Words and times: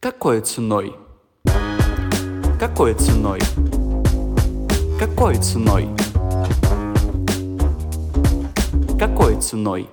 Какой 0.00 0.40
ценой? 0.42 0.94
Какой 2.60 2.94
ценой? 2.94 3.40
Какой 4.96 5.36
ценой? 5.38 5.88
Какой 8.96 9.40
ценой? 9.40 9.90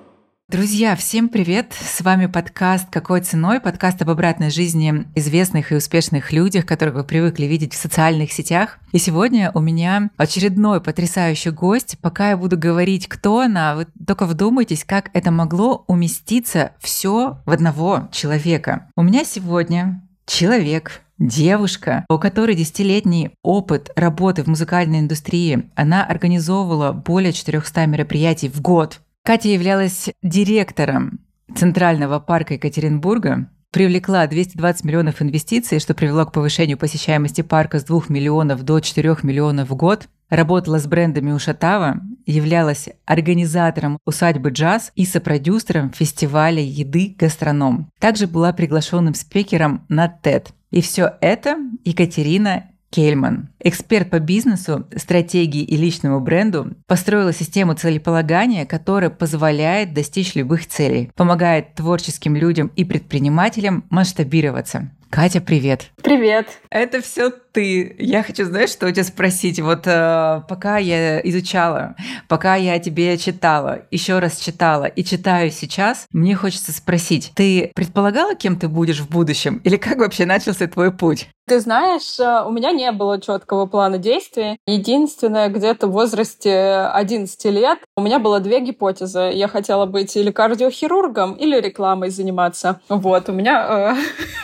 Друзья, 0.48 0.94
всем 0.94 1.28
привет! 1.28 1.72
С 1.72 2.02
вами 2.02 2.26
подкаст 2.26 2.88
«Какой 2.88 3.20
ценой?» 3.20 3.58
Подкаст 3.58 4.00
об 4.02 4.10
обратной 4.10 4.50
жизни 4.50 5.04
известных 5.16 5.72
и 5.72 5.74
успешных 5.74 6.32
людях, 6.32 6.64
которых 6.64 6.94
вы 6.94 7.02
привыкли 7.02 7.46
видеть 7.46 7.74
в 7.74 7.76
социальных 7.76 8.30
сетях. 8.30 8.78
И 8.92 8.98
сегодня 8.98 9.50
у 9.54 9.60
меня 9.60 10.08
очередной 10.16 10.80
потрясающий 10.80 11.50
гость. 11.50 11.96
Пока 12.00 12.30
я 12.30 12.36
буду 12.36 12.56
говорить, 12.56 13.08
кто 13.08 13.40
она, 13.40 13.74
вы 13.74 13.88
только 14.06 14.24
вдумайтесь, 14.24 14.84
как 14.84 15.10
это 15.14 15.32
могло 15.32 15.84
уместиться 15.88 16.70
все 16.78 17.40
в 17.44 17.50
одного 17.50 18.08
человека. 18.12 18.88
У 18.94 19.02
меня 19.02 19.24
сегодня 19.24 20.00
человек, 20.26 21.02
девушка, 21.18 22.04
у 22.08 22.18
которой 22.18 22.54
десятилетний 22.54 23.32
опыт 23.42 23.90
работы 23.96 24.44
в 24.44 24.46
музыкальной 24.46 25.00
индустрии. 25.00 25.70
Она 25.74 26.04
организовывала 26.04 26.92
более 26.92 27.32
400 27.32 27.86
мероприятий 27.86 28.48
в 28.48 28.60
год. 28.60 29.00
Катя 29.26 29.48
являлась 29.48 30.08
директором 30.22 31.18
Центрального 31.52 32.20
парка 32.20 32.54
Екатеринбурга, 32.54 33.50
привлекла 33.72 34.24
220 34.24 34.84
миллионов 34.84 35.20
инвестиций, 35.20 35.80
что 35.80 35.94
привело 35.94 36.26
к 36.26 36.32
повышению 36.32 36.78
посещаемости 36.78 37.40
парка 37.40 37.80
с 37.80 37.84
2 37.84 38.02
миллионов 38.08 38.62
до 38.62 38.78
4 38.78 39.16
миллионов 39.24 39.70
в 39.70 39.74
год, 39.74 40.06
работала 40.30 40.78
с 40.78 40.86
брендами 40.86 41.32
Ушатава, 41.32 42.00
являлась 42.24 42.88
организатором 43.04 43.98
усадьбы 44.06 44.50
джаз 44.50 44.92
и 44.94 45.04
сопродюсером 45.04 45.90
фестиваля 45.90 46.62
еды 46.62 47.16
«Гастроном». 47.18 47.90
Также 47.98 48.28
была 48.28 48.52
приглашенным 48.52 49.14
спикером 49.14 49.84
на 49.88 50.06
TED. 50.06 50.50
И 50.70 50.80
все 50.80 51.14
это 51.20 51.56
Екатерина 51.84 52.70
Кельман, 52.96 53.50
эксперт 53.60 54.08
по 54.08 54.20
бизнесу, 54.20 54.86
стратегии 54.96 55.62
и 55.62 55.76
личному 55.76 56.18
бренду, 56.20 56.72
построила 56.86 57.30
систему 57.34 57.74
целеполагания, 57.74 58.64
которая 58.64 59.10
позволяет 59.10 59.92
достичь 59.92 60.34
любых 60.34 60.66
целей, 60.66 61.10
помогает 61.14 61.74
творческим 61.74 62.36
людям 62.36 62.72
и 62.74 62.86
предпринимателям 62.86 63.84
масштабироваться. 63.90 64.90
Катя, 65.10 65.40
привет. 65.40 65.86
Привет. 66.02 66.48
Это 66.68 67.00
все 67.00 67.30
ты. 67.30 67.94
Я 67.98 68.22
хочу, 68.22 68.44
знаешь, 68.44 68.70
что 68.70 68.86
у 68.86 68.90
тебя 68.90 69.04
спросить? 69.04 69.60
Вот 69.60 69.86
э, 69.86 70.42
пока 70.48 70.78
я 70.78 71.20
изучала, 71.20 71.94
пока 72.28 72.56
я 72.56 72.78
тебе 72.78 73.16
читала, 73.16 73.82
еще 73.90 74.18
раз 74.18 74.38
читала 74.38 74.84
и 74.84 75.04
читаю 75.04 75.50
сейчас, 75.50 76.06
мне 76.12 76.34
хочется 76.34 76.72
спросить, 76.72 77.32
ты 77.34 77.70
предполагала, 77.74 78.34
кем 78.34 78.58
ты 78.58 78.68
будешь 78.68 79.00
в 79.00 79.08
будущем? 79.08 79.60
Или 79.64 79.76
как 79.76 79.98
вообще 79.98 80.26
начался 80.26 80.66
твой 80.66 80.92
путь? 80.92 81.28
Ты 81.48 81.60
знаешь, 81.60 82.18
э, 82.18 82.42
у 82.44 82.50
меня 82.50 82.72
не 82.72 82.90
было 82.90 83.20
четкого 83.20 83.66
плана 83.66 83.98
действий. 83.98 84.58
Единственное, 84.66 85.48
где-то 85.48 85.86
в 85.86 85.92
возрасте 85.92 86.90
11 86.92 87.44
лет 87.46 87.78
у 87.96 88.02
меня 88.02 88.18
было 88.18 88.40
две 88.40 88.60
гипотезы. 88.60 89.30
Я 89.32 89.46
хотела 89.46 89.86
быть 89.86 90.16
или 90.16 90.32
кардиохирургом, 90.32 91.34
или 91.34 91.60
рекламой 91.60 92.10
заниматься. 92.10 92.80
Вот, 92.88 93.28
у 93.28 93.32
меня 93.32 93.94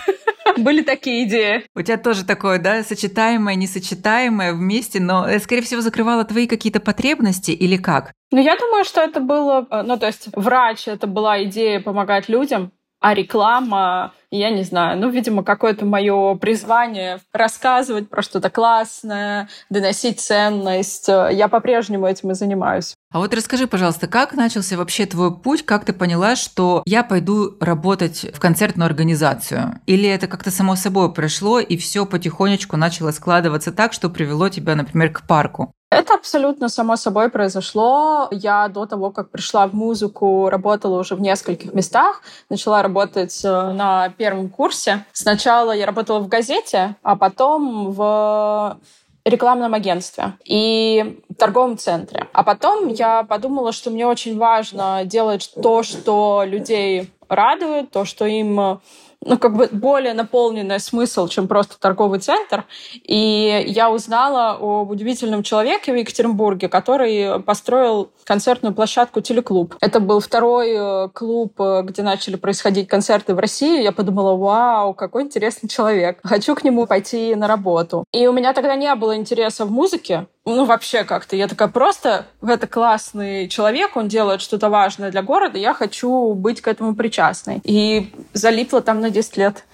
э, 0.06 0.12
Были 0.58 0.82
такие 0.82 1.24
идеи. 1.24 1.64
У 1.74 1.82
тебя 1.82 1.96
тоже 1.96 2.24
такое, 2.24 2.58
да, 2.58 2.82
сочетаемое, 2.82 3.54
несочетаемое 3.54 4.52
вместе, 4.52 5.00
но, 5.00 5.28
э, 5.28 5.38
скорее 5.38 5.62
всего, 5.62 5.80
закрывало 5.80 6.24
твои 6.24 6.46
какие-то 6.46 6.80
потребности 6.80 7.50
или 7.50 7.76
как? 7.76 8.12
Ну, 8.30 8.40
я 8.40 8.56
думаю, 8.56 8.84
что 8.84 9.00
это 9.00 9.20
было... 9.20 9.66
Э, 9.70 9.82
ну, 9.82 9.98
то 9.98 10.06
есть 10.06 10.28
врач— 10.34 10.84
это 10.88 11.06
была 11.06 11.42
идея 11.44 11.80
помогать 11.80 12.28
людям, 12.28 12.72
а 13.00 13.14
реклама, 13.14 14.12
я 14.36 14.50
не 14.50 14.62
знаю, 14.62 14.98
ну, 14.98 15.10
видимо, 15.10 15.44
какое-то 15.44 15.84
мое 15.84 16.34
призвание 16.36 17.20
рассказывать 17.32 18.08
про 18.08 18.22
что-то 18.22 18.50
классное, 18.50 19.48
доносить 19.70 20.20
ценность. 20.20 21.08
Я 21.08 21.48
по-прежнему 21.48 22.06
этим 22.06 22.30
и 22.30 22.34
занимаюсь. 22.34 22.94
А 23.12 23.18
вот 23.18 23.34
расскажи, 23.34 23.66
пожалуйста, 23.66 24.06
как 24.06 24.32
начался 24.32 24.76
вообще 24.78 25.04
твой 25.04 25.36
путь? 25.36 25.64
Как 25.66 25.84
ты 25.84 25.92
поняла, 25.92 26.34
что 26.34 26.82
я 26.86 27.04
пойду 27.04 27.56
работать 27.60 28.26
в 28.34 28.40
концертную 28.40 28.86
организацию? 28.86 29.80
Или 29.86 30.08
это 30.08 30.26
как-то 30.26 30.50
само 30.50 30.76
собой 30.76 31.12
прошло, 31.12 31.60
и 31.60 31.76
все 31.76 32.06
потихонечку 32.06 32.78
начало 32.78 33.10
складываться 33.10 33.70
так, 33.70 33.92
что 33.92 34.08
привело 34.08 34.48
тебя, 34.48 34.74
например, 34.74 35.12
к 35.12 35.26
парку? 35.26 35.74
Это 35.92 36.14
абсолютно 36.14 36.70
само 36.70 36.96
собой 36.96 37.28
произошло. 37.28 38.28
Я 38.30 38.68
до 38.68 38.86
того, 38.86 39.10
как 39.10 39.28
пришла 39.28 39.66
в 39.66 39.74
музыку, 39.74 40.48
работала 40.48 40.98
уже 40.98 41.16
в 41.16 41.20
нескольких 41.20 41.74
местах. 41.74 42.22
Начала 42.48 42.82
работать 42.82 43.44
э, 43.44 43.72
на 43.72 44.08
первом 44.16 44.48
курсе. 44.48 45.04
Сначала 45.12 45.72
я 45.72 45.84
работала 45.84 46.20
в 46.20 46.28
газете, 46.28 46.96
а 47.02 47.14
потом 47.14 47.90
в 47.92 48.78
рекламном 49.26 49.74
агентстве 49.74 50.32
и 50.46 51.20
торговом 51.36 51.76
центре. 51.76 52.26
А 52.32 52.42
потом 52.42 52.88
я 52.88 53.24
подумала, 53.24 53.70
что 53.70 53.90
мне 53.90 54.06
очень 54.06 54.38
важно 54.38 55.02
делать 55.04 55.52
то, 55.62 55.82
что 55.82 56.42
людей 56.46 57.12
радует, 57.28 57.90
то, 57.90 58.06
что 58.06 58.24
им 58.24 58.80
ну, 59.24 59.38
как 59.38 59.56
бы 59.56 59.68
более 59.70 60.14
наполненный 60.14 60.80
смысл, 60.80 61.28
чем 61.28 61.48
просто 61.48 61.78
торговый 61.78 62.18
центр. 62.18 62.64
И 63.04 63.64
я 63.68 63.90
узнала 63.90 64.58
об 64.60 64.90
удивительном 64.90 65.42
человеке 65.42 65.92
в 65.92 65.96
Екатеринбурге, 65.96 66.68
который 66.68 67.40
построил 67.40 68.10
концертную 68.24 68.74
площадку 68.74 69.20
«Телеклуб». 69.20 69.74
Это 69.80 70.00
был 70.00 70.20
второй 70.20 70.72
э, 70.74 71.08
клуб, 71.12 71.60
э, 71.60 71.82
где 71.84 72.02
начали 72.02 72.36
происходить 72.36 72.88
концерты 72.88 73.34
в 73.34 73.38
России. 73.38 73.82
Я 73.82 73.92
подумала, 73.92 74.36
вау, 74.36 74.94
какой 74.94 75.22
интересный 75.22 75.68
человек. 75.68 76.18
Хочу 76.22 76.54
к 76.54 76.64
нему 76.64 76.86
пойти 76.86 77.34
на 77.34 77.48
работу. 77.48 78.04
И 78.12 78.26
у 78.26 78.32
меня 78.32 78.52
тогда 78.52 78.76
не 78.76 78.94
было 78.94 79.16
интереса 79.16 79.64
в 79.64 79.70
музыке, 79.70 80.26
ну, 80.44 80.64
вообще 80.64 81.04
как-то. 81.04 81.36
Я 81.36 81.48
такая, 81.48 81.68
просто 81.68 82.26
это 82.42 82.66
классный 82.66 83.48
человек, 83.48 83.96
он 83.96 84.08
делает 84.08 84.40
что-то 84.40 84.68
важное 84.68 85.10
для 85.10 85.22
города, 85.22 85.58
я 85.58 85.74
хочу 85.74 86.34
быть 86.34 86.60
к 86.60 86.68
этому 86.68 86.94
причастной. 86.94 87.60
И 87.64 88.12
залипла 88.32 88.82
там 88.82 89.00
на 89.00 89.10
10 89.10 89.36
лет. 89.36 89.64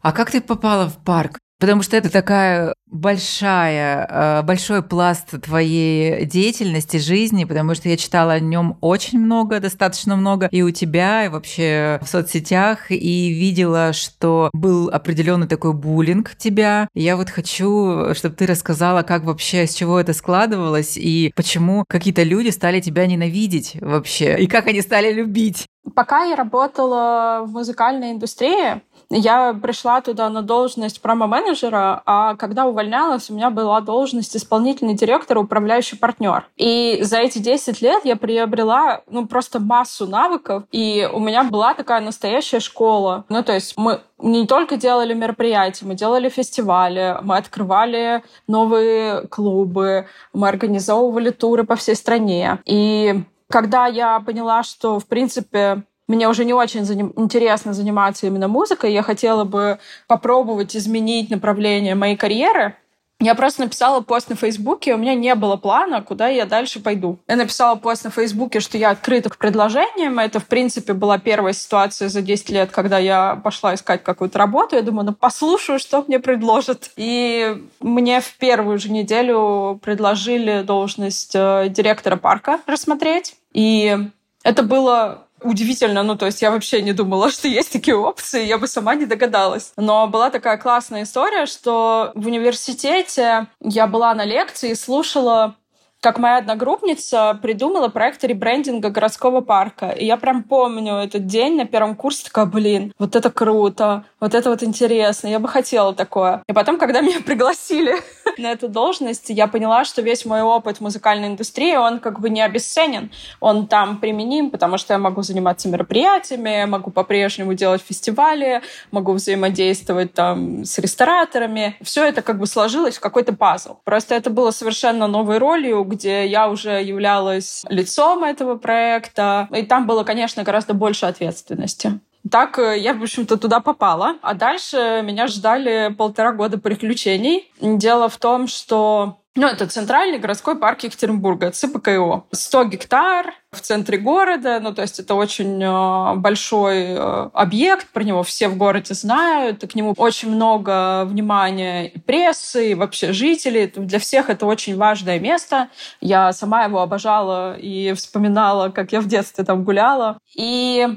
А 0.00 0.12
как 0.12 0.30
ты 0.30 0.40
попала 0.40 0.88
в 0.88 0.96
парк? 1.04 1.38
Потому 1.60 1.82
что 1.82 1.96
это 1.96 2.10
такая 2.10 2.74
большая, 2.86 4.06
э, 4.08 4.42
большой 4.42 4.82
пласт 4.82 5.40
твоей 5.42 6.24
деятельности, 6.24 6.96
жизни, 6.96 7.44
потому 7.44 7.74
что 7.74 7.88
я 7.88 7.96
читала 7.96 8.32
о 8.32 8.40
нем 8.40 8.78
очень 8.80 9.20
много, 9.20 9.60
достаточно 9.60 10.16
много, 10.16 10.48
и 10.50 10.62
у 10.62 10.70
тебя, 10.70 11.26
и 11.26 11.28
вообще 11.28 12.00
в 12.02 12.08
соцсетях, 12.08 12.90
и 12.90 13.30
видела, 13.30 13.92
что 13.92 14.50
был 14.52 14.88
определенный 14.88 15.46
такой 15.46 15.74
буллинг 15.74 16.34
тебя. 16.36 16.88
Я 16.94 17.16
вот 17.16 17.28
хочу, 17.30 18.14
чтобы 18.14 18.34
ты 18.34 18.46
рассказала, 18.46 19.02
как 19.02 19.24
вообще, 19.24 19.66
с 19.66 19.74
чего 19.74 20.00
это 20.00 20.14
складывалось, 20.14 20.96
и 20.96 21.32
почему 21.36 21.84
какие-то 21.88 22.22
люди 22.22 22.48
стали 22.48 22.80
тебя 22.80 23.06
ненавидеть 23.06 23.76
вообще, 23.80 24.38
и 24.38 24.46
как 24.46 24.66
они 24.66 24.80
стали 24.80 25.12
любить. 25.12 25.66
Пока 25.94 26.24
я 26.24 26.36
работала 26.36 27.42
в 27.46 27.52
музыкальной 27.52 28.12
индустрии, 28.12 28.82
я 29.10 29.52
пришла 29.60 30.00
туда 30.00 30.28
на 30.30 30.42
должность 30.42 31.02
промо-менеджера, 31.02 32.02
а 32.06 32.36
когда 32.36 32.66
увольнялась, 32.66 33.28
у 33.28 33.34
меня 33.34 33.50
была 33.50 33.80
должность 33.80 34.36
исполнительный 34.36 34.94
директор, 34.94 35.38
управляющий 35.38 35.96
партнер. 35.96 36.46
И 36.56 37.00
за 37.02 37.18
эти 37.18 37.38
10 37.38 37.82
лет 37.82 38.04
я 38.04 38.16
приобрела 38.16 39.02
ну, 39.10 39.26
просто 39.26 39.58
массу 39.58 40.06
навыков, 40.06 40.62
и 40.70 41.08
у 41.12 41.18
меня 41.18 41.44
была 41.44 41.74
такая 41.74 42.00
настоящая 42.00 42.60
школа. 42.60 43.24
Ну, 43.28 43.42
то 43.42 43.52
есть 43.52 43.76
мы 43.76 44.00
не 44.18 44.46
только 44.46 44.76
делали 44.76 45.12
мероприятия, 45.12 45.86
мы 45.86 45.94
делали 45.94 46.28
фестивали, 46.28 47.16
мы 47.22 47.36
открывали 47.36 48.22
новые 48.46 49.26
клубы, 49.26 50.06
мы 50.32 50.48
организовывали 50.48 51.30
туры 51.30 51.64
по 51.64 51.74
всей 51.74 51.96
стране. 51.96 52.60
И 52.64 53.24
когда 53.48 53.86
я 53.86 54.20
поняла, 54.20 54.62
что, 54.62 55.00
в 55.00 55.06
принципе, 55.06 55.82
мне 56.10 56.28
уже 56.28 56.44
не 56.44 56.52
очень 56.52 56.84
заним... 56.84 57.12
интересно 57.16 57.72
заниматься 57.72 58.26
именно 58.26 58.48
музыкой. 58.48 58.92
Я 58.92 59.02
хотела 59.02 59.44
бы 59.44 59.78
попробовать 60.08 60.76
изменить 60.76 61.30
направление 61.30 61.94
моей 61.94 62.16
карьеры. 62.16 62.74
Я 63.20 63.36
просто 63.36 63.60
написала 63.60 64.00
пост 64.00 64.28
на 64.28 64.34
Фейсбуке, 64.34 64.94
у 64.94 64.96
меня 64.96 65.14
не 65.14 65.34
было 65.34 65.56
плана, 65.56 66.02
куда 66.02 66.26
я 66.28 66.46
дальше 66.46 66.80
пойду. 66.80 67.18
Я 67.28 67.36
написала 67.36 67.76
пост 67.76 68.04
на 68.04 68.10
Фейсбуке, 68.10 68.58
что 68.60 68.76
я 68.76 68.90
открыта 68.90 69.28
к 69.28 69.36
предложениям. 69.36 70.18
Это, 70.18 70.40
в 70.40 70.46
принципе, 70.46 70.94
была 70.94 71.18
первая 71.18 71.52
ситуация 71.52 72.08
за 72.08 72.22
10 72.22 72.48
лет, 72.50 72.70
когда 72.72 72.98
я 72.98 73.36
пошла 73.44 73.74
искать 73.74 74.02
какую-то 74.02 74.38
работу. 74.38 74.74
Я 74.74 74.82
думаю, 74.82 75.06
ну, 75.06 75.12
послушаю, 75.12 75.78
что 75.78 76.02
мне 76.08 76.18
предложат. 76.18 76.90
И 76.96 77.62
мне 77.78 78.20
в 78.20 78.36
первую 78.38 78.78
же 78.78 78.90
неделю 78.90 79.78
предложили 79.80 80.62
должность 80.62 81.32
э, 81.34 81.68
директора 81.68 82.16
парка 82.16 82.58
рассмотреть. 82.66 83.36
И 83.52 83.96
это 84.42 84.62
было 84.62 85.26
удивительно, 85.42 86.02
ну, 86.02 86.16
то 86.16 86.26
есть 86.26 86.42
я 86.42 86.50
вообще 86.50 86.82
не 86.82 86.92
думала, 86.92 87.30
что 87.30 87.48
есть 87.48 87.72
такие 87.72 87.96
опции, 87.96 88.44
я 88.44 88.58
бы 88.58 88.66
сама 88.66 88.94
не 88.94 89.06
догадалась. 89.06 89.72
Но 89.76 90.06
была 90.06 90.30
такая 90.30 90.56
классная 90.58 91.02
история, 91.02 91.46
что 91.46 92.12
в 92.14 92.26
университете 92.26 93.46
я 93.60 93.86
была 93.86 94.14
на 94.14 94.24
лекции 94.24 94.70
и 94.70 94.74
слушала 94.74 95.56
как 96.00 96.18
моя 96.18 96.38
одногруппница 96.38 97.38
придумала 97.42 97.88
проект 97.88 98.24
ребрендинга 98.24 98.88
городского 98.88 99.42
парка. 99.42 99.90
И 99.90 100.06
я 100.06 100.16
прям 100.16 100.42
помню 100.42 100.94
этот 100.94 101.26
день 101.26 101.56
на 101.56 101.66
первом 101.66 101.94
курсе, 101.94 102.24
такая, 102.24 102.46
блин, 102.46 102.94
вот 102.98 103.16
это 103.16 103.30
круто, 103.30 104.04
вот 104.18 104.34
это 104.34 104.48
вот 104.48 104.62
интересно, 104.62 105.28
я 105.28 105.38
бы 105.38 105.48
хотела 105.48 105.94
такое. 105.94 106.42
И 106.48 106.52
потом, 106.52 106.78
когда 106.78 107.02
меня 107.02 107.20
пригласили 107.20 107.96
на 108.38 108.50
эту 108.50 108.68
должность, 108.68 109.28
я 109.28 109.46
поняла, 109.46 109.84
что 109.84 110.00
весь 110.00 110.24
мой 110.24 110.40
опыт 110.40 110.78
в 110.78 110.80
музыкальной 110.80 111.28
индустрии, 111.28 111.76
он 111.76 112.00
как 112.00 112.20
бы 112.20 112.30
не 112.30 112.40
обесценен. 112.40 113.10
Он 113.40 113.66
там 113.66 113.98
применим, 113.98 114.50
потому 114.50 114.78
что 114.78 114.94
я 114.94 114.98
могу 114.98 115.22
заниматься 115.22 115.68
мероприятиями, 115.68 116.64
могу 116.64 116.90
по-прежнему 116.90 117.52
делать 117.52 117.82
фестивали, 117.86 118.62
могу 118.90 119.12
взаимодействовать 119.12 120.14
там 120.14 120.64
с 120.64 120.78
рестораторами. 120.78 121.76
Все 121.82 122.06
это 122.06 122.22
как 122.22 122.38
бы 122.38 122.46
сложилось 122.46 122.96
в 122.96 123.00
какой-то 123.00 123.34
пазл. 123.34 123.76
Просто 123.84 124.14
это 124.14 124.30
было 124.30 124.50
совершенно 124.50 125.06
новой 125.06 125.36
ролью, 125.36 125.84
где 125.90 126.26
я 126.26 126.48
уже 126.48 126.82
являлась 126.82 127.64
лицом 127.68 128.24
этого 128.24 128.56
проекта. 128.56 129.48
И 129.54 129.62
там 129.62 129.86
было, 129.86 130.04
конечно, 130.04 130.42
гораздо 130.42 130.72
больше 130.72 131.06
ответственности. 131.06 132.00
Так 132.28 132.58
э, 132.58 132.78
я, 132.78 132.94
в 132.94 133.02
общем-то, 133.02 133.36
туда 133.36 133.60
попала. 133.60 134.16
А 134.22 134.34
дальше 134.34 135.02
меня 135.04 135.26
ждали 135.26 135.94
полтора 135.96 136.32
года 136.32 136.58
приключений. 136.58 137.50
Дело 137.60 138.08
в 138.08 138.16
том, 138.18 138.46
что 138.46 139.20
ну, 139.36 139.46
это 139.46 139.68
центральный 139.68 140.18
городской 140.18 140.58
парк 140.58 140.82
Екатеринбурга, 140.82 141.52
ЦПКО. 141.52 142.24
100 142.32 142.64
гектар 142.64 143.32
в 143.52 143.60
центре 143.60 143.96
города, 143.96 144.58
ну, 144.60 144.74
то 144.74 144.82
есть 144.82 144.98
это 144.98 145.14
очень 145.14 145.62
э, 145.62 146.14
большой 146.16 146.82
э, 146.88 147.30
объект, 147.32 147.88
про 147.92 148.02
него 148.02 148.24
все 148.24 148.48
в 148.48 148.56
городе 148.56 148.92
знают, 148.94 149.62
и 149.62 149.68
к 149.68 149.74
нему 149.76 149.94
очень 149.96 150.30
много 150.30 151.04
внимания 151.04 151.86
и 151.86 151.98
прессы, 152.00 152.72
и 152.72 152.74
вообще 152.74 153.12
жителей. 153.12 153.72
Для 153.74 154.00
всех 154.00 154.30
это 154.30 154.46
очень 154.46 154.76
важное 154.76 155.20
место. 155.20 155.68
Я 156.00 156.32
сама 156.32 156.64
его 156.64 156.80
обожала 156.80 157.56
и 157.56 157.92
вспоминала, 157.92 158.70
как 158.70 158.90
я 158.90 159.00
в 159.00 159.06
детстве 159.06 159.44
там 159.44 159.62
гуляла. 159.62 160.18
И 160.34 160.88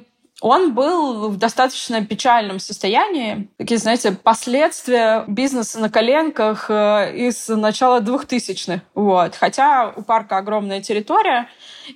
он 0.43 0.73
был 0.73 1.29
в 1.29 1.37
достаточно 1.37 2.05
печальном 2.05 2.59
состоянии. 2.59 3.49
Такие, 3.57 3.77
знаете, 3.77 4.11
последствия 4.11 5.23
бизнеса 5.25 5.79
на 5.79 5.89
коленках 5.89 6.69
э, 6.69 7.15
из 7.15 7.47
начала 7.47 8.01
2000-х. 8.01 8.81
Вот. 8.93 9.35
Хотя 9.35 9.93
у 9.95 10.01
парка 10.01 10.37
огромная 10.37 10.81
территория 10.81 11.47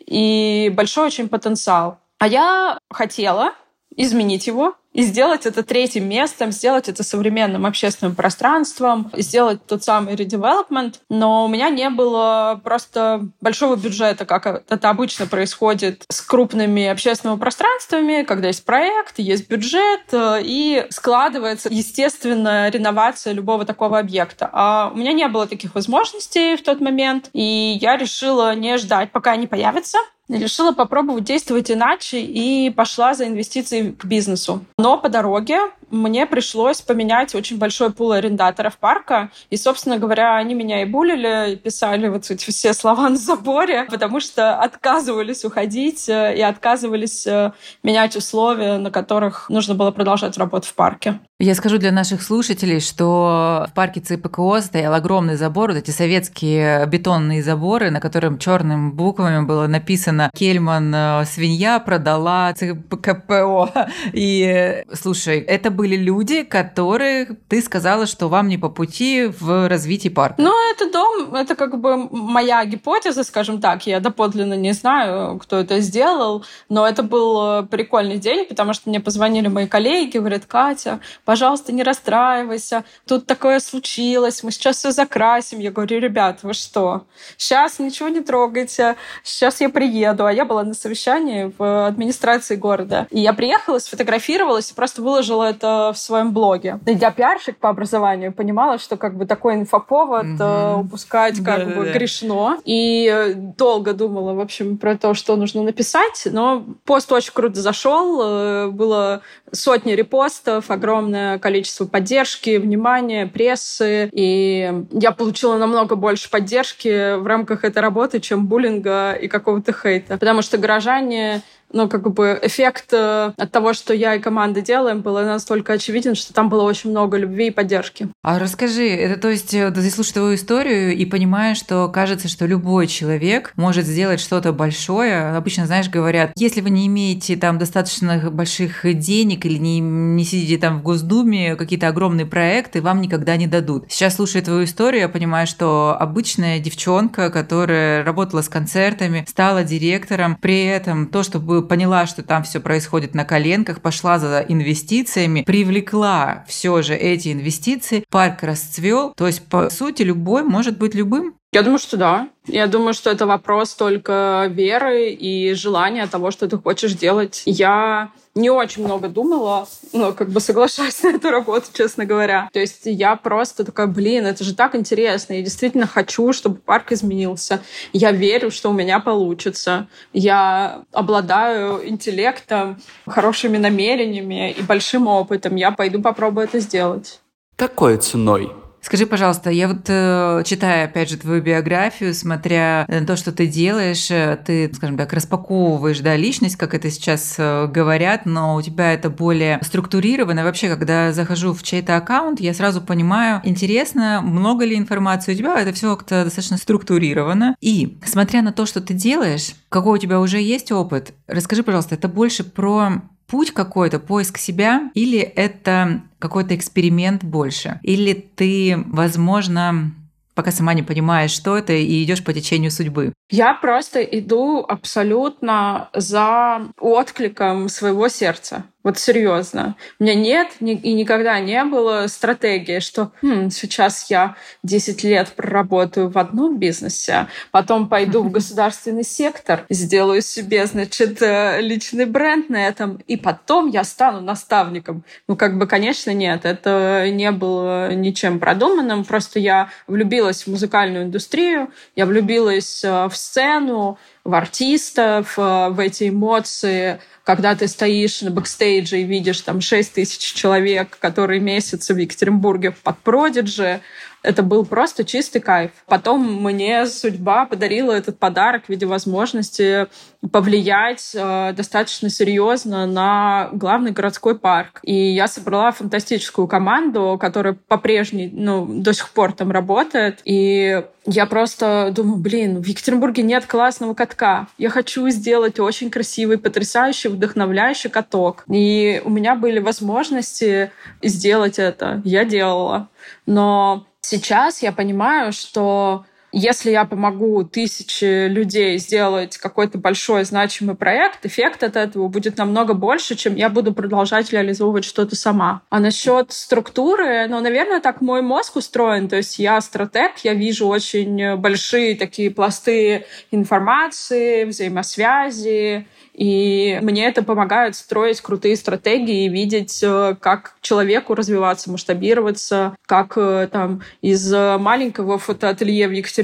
и 0.06 0.72
большой 0.74 1.08
очень 1.08 1.28
потенциал. 1.28 2.00
А 2.20 2.28
я 2.30 2.80
хотела 2.90 3.52
изменить 3.98 4.48
его, 4.48 4.76
и 4.98 5.04
сделать 5.04 5.46
это 5.46 5.62
третьим 5.62 6.10
местом, 6.10 6.52
сделать 6.52 6.90
это 6.90 7.04
современным 7.04 7.68
общественным 7.68 8.16
пространством, 8.16 9.12
сделать 9.14 9.64
тот 9.68 9.84
самый 9.84 10.16
редевелопмент. 10.16 11.02
Но 11.08 11.46
у 11.46 11.48
меня 11.48 11.70
не 11.70 11.92
было 11.92 12.60
просто 12.64 13.30
большого 13.40 13.76
бюджета, 13.76 14.26
как 14.26 14.48
это 14.48 14.90
обычно 14.90 15.28
происходит 15.28 16.04
с 16.10 16.20
крупными 16.22 16.88
общественными 16.88 17.38
пространствами, 17.38 18.24
когда 18.24 18.48
есть 18.48 18.66
проект, 18.66 19.20
есть 19.20 19.48
бюджет, 19.48 20.12
э, 20.14 20.40
и 20.42 20.88
складывается, 20.90 21.70
естественно, 21.72 22.68
реновация 22.70 23.34
любого 23.34 23.66
такого 23.66 24.00
объекта. 24.00 24.50
А 24.52 24.90
у 24.92 24.98
меня 24.98 25.14
не 25.14 25.28
было 25.28 25.46
таких 25.46 25.76
возможностей 25.76 26.56
в 26.56 26.64
тот 26.64 26.82
момент, 26.82 27.30
и 27.34 27.78
я 27.80 27.98
решила 27.98 28.56
не 28.56 28.80
ждать, 28.80 29.12
пока 29.12 29.34
они 29.34 29.46
появятся, 29.46 30.00
решила 30.30 30.72
попробовать 30.72 31.24
действовать 31.24 31.72
иначе 31.72 32.22
и 32.22 32.70
пошла 32.70 33.14
за 33.14 33.28
инвестиции 33.28 33.92
к 33.92 34.06
бизнесу. 34.06 34.66
Но 34.78 34.87
по 34.96 35.10
дороге 35.10 35.60
мне 35.90 36.26
пришлось 36.26 36.82
поменять 36.82 37.36
очень 37.36 37.58
большой 37.58 37.92
пул 37.92 38.12
арендаторов 38.12 38.78
парка. 38.78 39.32
И, 39.50 39.58
собственно 39.58 39.98
говоря, 39.98 40.36
они 40.36 40.54
меня 40.54 40.82
и 40.82 40.86
булили, 40.86 41.54
и 41.54 41.56
писали 41.56 42.08
вот 42.08 42.30
эти 42.30 42.50
все 42.50 42.74
слова 42.74 43.10
на 43.10 43.18
заборе, 43.18 43.86
потому 43.90 44.20
что 44.20 44.60
отказывались 44.60 45.46
уходить 45.46 46.10
э, 46.10 46.38
и 46.38 46.42
отказывались 46.42 47.26
э, 47.28 47.52
менять 47.84 48.16
условия, 48.16 48.78
на 48.78 48.92
которых 48.92 49.50
нужно 49.50 49.76
было 49.76 49.92
продолжать 49.92 50.38
работу 50.38 50.68
в 50.68 50.74
парке. 50.74 51.20
Я 51.40 51.54
скажу 51.54 51.78
для 51.78 51.92
наших 51.92 52.24
слушателей, 52.24 52.80
что 52.80 53.68
в 53.70 53.74
парке 53.76 54.00
ЦПКО 54.00 54.60
стоял 54.62 54.94
огромный 54.96 55.36
забор, 55.36 55.70
вот 55.70 55.78
эти 55.78 55.92
советские 55.92 56.88
бетонные 56.88 57.44
заборы, 57.44 57.92
на 57.92 58.00
котором 58.00 58.40
черными 58.40 58.90
буквами 58.90 59.46
было 59.46 59.68
написано 59.68 60.32
«Кельман 60.36 60.94
э, 60.94 61.26
свинья 61.26 61.80
продала 61.80 62.54
ЦПКПО». 62.54 63.70
И, 64.14 64.84
слушай, 64.94 65.40
это 65.40 65.70
были 65.78 65.96
люди, 65.96 66.44
которые 66.44 67.38
ты 67.48 67.62
сказала, 67.62 68.08
что 68.08 68.28
вам 68.28 68.50
не 68.50 68.58
по 68.58 68.68
пути 68.68 69.32
в 69.40 69.70
развитии 69.70 70.10
парка. 70.10 70.42
Ну, 70.42 70.52
это 70.72 70.92
дом, 70.92 71.36
это 71.36 71.56
как 71.56 71.80
бы 71.80 72.10
моя 72.12 72.66
гипотеза, 72.66 73.24
скажем 73.24 73.62
так. 73.62 73.86
Я 73.88 74.00
доподлинно 74.00 74.56
не 74.56 74.74
знаю, 74.74 75.38
кто 75.38 75.58
это 75.58 75.80
сделал, 75.80 76.44
но 76.68 76.86
это 76.86 77.04
был 77.04 77.62
э, 77.62 77.64
прикольный 77.64 78.18
день, 78.18 78.46
потому 78.46 78.74
что 78.74 78.90
мне 78.90 79.00
позвонили 79.00 79.48
мои 79.48 79.68
коллеги, 79.68 80.18
говорят, 80.18 80.46
Катя, 80.46 81.00
пожалуйста, 81.24 81.72
не 81.72 81.84
расстраивайся, 81.84 82.84
тут 83.08 83.28
такое 83.28 83.60
случилось, 83.60 84.44
мы 84.44 84.52
сейчас 84.52 84.78
все 84.78 84.92
закрасим. 84.92 85.60
Я 85.60 85.72
говорю, 85.72 86.00
ребят, 86.00 86.40
вы 86.42 86.54
что? 86.54 87.04
Сейчас 87.38 87.78
ничего 87.80 88.10
не 88.10 88.22
трогайте, 88.22 88.96
сейчас 89.24 89.62
я 89.62 89.70
приеду. 89.70 90.26
А 90.26 90.34
я 90.34 90.44
была 90.44 90.64
на 90.64 90.74
совещании 90.74 91.54
в 91.58 91.88
администрации 91.88 92.56
города. 92.56 93.08
И 93.12 93.20
я 93.20 93.34
приехала, 93.34 93.78
сфотографировалась 93.78 94.72
и 94.72 94.74
просто 94.74 95.04
выложила 95.04 95.44
это 95.44 95.67
в 95.94 95.94
своем 95.96 96.34
блоге. 96.34 96.80
Я 96.86 97.12
пиарщик 97.12 97.58
по 97.58 97.70
образованию, 97.70 98.34
понимала, 98.34 98.78
что 98.78 98.98
как 98.98 99.16
бы 99.16 99.26
такой 99.26 99.56
инфоповод 99.56 100.26
угу. 100.26 100.82
упускать 100.82 101.44
как 101.44 101.68
да, 101.68 101.76
бы 101.76 101.92
грешно. 101.92 102.58
И 102.66 103.10
э, 103.12 103.34
долго 103.34 103.94
думала, 103.94 104.34
в 104.34 104.40
общем, 104.40 104.78
про 104.78 104.98
то, 104.98 105.14
что 105.14 105.36
нужно 105.36 105.64
написать, 105.64 106.28
но 106.32 106.66
пост 106.86 107.12
очень 107.12 107.34
круто 107.34 107.62
зашел, 107.62 108.22
э, 108.22 108.68
было 108.68 109.22
сотни 109.52 109.94
репостов, 109.94 110.70
огромное 110.70 110.98
огромное 110.98 111.40
количество 111.40 111.86
поддержки, 111.86 112.58
внимания, 112.58 113.28
прессы, 113.28 114.10
и 114.12 114.84
я 114.92 115.12
получила 115.12 115.58
намного 115.58 115.96
больше 115.96 116.30
поддержки 116.30 117.18
в 117.18 117.26
рамках 117.28 117.64
этой 117.64 117.80
работы, 117.80 118.20
чем 118.20 118.48
буллинга 118.48 119.14
и 119.14 119.28
какого-то 119.28 119.74
хейта. 119.74 120.18
Потому 120.18 120.42
что 120.42 120.58
горожане 120.58 121.42
ну, 121.72 121.90
как 121.90 122.12
бы 122.14 122.40
эффект 122.42 122.94
э, 122.94 123.32
от 123.36 123.52
того, 123.52 123.74
что 123.74 123.94
я 123.94 124.16
и 124.16 124.20
команда 124.20 124.62
делаем, 124.62 125.02
был 125.02 125.16
настолько 125.16 125.74
очевиден, 125.74 126.16
что 126.16 126.34
там 126.34 126.50
было 126.50 126.64
очень 126.64 126.92
много 126.92 127.18
любви 127.18 127.48
и 127.48 127.52
поддержки. 127.52 128.10
А 128.24 128.40
расскажи, 128.40 128.88
это 128.88 129.20
то 129.20 129.30
есть 129.30 129.54
э, 129.54 129.72
ты 129.72 129.82
слушаешь 129.90 130.14
твою 130.14 130.36
историю 130.36 130.96
и 130.96 131.06
понимаешь, 131.06 131.58
что 131.58 131.90
кажется, 131.90 132.28
что 132.28 132.46
любой 132.46 132.88
человек 132.88 133.54
может 133.56 133.86
сделать 133.86 134.20
что-то 134.20 134.54
большое. 134.54 135.36
Обычно, 135.36 135.66
знаешь, 135.66 135.90
говорят, 135.90 136.32
если 136.36 136.62
вы 136.62 136.70
не 136.70 136.88
имеете 136.88 137.36
там 137.36 137.58
достаточно 137.58 138.32
больших 138.32 138.82
денег 138.98 139.46
или 139.46 139.58
не, 139.58 139.80
не 139.80 140.24
сидите 140.24 140.58
там 140.58 140.80
в 140.80 140.84
Госдуме, 140.84 141.56
какие-то 141.56 141.88
огромные 141.88 142.26
проекты 142.26 142.82
вам 142.82 143.02
никогда 143.02 143.36
не 143.36 143.48
дадут. 143.48 143.86
Сейчас, 143.90 144.16
слушая 144.16 144.42
твою 144.42 144.64
историю, 144.64 145.02
я 145.02 145.10
понимаю, 145.10 145.48
что 145.48 145.96
обычная 146.00 146.60
девчонка, 146.60 147.30
которая 147.30 148.04
работала 148.04 148.42
с 148.42 148.50
концертами, 148.50 149.26
стала 149.28 149.64
директором, 149.64 150.36
при 150.36 150.66
этом 150.66 151.08
то, 151.08 151.24
чтобы 151.24 151.57
поняла, 151.62 152.06
что 152.06 152.24
там 152.24 152.44
все 152.44 152.60
происходит 152.60 153.16
на 153.16 153.26
коленках, 153.26 153.82
пошла 153.82 154.20
за 154.20 154.46
инвестициями, 154.48 155.42
привлекла 155.42 156.46
все 156.48 156.82
же 156.82 156.96
эти 156.96 157.32
инвестиции, 157.32 158.04
парк 158.10 158.44
расцвел. 158.44 159.14
То 159.16 159.28
есть, 159.28 159.48
по 159.48 159.70
сути, 159.70 160.04
любой 160.04 160.44
может 160.44 160.78
быть 160.78 160.96
любым. 160.96 161.36
Я 161.58 161.64
думаю, 161.64 161.80
что 161.80 161.98
да. 161.98 162.30
Я 162.46 162.68
думаю, 162.68 162.94
что 162.94 163.10
это 163.10 163.26
вопрос 163.26 163.74
только 163.74 164.46
веры 164.48 165.10
и 165.10 165.56
желания 165.56 166.06
того, 166.06 166.30
что 166.30 166.48
ты 166.48 166.56
хочешь 166.56 166.94
делать. 166.94 167.42
Я 167.48 168.12
не 168.36 168.52
очень 168.52 168.86
много 168.86 169.08
думала, 169.08 169.68
но 169.92 170.14
как 170.14 170.30
бы 170.30 170.40
соглашаюсь 170.40 171.02
на 171.04 171.08
эту 171.16 171.32
работу, 171.32 171.66
честно 171.74 172.06
говоря. 172.06 172.48
То 172.54 172.60
есть 172.60 172.82
я 172.84 173.16
просто 173.16 173.66
такая, 173.66 173.88
блин, 173.88 174.28
это 174.28 174.44
же 174.44 174.54
так 174.54 174.76
интересно. 174.76 175.34
Я 175.34 175.42
действительно 175.42 175.88
хочу, 175.88 176.32
чтобы 176.32 176.58
парк 176.58 176.92
изменился. 176.92 177.64
Я 177.92 178.12
верю, 178.12 178.52
что 178.52 178.70
у 178.70 178.74
меня 178.74 179.00
получится. 179.00 179.88
Я 180.14 180.84
обладаю 180.92 181.90
интеллектом, 181.90 182.80
хорошими 183.08 183.58
намерениями 183.58 184.52
и 184.52 184.62
большим 184.62 185.08
опытом. 185.08 185.56
Я 185.56 185.72
пойду 185.72 186.04
попробую 186.04 186.44
это 186.46 186.60
сделать. 186.60 187.20
Какой 187.56 187.98
ценой? 187.98 188.52
Скажи, 188.88 189.06
пожалуйста, 189.06 189.50
я 189.50 189.68
вот 189.68 189.82
э, 189.90 190.44
читая, 190.46 190.86
опять 190.86 191.10
же, 191.10 191.18
твою 191.18 191.42
биографию, 191.42 192.14
смотря 192.14 192.86
на 192.88 193.06
то, 193.06 193.18
что 193.18 193.34
ты 193.34 193.46
делаешь, 193.46 194.10
э, 194.10 194.40
ты, 194.46 194.72
скажем 194.74 194.96
так, 194.96 195.12
распаковываешь, 195.12 196.00
да, 196.00 196.16
личность, 196.16 196.56
как 196.56 196.74
это 196.74 196.90
сейчас 196.90 197.36
э, 197.38 197.68
говорят, 197.68 198.26
но 198.26 198.56
у 198.56 198.62
тебя 198.62 198.94
это 198.94 199.10
более 199.10 199.60
структурировано. 199.62 200.46
Вообще, 200.46 200.70
когда 200.70 201.12
захожу 201.12 201.54
в 201.54 201.64
чей-то 201.64 201.98
аккаунт, 201.98 202.40
я 202.40 202.54
сразу 202.54 202.80
понимаю, 202.80 203.42
интересно, 203.44 204.22
много 204.24 204.64
ли 204.64 204.78
информации 204.78 205.34
у 205.34 205.38
тебя, 205.38 205.60
это 205.60 205.74
все 205.74 205.94
как-то 205.98 206.24
достаточно 206.24 206.56
структурировано. 206.56 207.58
И, 207.60 207.98
смотря 208.06 208.42
на 208.42 208.54
то, 208.54 208.66
что 208.66 208.80
ты 208.80 208.94
делаешь, 208.94 209.54
какой 209.68 209.98
у 209.98 210.02
тебя 210.02 210.22
уже 210.22 210.40
есть 210.40 210.72
опыт, 210.72 211.14
расскажи, 211.28 211.62
пожалуйста, 211.62 211.96
это 211.96 212.08
больше 212.08 212.46
про 212.46 213.02
путь 213.28 213.52
какой-то, 213.52 214.00
поиск 214.00 214.38
себя, 214.38 214.90
или 214.94 215.20
это 215.20 216.04
какой-то 216.20 216.56
эксперимент 216.56 217.24
больше? 217.24 217.80
Или 217.84 218.14
ты, 218.14 218.84
возможно, 218.88 219.94
пока 220.38 220.52
сама 220.52 220.76
не 220.76 220.84
понимаешь, 220.84 221.32
что 221.32 221.58
это, 221.58 221.74
и 221.74 222.04
идешь 222.04 222.24
по 222.24 222.32
течению 222.32 222.70
судьбы? 222.70 223.14
Я 223.30 223.56
просто 223.56 224.02
иду 224.04 224.64
абсолютно 224.66 225.90
за 225.94 226.62
откликом 226.80 227.68
своего 227.70 228.08
сердца. 228.08 228.64
Вот 228.88 228.98
серьезно. 228.98 229.76
У 230.00 230.04
меня 230.04 230.16
нет 230.16 230.48
и 230.62 230.94
никогда 230.94 231.38
не 231.42 231.62
было 231.66 232.08
стратегии, 232.08 232.80
что 232.80 233.12
хм, 233.22 233.50
сейчас 233.50 234.10
я 234.10 234.38
10 234.64 235.04
лет 235.04 235.34
проработаю 235.36 236.10
в 236.10 236.18
одном 236.18 236.58
бизнесе, 236.58 237.28
потом 237.52 237.90
пойду 237.90 238.24
в 238.24 238.32
государственный 238.38 239.04
сектор, 239.04 239.66
сделаю 239.70 240.22
себе, 240.22 240.66
значит, 240.68 241.22
э, 241.22 241.60
личный 241.60 242.06
бренд 242.06 242.50
на 242.50 242.66
этом, 242.66 243.02
и 243.08 243.18
потом 243.18 243.68
я 243.68 243.84
стану 243.84 244.22
наставником. 244.22 245.04
Ну, 245.28 245.36
как 245.36 245.58
бы, 245.58 245.68
конечно, 245.68 246.14
нет, 246.14 246.46
это 246.46 247.10
не 247.12 247.32
было 247.32 247.94
ничем 247.94 248.40
продуманным, 248.40 249.04
просто 249.04 249.40
я 249.40 249.70
влюбилась 249.88 250.27
в 250.34 250.48
музыкальную 250.48 251.06
индустрию, 251.06 251.72
я 251.96 252.06
влюбилась 252.06 252.84
э, 252.84 253.08
в 253.08 253.16
сцену, 253.16 253.98
в 254.24 254.34
артистов, 254.34 255.38
э, 255.38 255.70
в 255.70 255.80
эти 255.80 256.10
эмоции, 256.10 257.00
когда 257.24 257.56
ты 257.56 257.68
стоишь 257.68 258.22
на 258.22 258.32
бэкстейдже 258.32 259.02
и 259.02 259.04
видишь 259.04 259.42
там 259.42 259.62
6 259.62 259.94
тысяч 259.94 260.34
человек, 260.34 260.98
которые 261.00 261.40
месятся 261.40 261.94
в 261.94 261.98
Екатеринбурге 261.98 262.72
под 262.84 262.98
Продиджи, 263.00 263.82
это 264.24 264.44
был 264.44 264.66
просто 264.66 265.04
чистый 265.04 265.40
кайф. 265.40 265.72
Потом 265.86 266.44
мне 266.44 266.86
судьба 266.86 267.46
подарила 267.46 267.92
этот 267.92 268.20
подарок 268.20 268.66
в 268.66 268.70
виде 268.70 268.86
возможности 268.86 269.88
повлиять 270.32 271.12
э, 271.14 271.54
достаточно 271.54 272.10
серьезно 272.10 272.86
на 272.86 273.50
главный 273.54 273.92
городской 273.92 274.38
парк. 274.38 274.80
И 274.84 274.94
я 274.94 275.28
собрала 275.28 275.72
фантастическую 275.72 276.48
команду, 276.48 277.18
которая 277.20 277.54
по-прежнему, 277.54 278.30
ну, 278.34 278.82
до 278.82 278.94
сих 278.94 279.10
пор 279.10 279.34
там 279.34 279.52
работает. 279.52 280.20
И 280.26 280.84
я 281.06 281.26
просто 281.26 281.92
думаю, 281.96 282.18
блин, 282.18 282.62
в 282.62 282.66
Екатеринбурге 282.66 283.24
нет 283.24 283.46
классного 283.46 283.94
катка. 283.94 284.48
Я 284.58 284.70
хочу 284.70 285.08
сделать 285.10 285.60
очень 285.60 285.90
красивый, 285.90 286.38
потрясающий, 286.38 287.08
вдохновляющий 287.08 287.90
каток. 287.90 288.44
И 288.50 289.02
у 289.06 289.10
меня 289.10 289.36
были 289.36 289.60
возможности 289.60 290.72
сделать 291.02 291.60
это. 291.60 292.02
Я 292.04 292.26
делала. 292.26 292.90
Но 293.26 293.86
Сейчас 294.10 294.62
я 294.62 294.72
понимаю, 294.72 295.34
что 295.34 296.06
если 296.32 296.72
я 296.72 296.86
помогу 296.86 297.44
тысяче 297.44 298.28
людей 298.28 298.78
сделать 298.78 299.38
какой-то 299.38 299.78
большой 299.78 300.24
значимый 300.26 300.76
проект, 300.76 301.26
эффект 301.26 301.64
от 301.64 301.76
этого 301.76 302.08
будет 302.10 302.38
намного 302.38 302.74
больше, 302.74 303.16
чем 303.16 303.36
я 303.36 303.50
буду 303.50 303.74
продолжать 303.74 304.32
реализовывать 304.32 304.84
что-то 304.84 305.16
сама. 305.16 305.62
А 305.70 305.80
насчет 305.80 306.32
структуры, 306.32 307.28
ну, 307.28 307.40
наверное, 307.40 307.80
так 307.80 308.02
мой 308.02 308.22
мозг 308.22 308.58
устроен. 308.58 309.08
То 309.08 309.16
есть 309.16 309.40
я 309.40 309.60
стратег, 309.62 310.18
я 310.24 310.34
вижу 310.34 310.68
очень 310.68 311.38
большие 311.38 311.96
такие 311.96 312.30
пласты 312.30 313.06
информации, 313.32 314.44
взаимосвязи, 314.44 315.88
и 316.14 316.80
мне 316.82 317.06
это 317.06 317.24
помогает 317.24 317.76
строить 317.76 318.22
крутые 318.22 318.56
стратегии 318.56 319.26
и 319.26 319.30
видеть, 319.30 319.82
э, 319.84 320.16
как 320.20 320.56
человеку 320.62 321.14
развиваться, 321.14 321.70
масштабироваться, 321.70 322.76
как 322.88 323.14
э, 323.18 323.48
там 323.52 323.84
из 324.02 324.34
маленького 324.34 325.20
фотоателье 325.20 325.88
в 325.88 325.92
Екатеринбурге 325.92 326.17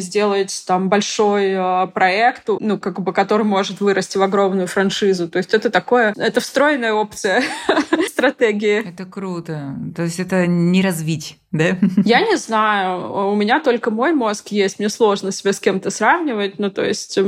сделать 0.00 0.64
там 0.66 0.88
большой 0.88 1.50
э, 1.50 1.86
проект, 1.88 2.48
ну, 2.60 2.78
как 2.78 3.00
бы, 3.00 3.12
который 3.12 3.44
может 3.44 3.80
вырасти 3.80 4.18
в 4.18 4.22
огромную 4.22 4.66
франшизу. 4.66 5.28
То 5.28 5.38
есть 5.38 5.54
это 5.54 5.70
такое, 5.70 6.14
это 6.16 6.40
встроенная 6.40 6.92
опция 6.92 7.42
стратегии. 8.08 8.88
Это 8.88 9.04
круто. 9.04 9.74
То 9.94 10.02
есть 10.02 10.18
это 10.18 10.46
не 10.46 10.82
развить, 10.82 11.38
да? 11.50 11.76
Я 12.04 12.20
не 12.20 12.36
знаю. 12.36 13.30
У 13.30 13.34
меня 13.34 13.60
только 13.60 13.90
мой 13.90 14.12
мозг 14.12 14.48
есть. 14.48 14.78
Мне 14.78 14.88
сложно 14.88 15.32
себя 15.32 15.52
с 15.52 15.60
кем-то 15.60 15.90
сравнивать. 15.90 16.58
Ну, 16.58 16.70
то 16.70 16.84
есть, 16.84 17.18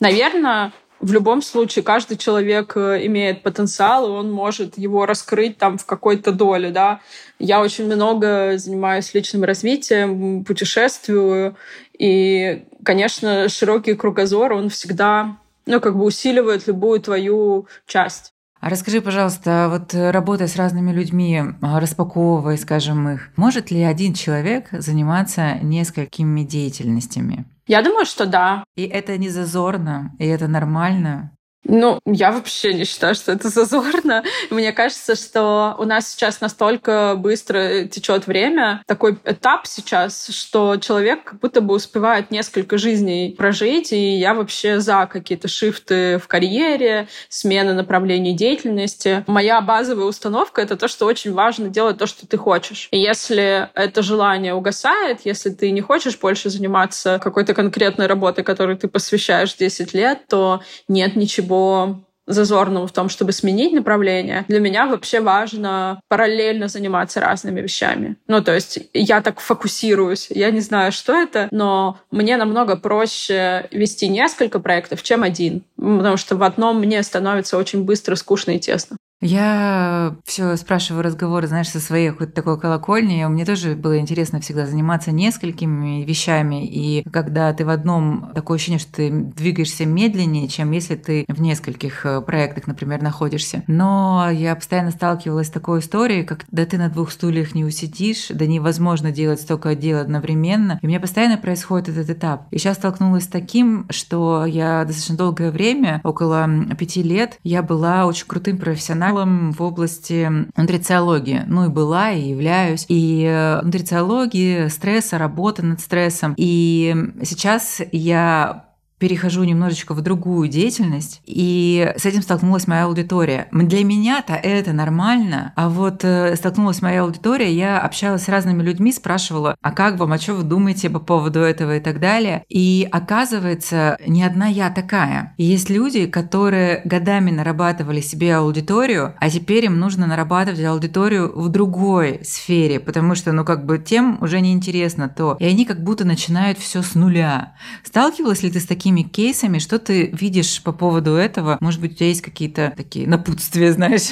наверное, 0.00 0.72
в 1.04 1.12
любом 1.12 1.42
случае 1.42 1.82
каждый 1.82 2.16
человек 2.16 2.76
э, 2.76 3.04
имеет 3.04 3.42
потенциал, 3.42 4.08
и 4.08 4.10
он 4.10 4.32
может 4.32 4.78
его 4.78 5.04
раскрыть 5.04 5.58
там 5.58 5.76
в 5.76 5.84
какой-то 5.84 6.32
доле, 6.32 6.70
да. 6.70 7.00
Я 7.38 7.60
очень 7.60 7.84
много 7.84 8.56
занимаюсь 8.56 9.12
личным 9.12 9.44
развитием, 9.44 10.44
путешествую, 10.44 11.56
и, 11.98 12.64
конечно, 12.82 13.50
широкий 13.50 13.94
кругозор, 13.94 14.54
он 14.54 14.70
всегда, 14.70 15.36
ну, 15.66 15.78
как 15.78 15.94
бы 15.94 16.04
усиливает 16.04 16.66
любую 16.66 17.00
твою 17.00 17.66
часть. 17.86 18.32
А 18.60 18.70
расскажи, 18.70 19.02
пожалуйста, 19.02 19.68
вот 19.70 19.92
работая 19.92 20.48
с 20.48 20.56
разными 20.56 20.90
людьми, 20.90 21.42
а, 21.60 21.80
распаковывая, 21.80 22.56
скажем, 22.56 23.10
их, 23.10 23.28
может 23.36 23.70
ли 23.70 23.82
один 23.82 24.14
человек 24.14 24.68
заниматься 24.72 25.58
несколькими 25.60 26.44
деятельностями? 26.44 27.44
Я 27.66 27.82
думаю, 27.82 28.04
что 28.04 28.26
да. 28.26 28.64
И 28.76 28.84
это 28.84 29.16
не 29.16 29.30
зазорно, 29.30 30.14
и 30.18 30.26
это 30.26 30.48
нормально. 30.48 31.33
Ну, 31.64 32.00
я 32.04 32.30
вообще 32.30 32.74
не 32.74 32.84
считаю, 32.84 33.14
что 33.14 33.32
это 33.32 33.48
зазорно. 33.50 34.22
Мне 34.50 34.72
кажется, 34.72 35.14
что 35.14 35.74
у 35.78 35.84
нас 35.84 36.12
сейчас 36.12 36.40
настолько 36.40 37.14
быстро 37.16 37.84
течет 37.84 38.26
время, 38.26 38.82
такой 38.86 39.18
этап 39.24 39.66
сейчас, 39.66 40.28
что 40.28 40.76
человек 40.76 41.24
как 41.24 41.40
будто 41.40 41.60
бы 41.60 41.74
успевает 41.74 42.30
несколько 42.30 42.78
жизней 42.78 43.34
прожить, 43.36 43.92
и 43.92 44.16
я 44.16 44.34
вообще 44.34 44.80
за 44.80 45.06
какие-то 45.10 45.48
шифты 45.48 46.18
в 46.18 46.28
карьере, 46.28 47.08
смены 47.28 47.72
направлений 47.72 48.34
деятельности. 48.34 49.24
Моя 49.26 49.60
базовая 49.60 50.04
установка— 50.04 50.60
это 50.62 50.76
то, 50.76 50.88
что 50.88 51.06
очень 51.06 51.32
важно 51.32 51.68
делать 51.68 51.98
то, 51.98 52.06
что 52.06 52.26
ты 52.26 52.36
хочешь. 52.36 52.88
И 52.90 52.98
если 52.98 53.70
это 53.74 54.02
желание 54.02 54.54
угасает, 54.54 55.20
если 55.24 55.50
ты 55.50 55.70
не 55.70 55.80
хочешь 55.80 56.18
больше 56.18 56.50
заниматься 56.50 57.18
какой-то 57.22 57.54
конкретной 57.54 58.06
работой, 58.06 58.44
которой 58.44 58.76
ты 58.76 58.88
посвящаешь 58.88 59.54
10 59.54 59.94
лет, 59.94 60.26
то 60.28 60.60
нет 60.88 61.16
ничего 61.16 61.53
ничего 61.54 62.00
зазорного 62.26 62.86
в 62.86 62.92
том, 62.92 63.10
чтобы 63.10 63.32
сменить 63.32 63.74
направление. 63.74 64.46
Для 64.48 64.58
меня 64.58 64.86
вообще 64.86 65.20
важно 65.20 66.00
параллельно 66.08 66.68
заниматься 66.68 67.20
разными 67.20 67.60
вещами. 67.60 68.16
Ну, 68.28 68.42
то 68.42 68.54
есть 68.54 68.78
я 68.94 69.20
так 69.20 69.40
фокусируюсь. 69.40 70.28
Я 70.30 70.50
не 70.50 70.60
знаю, 70.60 70.90
что 70.90 71.12
это, 71.12 71.48
но 71.50 71.98
мне 72.10 72.38
намного 72.38 72.76
проще 72.76 73.68
вести 73.70 74.08
несколько 74.08 74.58
проектов, 74.58 75.02
чем 75.02 75.22
один. 75.22 75.64
Потому 75.76 76.16
что 76.16 76.36
в 76.36 76.42
одном 76.42 76.80
мне 76.80 77.02
становится 77.02 77.58
очень 77.58 77.84
быстро 77.84 78.14
скучно 78.14 78.52
и 78.52 78.58
тесно. 78.58 78.96
Я 79.20 80.16
все 80.24 80.54
спрашиваю 80.56 81.02
разговоры, 81.02 81.46
знаешь, 81.46 81.68
со 81.68 81.80
своей 81.80 82.10
какой-то 82.10 82.34
такой 82.34 82.60
колокольни. 82.60 83.24
Мне 83.24 83.46
тоже 83.46 83.74
было 83.74 83.98
интересно 83.98 84.40
всегда 84.40 84.66
заниматься 84.66 85.12
несколькими 85.12 86.04
вещами. 86.04 86.66
И 86.66 87.02
когда 87.10 87.50
ты 87.54 87.64
в 87.64 87.70
одном, 87.70 88.32
такое 88.34 88.56
ощущение, 88.56 88.78
что 88.78 88.92
ты 88.92 89.10
двигаешься 89.10 89.86
медленнее, 89.86 90.48
чем 90.48 90.72
если 90.72 90.96
ты 90.96 91.24
в 91.28 91.40
нескольких 91.40 92.04
э, 92.04 92.20
проектах, 92.20 92.66
например, 92.66 93.00
находишься. 93.00 93.62
Но 93.66 94.28
я 94.30 94.54
постоянно 94.54 94.90
сталкивалась 94.90 95.46
с 95.46 95.50
такой 95.50 95.78
историей, 95.80 96.24
как 96.24 96.44
да 96.50 96.66
ты 96.66 96.76
на 96.76 96.90
двух 96.90 97.10
стульях 97.10 97.54
не 97.54 97.64
усидишь, 97.64 98.28
да 98.28 98.46
невозможно 98.46 99.10
делать 99.10 99.40
столько 99.40 99.74
дел 99.74 100.00
одновременно. 100.00 100.78
И 100.82 100.86
у 100.86 100.88
меня 100.88 101.00
постоянно 101.00 101.38
происходит 101.38 101.88
этот 101.88 102.10
этап. 102.10 102.46
И 102.50 102.58
сейчас 102.58 102.76
столкнулась 102.76 103.24
с 103.24 103.28
таким, 103.28 103.86
что 103.88 104.44
я 104.44 104.84
достаточно 104.84 105.16
долгое 105.16 105.50
время, 105.50 106.02
около 106.04 106.46
пяти 106.78 107.02
лет, 107.02 107.38
я 107.42 107.62
была 107.62 108.04
очень 108.04 108.26
крутым 108.26 108.58
профессионалом 108.58 109.13
профессионалом 109.14 109.52
в 109.52 109.62
области 109.62 110.30
нутрициологии. 110.56 111.42
Ну 111.46 111.66
и 111.66 111.68
была, 111.68 112.12
и 112.12 112.28
являюсь. 112.28 112.84
И 112.88 113.24
э, 113.24 113.60
нутрициологии, 113.62 114.68
стресса, 114.68 115.18
работа 115.18 115.64
над 115.64 115.80
стрессом. 115.80 116.34
И 116.36 116.94
сейчас 117.22 117.80
я 117.92 118.64
перехожу 119.04 119.44
немножечко 119.44 119.92
в 119.92 120.00
другую 120.00 120.48
деятельность, 120.48 121.20
и 121.26 121.92
с 121.94 122.06
этим 122.06 122.22
столкнулась 122.22 122.66
моя 122.66 122.84
аудитория. 122.84 123.48
Для 123.52 123.84
меня-то 123.84 124.32
это 124.32 124.72
нормально, 124.72 125.52
а 125.56 125.68
вот 125.68 126.02
э, 126.04 126.34
столкнулась 126.36 126.80
моя 126.80 127.02
аудитория, 127.02 127.52
я 127.52 127.78
общалась 127.78 128.22
с 128.22 128.30
разными 128.30 128.62
людьми, 128.62 128.92
спрашивала, 128.92 129.56
а 129.60 129.72
как 129.72 129.98
вам, 129.98 130.14
а 130.14 130.18
что 130.18 130.32
вы 130.32 130.42
думаете 130.42 130.88
по 130.88 131.00
поводу 131.00 131.40
этого 131.40 131.76
и 131.76 131.80
так 131.80 132.00
далее. 132.00 132.44
И 132.48 132.88
оказывается, 132.90 133.98
не 134.06 134.24
одна 134.24 134.46
я 134.46 134.70
такая. 134.70 135.34
Есть 135.36 135.68
люди, 135.68 136.06
которые 136.06 136.80
годами 136.86 137.30
нарабатывали 137.30 138.00
себе 138.00 138.36
аудиторию, 138.36 139.16
а 139.20 139.28
теперь 139.28 139.66
им 139.66 139.78
нужно 139.78 140.06
нарабатывать 140.06 140.64
аудиторию 140.64 141.30
в 141.38 141.50
другой 141.50 142.20
сфере, 142.24 142.80
потому 142.80 143.14
что, 143.16 143.32
ну, 143.32 143.44
как 143.44 143.66
бы 143.66 143.76
тем 143.76 144.16
уже 144.22 144.40
не 144.40 144.54
интересно 144.54 145.10
то. 145.10 145.36
И 145.40 145.44
они 145.44 145.66
как 145.66 145.84
будто 145.84 146.06
начинают 146.06 146.56
все 146.56 146.80
с 146.80 146.94
нуля. 146.94 147.52
Сталкивалась 147.82 148.42
ли 148.42 148.50
ты 148.50 148.60
с 148.60 148.66
такими 148.66 148.93
такими 148.94 149.02
кейсами. 149.02 149.58
Что 149.58 149.78
ты 149.78 150.10
видишь 150.12 150.62
по 150.62 150.72
поводу 150.72 151.14
этого? 151.14 151.58
Может 151.60 151.80
быть, 151.80 151.92
у 151.92 151.94
тебя 151.96 152.08
есть 152.08 152.22
какие-то 152.22 152.72
такие 152.76 153.08
напутствия, 153.08 153.72
знаешь? 153.72 154.10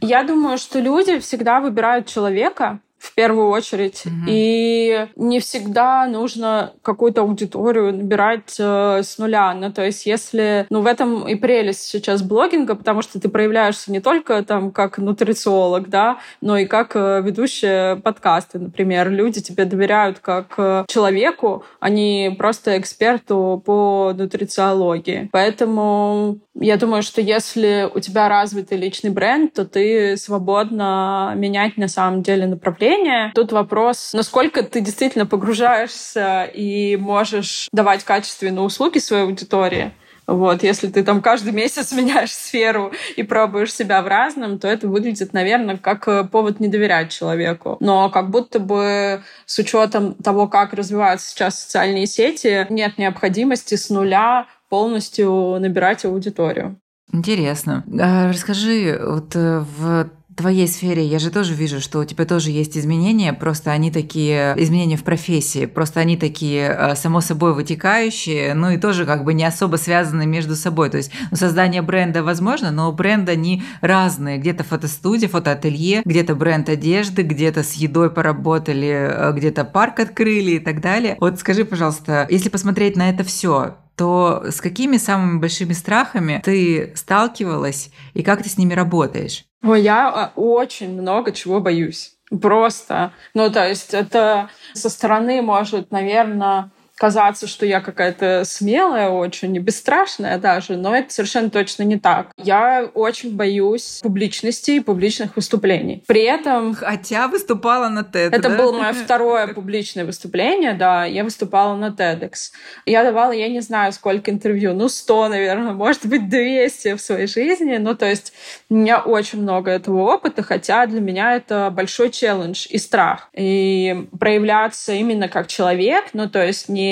Я 0.00 0.22
думаю, 0.22 0.58
что 0.58 0.80
люди 0.80 1.18
всегда 1.18 1.60
выбирают 1.60 2.06
человека, 2.06 2.80
в 3.02 3.14
первую 3.14 3.48
очередь. 3.48 4.02
Угу. 4.06 4.14
И 4.28 5.08
не 5.16 5.40
всегда 5.40 6.06
нужно 6.06 6.72
какую-то 6.82 7.22
аудиторию 7.22 7.92
набирать 7.92 8.54
э, 8.60 9.02
с 9.02 9.18
нуля. 9.18 9.52
Ну, 9.54 9.72
то 9.72 9.84
есть, 9.84 10.06
если... 10.06 10.66
Ну, 10.70 10.82
в 10.82 10.86
этом 10.86 11.26
и 11.26 11.34
прелесть 11.34 11.82
сейчас 11.82 12.22
блогинга, 12.22 12.76
потому 12.76 13.02
что 13.02 13.20
ты 13.20 13.28
проявляешься 13.28 13.90
не 13.90 14.00
только 14.00 14.44
там 14.44 14.70
как 14.70 14.98
нутрициолог, 14.98 15.88
да, 15.88 16.18
но 16.40 16.56
и 16.56 16.64
как 16.64 16.94
э, 16.94 17.20
ведущая 17.22 17.96
подкасты, 17.96 18.60
например. 18.60 19.10
Люди 19.10 19.40
тебе 19.40 19.64
доверяют 19.64 20.20
как 20.20 20.54
э, 20.58 20.84
человеку, 20.86 21.64
а 21.80 21.90
не 21.90 22.34
просто 22.38 22.78
эксперту 22.78 23.60
по 23.66 24.12
нутрициологии. 24.16 25.28
Поэтому 25.32 26.38
я 26.54 26.76
думаю, 26.76 27.02
что 27.02 27.20
если 27.20 27.90
у 27.92 27.98
тебя 27.98 28.28
развитый 28.28 28.78
личный 28.78 29.10
бренд, 29.10 29.54
то 29.54 29.64
ты 29.64 30.16
свободно 30.16 31.32
менять 31.36 31.76
на 31.76 31.88
самом 31.88 32.22
деле 32.22 32.46
направление. 32.46 32.91
Тут 33.34 33.52
вопрос, 33.52 34.12
насколько 34.12 34.62
ты 34.62 34.80
действительно 34.80 35.26
погружаешься 35.26 36.44
и 36.44 36.96
можешь 36.96 37.68
давать 37.72 38.04
качественные 38.04 38.62
услуги 38.62 38.98
своей 38.98 39.24
аудитории. 39.24 39.92
Вот, 40.26 40.62
если 40.62 40.88
ты 40.88 41.02
там 41.02 41.20
каждый 41.20 41.52
месяц 41.62 41.92
меняешь 41.92 42.32
сферу 42.32 42.92
и 43.16 43.22
пробуешь 43.22 43.72
себя 43.72 44.02
в 44.02 44.06
разном, 44.06 44.58
то 44.58 44.68
это 44.68 44.88
выглядит, 44.88 45.32
наверное, 45.32 45.76
как 45.76 46.06
э, 46.08 46.24
повод 46.24 46.60
не 46.60 46.68
доверять 46.68 47.10
человеку. 47.10 47.76
Но 47.80 48.08
как 48.10 48.30
будто 48.30 48.58
бы 48.60 49.22
с 49.46 49.58
учетом 49.58 50.14
того, 50.14 50.48
как 50.48 50.72
развиваются 50.72 51.28
сейчас 51.28 51.60
социальные 51.60 52.06
сети, 52.06 52.66
нет 52.70 52.98
необходимости 52.98 53.74
с 53.74 53.90
нуля 53.90 54.46
полностью 54.68 55.58
набирать 55.58 56.04
аудиторию. 56.04 56.78
Интересно. 57.12 57.84
А 58.00 58.28
расскажи, 58.30 58.98
вот 59.04 59.36
э, 59.36 59.58
в 59.58 60.08
твоей 60.42 60.66
сфере 60.66 61.04
я 61.04 61.18
же 61.18 61.30
тоже 61.30 61.54
вижу, 61.54 61.80
что 61.80 62.00
у 62.00 62.04
тебя 62.04 62.24
тоже 62.24 62.50
есть 62.50 62.76
изменения, 62.76 63.32
просто 63.32 63.70
они 63.70 63.90
такие, 63.90 64.54
изменения 64.56 64.96
в 64.96 65.04
профессии, 65.04 65.66
просто 65.66 66.00
они 66.00 66.16
такие 66.16 66.76
э, 66.76 66.96
само 66.96 67.20
собой 67.20 67.54
вытекающие, 67.54 68.52
ну 68.54 68.70
и 68.70 68.76
тоже 68.76 69.06
как 69.06 69.24
бы 69.24 69.34
не 69.34 69.44
особо 69.44 69.76
связаны 69.76 70.26
между 70.26 70.56
собой. 70.56 70.90
То 70.90 70.96
есть 70.96 71.12
ну, 71.30 71.36
создание 71.36 71.80
бренда 71.80 72.22
возможно, 72.24 72.72
но 72.72 72.90
бренды 72.92 73.32
они 73.32 73.62
разные. 73.80 74.38
Где-то 74.38 74.64
фотостудия, 74.64 75.28
фотоателье, 75.28 76.02
где-то 76.04 76.34
бренд 76.34 76.68
одежды, 76.68 77.22
где-то 77.22 77.62
с 77.62 77.74
едой 77.74 78.10
поработали, 78.10 79.08
э, 79.10 79.32
где-то 79.32 79.64
парк 79.64 80.00
открыли 80.00 80.52
и 80.52 80.58
так 80.58 80.80
далее. 80.80 81.16
Вот 81.20 81.38
скажи, 81.38 81.64
пожалуйста, 81.64 82.26
если 82.28 82.48
посмотреть 82.48 82.96
на 82.96 83.08
это 83.10 83.22
все, 83.22 83.76
то 83.96 84.44
с 84.50 84.60
какими 84.60 84.96
самыми 84.96 85.38
большими 85.38 85.72
страхами 85.72 86.42
ты 86.44 86.92
сталкивалась 86.96 87.90
и 88.14 88.22
как 88.22 88.42
ты 88.42 88.48
с 88.48 88.58
ними 88.58 88.74
работаешь? 88.74 89.44
Ой, 89.62 89.82
я 89.82 90.32
э, 90.34 90.40
очень 90.40 91.00
много 91.00 91.32
чего 91.32 91.60
боюсь. 91.60 92.16
Просто. 92.40 93.12
Ну, 93.34 93.50
то 93.50 93.68
есть 93.68 93.94
это 93.94 94.48
со 94.72 94.88
стороны 94.88 95.42
может, 95.42 95.90
наверное, 95.90 96.70
казаться, 97.02 97.48
что 97.48 97.66
я 97.66 97.80
какая-то 97.80 98.44
смелая 98.44 99.08
очень, 99.08 99.58
бесстрашная 99.58 100.38
даже, 100.38 100.76
но 100.76 100.94
это 100.94 101.12
совершенно 101.12 101.50
точно 101.50 101.82
не 101.82 101.98
так. 101.98 102.28
Я 102.36 102.88
очень 102.94 103.34
боюсь 103.34 103.98
публичности 104.00 104.70
и 104.70 104.80
публичных 104.80 105.34
выступлений. 105.34 106.04
При 106.06 106.22
этом... 106.22 106.74
Хотя 106.76 107.26
выступала 107.26 107.88
на 107.88 108.02
TED, 108.02 108.28
Это 108.30 108.50
да? 108.50 108.56
было 108.56 108.70
мое 108.70 108.92
второе 108.92 109.48
публичное 109.54 110.04
выступление, 110.04 110.74
да, 110.74 111.04
я 111.04 111.24
выступала 111.24 111.74
на 111.74 111.86
TEDx. 111.86 112.52
Я 112.86 113.02
давала, 113.02 113.32
я 113.32 113.48
не 113.48 113.62
знаю, 113.62 113.92
сколько 113.92 114.30
интервью, 114.30 114.72
ну, 114.72 114.88
100, 114.88 115.28
наверное, 115.28 115.72
может 115.72 116.06
быть, 116.06 116.28
200 116.28 116.94
в 116.94 117.00
своей 117.00 117.26
жизни, 117.26 117.78
ну, 117.78 117.96
то 117.96 118.06
есть 118.06 118.32
у 118.70 118.74
меня 118.76 119.00
очень 119.00 119.42
много 119.42 119.72
этого 119.72 120.02
опыта, 120.02 120.44
хотя 120.44 120.86
для 120.86 121.00
меня 121.00 121.34
это 121.34 121.68
большой 121.72 122.10
челлендж 122.10 122.68
и 122.70 122.78
страх. 122.78 123.28
И 123.32 124.06
проявляться 124.20 124.92
именно 124.92 125.28
как 125.28 125.48
человек, 125.48 126.04
ну, 126.12 126.30
то 126.30 126.46
есть 126.46 126.68
не 126.68 126.91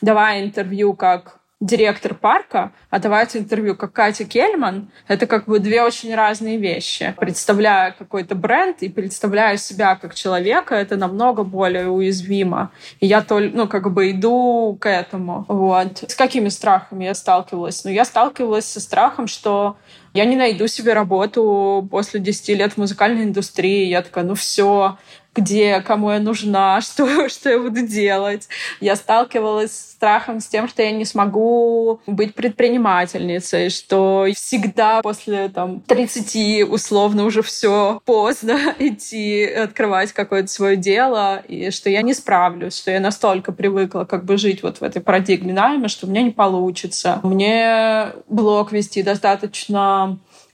давая 0.00 0.44
интервью 0.44 0.94
как 0.94 1.40
директор 1.60 2.14
парка, 2.14 2.72
а 2.88 2.98
давать 2.98 3.36
интервью 3.36 3.76
как 3.76 3.92
Катя 3.92 4.24
Кельман, 4.24 4.90
это 5.08 5.26
как 5.26 5.44
бы 5.44 5.58
две 5.58 5.82
очень 5.82 6.14
разные 6.14 6.56
вещи. 6.56 7.14
Представляя 7.18 7.92
какой-то 7.92 8.34
бренд 8.34 8.82
и 8.82 8.88
представляя 8.88 9.58
себя 9.58 9.94
как 9.94 10.14
человека, 10.14 10.74
это 10.74 10.96
намного 10.96 11.44
более 11.44 11.88
уязвимо. 11.88 12.72
И 13.00 13.06
я 13.06 13.20
только, 13.20 13.54
ну, 13.54 13.68
как 13.68 13.92
бы 13.92 14.10
иду 14.10 14.78
к 14.80 14.88
этому. 14.88 15.44
Вот. 15.48 16.04
С 16.08 16.14
какими 16.14 16.48
страхами 16.48 17.04
я 17.04 17.14
сталкивалась? 17.14 17.84
Ну, 17.84 17.90
я 17.90 18.06
сталкивалась 18.06 18.64
со 18.64 18.80
страхом, 18.80 19.26
что 19.26 19.76
я 20.12 20.24
не 20.24 20.36
найду 20.36 20.66
себе 20.66 20.92
работу 20.92 21.86
после 21.90 22.20
10 22.20 22.48
лет 22.50 22.72
в 22.72 22.78
музыкальной 22.78 23.24
индустрии. 23.24 23.86
Я 23.86 24.02
такая, 24.02 24.24
ну 24.24 24.34
все, 24.34 24.96
где, 25.34 25.80
кому 25.80 26.10
я 26.10 26.18
нужна, 26.18 26.80
что, 26.80 27.28
что 27.28 27.50
я 27.50 27.58
буду 27.58 27.86
делать. 27.86 28.48
Я 28.80 28.96
сталкивалась 28.96 29.72
с 29.72 29.90
страхом, 29.92 30.40
с 30.40 30.46
тем, 30.46 30.66
что 30.66 30.82
я 30.82 30.92
не 30.92 31.04
смогу 31.04 32.00
быть 32.06 32.34
предпринимательницей, 32.34 33.68
что 33.68 34.26
всегда 34.34 35.02
после 35.02 35.48
там, 35.50 35.80
30 35.80 36.68
условно 36.70 37.24
уже 37.24 37.42
все 37.42 38.00
поздно 38.06 38.58
идти 38.78 39.44
открывать 39.44 40.12
какое-то 40.12 40.48
свое 40.48 40.76
дело, 40.76 41.42
и 41.46 41.70
что 41.70 41.90
я 41.90 42.02
не 42.02 42.14
справлюсь, 42.14 42.78
что 42.78 42.90
я 42.90 43.00
настолько 43.00 43.52
привыкла 43.52 44.04
как 44.04 44.24
бы 44.24 44.38
жить 44.38 44.62
вот 44.62 44.78
в 44.78 44.82
этой 44.82 45.02
парадигме 45.02 45.52
найма, 45.52 45.88
что 45.88 46.06
у 46.06 46.10
меня 46.10 46.22
не 46.22 46.30
получится. 46.30 47.20
Мне 47.22 48.06
блог 48.28 48.72
вести 48.72 49.02
достаточно 49.02 49.99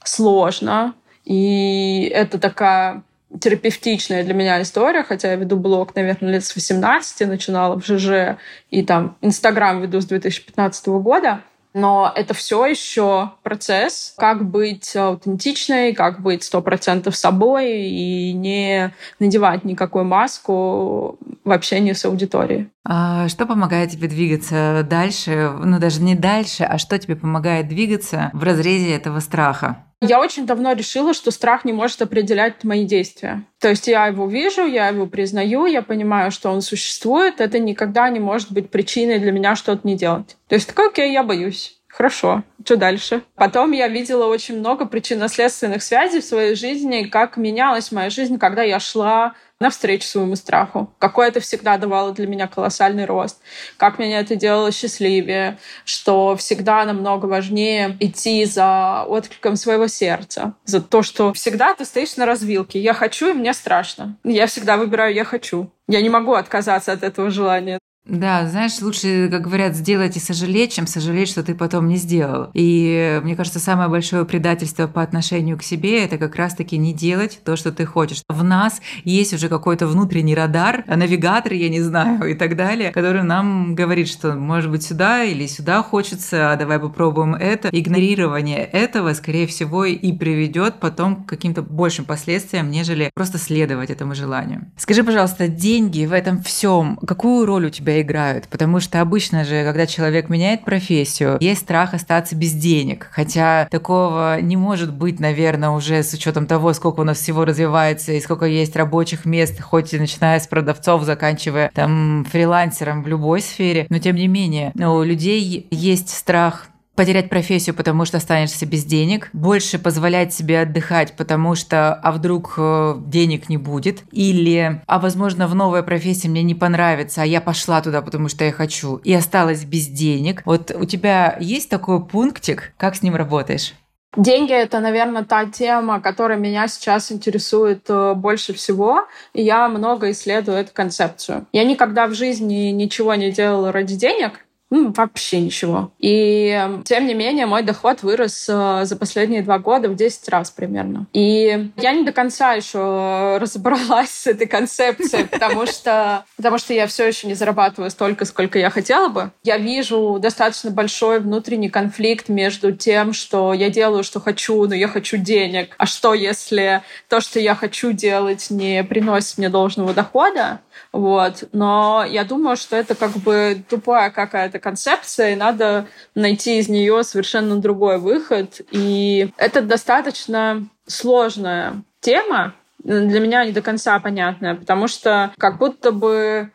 сложно, 0.07 0.95
и 1.25 2.11
это 2.15 2.39
такая 2.39 3.03
терапевтичная 3.41 4.25
для 4.25 4.35
меня 4.35 4.63
история, 4.63 5.03
хотя 5.03 5.31
я 5.31 5.37
веду 5.37 5.57
блог, 5.57 5.95
наверное, 5.95 6.33
лет 6.33 6.45
с 6.45 6.55
18, 6.55 7.29
начинала 7.29 7.79
в 7.79 7.85
ЖЖ, 7.85 8.39
и 8.71 8.83
там 8.83 9.17
Инстаграм 9.21 9.81
веду 9.81 10.01
с 10.01 10.07
2015 10.07 10.87
года. 10.87 11.41
Но 11.75 12.11
это 12.17 12.33
все 12.33 12.65
еще 12.65 13.33
процесс, 13.43 14.15
как 14.17 14.49
быть 14.49 14.97
аутентичной, 14.97 15.93
как 15.93 16.23
быть 16.23 16.43
сто 16.43 16.63
процентов 16.63 17.15
собой 17.15 17.83
и 17.83 18.33
не 18.33 18.95
надевать 19.19 19.63
никакую 19.65 20.07
маску 20.07 21.19
в 21.45 21.53
общении 21.53 21.93
с 21.93 22.03
аудиторией. 22.07 22.71
А 22.87 23.29
что 23.29 23.45
помогает 23.45 23.91
тебе 23.91 24.09
двигаться 24.09 24.87
дальше? 24.89 25.53
Ну, 25.63 25.79
даже 25.79 26.01
не 26.01 26.15
дальше, 26.15 26.65
а 26.65 26.79
что 26.79 26.99
тебе 26.99 27.15
помогает 27.15 27.69
двигаться 27.69 28.31
в 28.33 28.43
разрезе 28.43 28.97
этого 28.97 29.21
страха? 29.21 29.86
Я 30.03 30.21
очень 30.21 30.47
давно 30.47 30.73
решила, 30.73 31.15
что 31.15 31.31
страх 31.31 31.65
не 31.65 31.73
может 31.73 32.03
определять 32.03 32.65
мои 32.65 32.85
действия. 32.85 33.45
То 33.61 33.69
есть 33.69 33.89
я 33.89 34.07
его 34.07 34.27
вижу, 34.27 34.67
я 34.67 34.89
его 34.89 35.07
признаю, 35.07 35.67
я 35.67 35.81
понимаю, 35.81 36.31
что 36.31 36.51
он 36.51 36.61
существует. 36.61 37.41
Это 37.41 37.59
никогда 37.59 38.09
не 38.11 38.21
может 38.21 38.53
быть 38.53 38.71
причиной 38.71 39.19
для 39.19 39.33
меня 39.33 39.57
что-то 39.57 39.87
не 39.87 39.97
делать. 39.97 40.37
То 40.49 40.55
есть 40.55 40.69
такой, 40.69 40.89
окей, 40.89 41.13
я 41.13 41.23
боюсь. 41.23 41.81
Хорошо, 41.89 42.45
что 42.63 42.77
дальше? 42.77 43.23
Потом 43.37 43.73
я 43.73 43.89
видела 43.89 44.27
очень 44.27 44.59
много 44.59 44.85
причинно-следственных 44.85 45.83
связей 45.83 46.21
в 46.21 46.25
своей 46.27 46.55
жизни, 46.55 47.05
как 47.05 47.39
менялась 47.39 47.91
моя 47.91 48.11
жизнь, 48.11 48.37
когда 48.39 48.63
я 48.63 48.79
шла 48.79 49.33
навстречу 49.61 50.07
своему 50.07 50.37
страху. 50.37 50.93
Какой 50.99 51.29
это 51.29 51.41
всегда 51.41 51.79
давало 51.79 52.13
для 52.13 52.27
меня 52.27 52.47
колоссальный 52.47 53.07
рост. 53.07 53.41
Как 53.77 53.99
меня 53.99 54.21
это 54.21 54.37
делало 54.37 54.71
счастливее. 54.73 55.59
Что 55.85 56.37
всегда 56.37 56.85
намного 56.85 57.27
важнее 57.27 57.97
идти 58.01 58.45
за 58.45 59.05
откликом 59.05 59.57
своего 59.57 59.87
сердца. 59.87 60.55
За 60.65 60.81
то, 60.81 61.03
что 61.03 61.33
всегда 61.33 61.75
ты 61.75 61.85
стоишь 61.85 62.17
на 62.17 62.27
развилке. 62.27 62.81
Я 62.81 62.93
хочу, 62.95 63.31
и 63.31 63.33
мне 63.33 63.55
страшно. 63.55 64.17
Я 64.25 64.47
всегда 64.47 64.77
выбираю 64.77 65.15
«я 65.15 65.25
хочу». 65.25 65.71
Я 65.89 66.03
не 66.03 66.09
могу 66.09 66.35
отказаться 66.35 66.93
от 66.93 67.05
этого 67.05 67.31
желания. 67.31 67.79
Да, 68.09 68.47
знаешь, 68.47 68.81
лучше, 68.81 69.29
как 69.31 69.43
говорят, 69.43 69.75
сделать 69.75 70.17
и 70.17 70.21
сожалеть, 70.21 70.73
чем 70.73 70.87
сожалеть, 70.87 71.29
что 71.29 71.43
ты 71.43 71.57
потом 71.57 71.89
не 71.89 71.97
сделал. 71.97 72.51
И 72.55 73.21
мне 73.25 73.35
кажется, 73.35 73.59
самое 73.59 73.89
большое 73.89 74.25
предательство 74.25 74.87
по 74.87 75.03
отношению 75.03 75.59
к 75.59 75.65
себе– 75.65 76.05
это 76.05 76.17
как 76.17 76.37
раз-таки 76.37 76.79
не 76.79 76.95
делать 76.95 77.41
то, 77.45 77.57
что 77.57 77.73
ты 77.73 77.85
хочешь. 77.85 78.23
В 78.29 78.45
нас 78.45 78.81
есть 79.03 79.35
уже 79.35 79.49
какой-то 79.49 79.89
внутренний 79.89 80.37
радар, 80.37 80.85
навигатор, 80.87 81.53
я 81.53 81.69
не 81.69 81.81
знаю, 81.81 82.31
и 82.31 82.35
так 82.35 82.55
далее, 82.55 82.93
который 82.93 83.25
нам 83.25 83.75
говорит, 83.75 84.09
что, 84.09 84.35
может 84.35 84.71
быть, 84.71 84.85
сюда 84.85 85.25
или 85.25 85.47
сюда 85.47 85.83
хочется, 85.83 86.53
а 86.53 86.57
давай 86.57 86.79
попробуем 86.79 87.35
это. 87.35 87.71
Игнорирование 87.73 88.65
этого, 88.65 89.15
скорее 89.15 89.49
всего, 89.49 89.85
и 89.85 90.13
приведет 90.13 90.77
потом 90.79 91.25
к 91.25 91.29
каким-то 91.29 91.63
большим 91.63 92.05
последствиям, 92.05 92.71
нежели 92.71 93.11
просто 93.15 93.39
следовать 93.39 93.91
этому 93.91 94.15
желанию. 94.15 94.71
Скажи, 94.77 95.03
пожалуйста, 95.03 95.49
деньги 95.49 96.07
в 96.07 96.13
этом 96.13 96.41
всем, 96.41 96.99
какую 96.99 97.47
роль 97.47 97.67
у 97.67 97.71
тебя 97.71 97.96
играют, 98.01 98.49
потому 98.49 98.81
что 98.81 99.01
обычно 99.01 99.45
же, 99.45 99.65
когда 99.65 99.87
человек 99.87 100.29
меняет 100.29 100.65
профессию, 100.65 101.37
есть 101.41 101.63
страх 101.63 101.95
остаться 101.95 102.37
без 102.37 102.53
денег, 102.53 103.09
хотя 103.11 103.67
такого 103.71 104.41
не 104.41 104.57
может 104.57 104.95
быть, 104.95 105.21
наверное, 105.21 105.71
уже 105.71 106.03
с 106.03 106.13
учетом 106.15 106.47
того, 106.47 106.73
сколько 106.73 107.01
у 107.01 107.05
нас 107.05 107.19
всего 107.19 107.45
развивается 107.45 108.13
и 108.13 108.21
сколько 108.21 108.47
есть 108.47 108.77
рабочих 108.77 109.25
мест, 109.25 109.61
хоть 109.61 109.95
и 109.95 109.99
начиная 109.99 110.41
с 110.41 110.47
продавцов, 110.47 111.05
заканчивая 111.05 111.71
там 111.75 112.27
фрилансером 112.31 113.03
в 113.03 113.09
любой 113.09 113.41
сфере, 113.41 113.87
но 113.89 113.99
тем 113.99 114.17
не 114.17 114.29
менее 114.29 114.73
у 114.75 115.03
людей 115.03 115.67
есть 115.71 116.11
страх 116.11 116.69
потерять 116.97 117.29
профессию, 117.29 117.77
потому 117.77 118.05
что 118.05 118.17
останешься 118.17 118.67
без 118.67 118.85
денег, 118.85 119.29
больше 119.33 119.79
позволять 119.79 120.33
себе 120.33 120.61
отдыхать, 120.61 121.15
потому 121.17 121.55
что, 121.55 121.95
а 121.95 122.11
вдруг 122.13 122.55
э, 122.57 122.95
денег 123.07 123.49
не 123.49 123.59
будет, 123.59 124.03
или, 124.11 124.83
а 124.87 124.99
возможно, 124.99 125.47
в 125.47 125.55
новой 125.55 125.83
профессии 125.83 126.29
мне 126.29 126.43
не 126.43 126.55
понравится, 126.55 127.23
а 127.23 127.27
я 127.27 127.41
пошла 127.41 127.81
туда, 127.83 128.03
потому 128.03 128.29
что 128.29 128.45
я 128.45 128.53
хочу, 128.53 128.97
и 128.97 129.13
осталась 129.13 129.65
без 129.65 129.87
денег. 129.87 130.43
Вот 130.45 130.73
у 130.75 130.85
тебя 130.85 131.37
есть 131.39 131.69
такой 131.69 132.05
пунктик, 132.05 132.73
как 132.77 132.97
с 132.97 133.03
ним 133.03 133.15
работаешь? 133.15 133.75
Деньги— 134.17 134.53
это, 134.55 134.81
наверное, 134.81 135.25
та 135.25 135.45
тема, 135.45 136.01
которая 136.01 136.39
меня 136.39 136.69
сейчас 136.69 137.13
интересует 137.13 137.85
э, 137.91 138.15
больше 138.15 138.55
всего, 138.55 139.07
и 139.35 139.43
я 139.43 139.69
много 139.69 140.11
исследую 140.11 140.57
эту 140.57 140.73
концепцию. 140.73 141.47
Я 141.53 141.65
никогда 141.65 142.07
в 142.07 142.15
жизни 142.15 142.71
ничего 142.71 143.15
не 143.15 143.31
делала 143.31 143.73
ради 143.73 143.95
денег, 143.95 144.46
ну, 144.69 144.93
вообще 144.93 145.41
ничего. 145.41 145.93
И 145.99 146.49
эм, 146.49 146.83
тем 146.83 147.07
не 147.07 147.15
менее 147.15 147.47
мой 147.47 147.63
доход 147.63 148.03
вырос 148.03 148.47
э, 148.49 148.85
за 148.85 148.97
последние 148.97 149.43
два 149.43 149.61
года 149.61 149.89
в 149.89 149.95
10 149.95 150.29
раз 150.29 150.51
примерно. 150.51 151.07
И 151.13 151.71
я 151.77 151.93
не 151.93 152.03
до 152.03 152.13
конца 152.13 152.55
еще 152.55 153.39
разобралась 153.41 154.11
с 154.11 154.27
этой 154.27 154.49
концепцией, 154.49 155.25
потому 155.25 155.67
что, 155.67 156.25
потому 156.37 156.59
что 156.59 156.75
я 156.75 156.89
все 156.89 157.07
еще 157.07 157.29
не 157.29 157.35
зарабатываю 157.35 157.91
столько, 157.91 158.25
сколько 158.25 158.59
я 158.59 158.71
хотела 158.71 159.09
бы. 159.09 159.31
Я 159.45 159.57
вижу 159.57 160.19
достаточно 160.21 160.73
большой 160.73 161.21
внутренний 161.21 161.71
конфликт 161.71 162.29
между 162.29 162.73
тем, 162.73 163.13
что 163.13 163.55
я 163.55 163.71
делаю, 163.71 164.03
что 164.03 164.21
хочу, 164.21 164.67
но 164.67 164.75
я 164.75 164.89
хочу 164.89 165.17
денег. 165.17 165.77
А 165.79 165.87
что, 165.87 166.13
если 166.13 166.83
то, 167.09 167.21
что 167.21 167.39
я 167.39 167.55
хочу 167.55 167.93
делать, 167.93 168.49
не 168.51 168.83
приносит 168.83 169.39
мне 169.39 169.49
должного 169.49 169.95
дохода? 169.95 170.61
Вот. 170.93 171.45
Но 171.53 172.05
я 172.09 172.25
думаю, 172.25 172.57
что 172.57 172.77
это 172.77 172.95
как 172.95 173.13
бы 173.13 173.63
тупая 173.69 174.11
какая-то 174.11 174.59
концепция, 174.59 175.33
и 175.33 175.37
надо 175.37 175.87
найти 176.15 176.59
из 176.59 176.69
нее 176.69 177.03
совершенно 177.05 177.57
другой 177.57 177.99
выход. 177.99 178.61
И 178.71 179.31
это 179.37 179.63
достаточно 179.63 180.67
сложная 180.87 181.83
тема, 182.01 182.55
для 182.87 183.19
меня 183.19 183.45
не 183.45 183.53
до 183.53 183.63
конца 183.63 183.99
понятная, 183.99 184.55
потому 184.55 184.87
что 184.87 185.33
как 185.39 185.59
будто 185.59 185.91
бы 185.91 186.51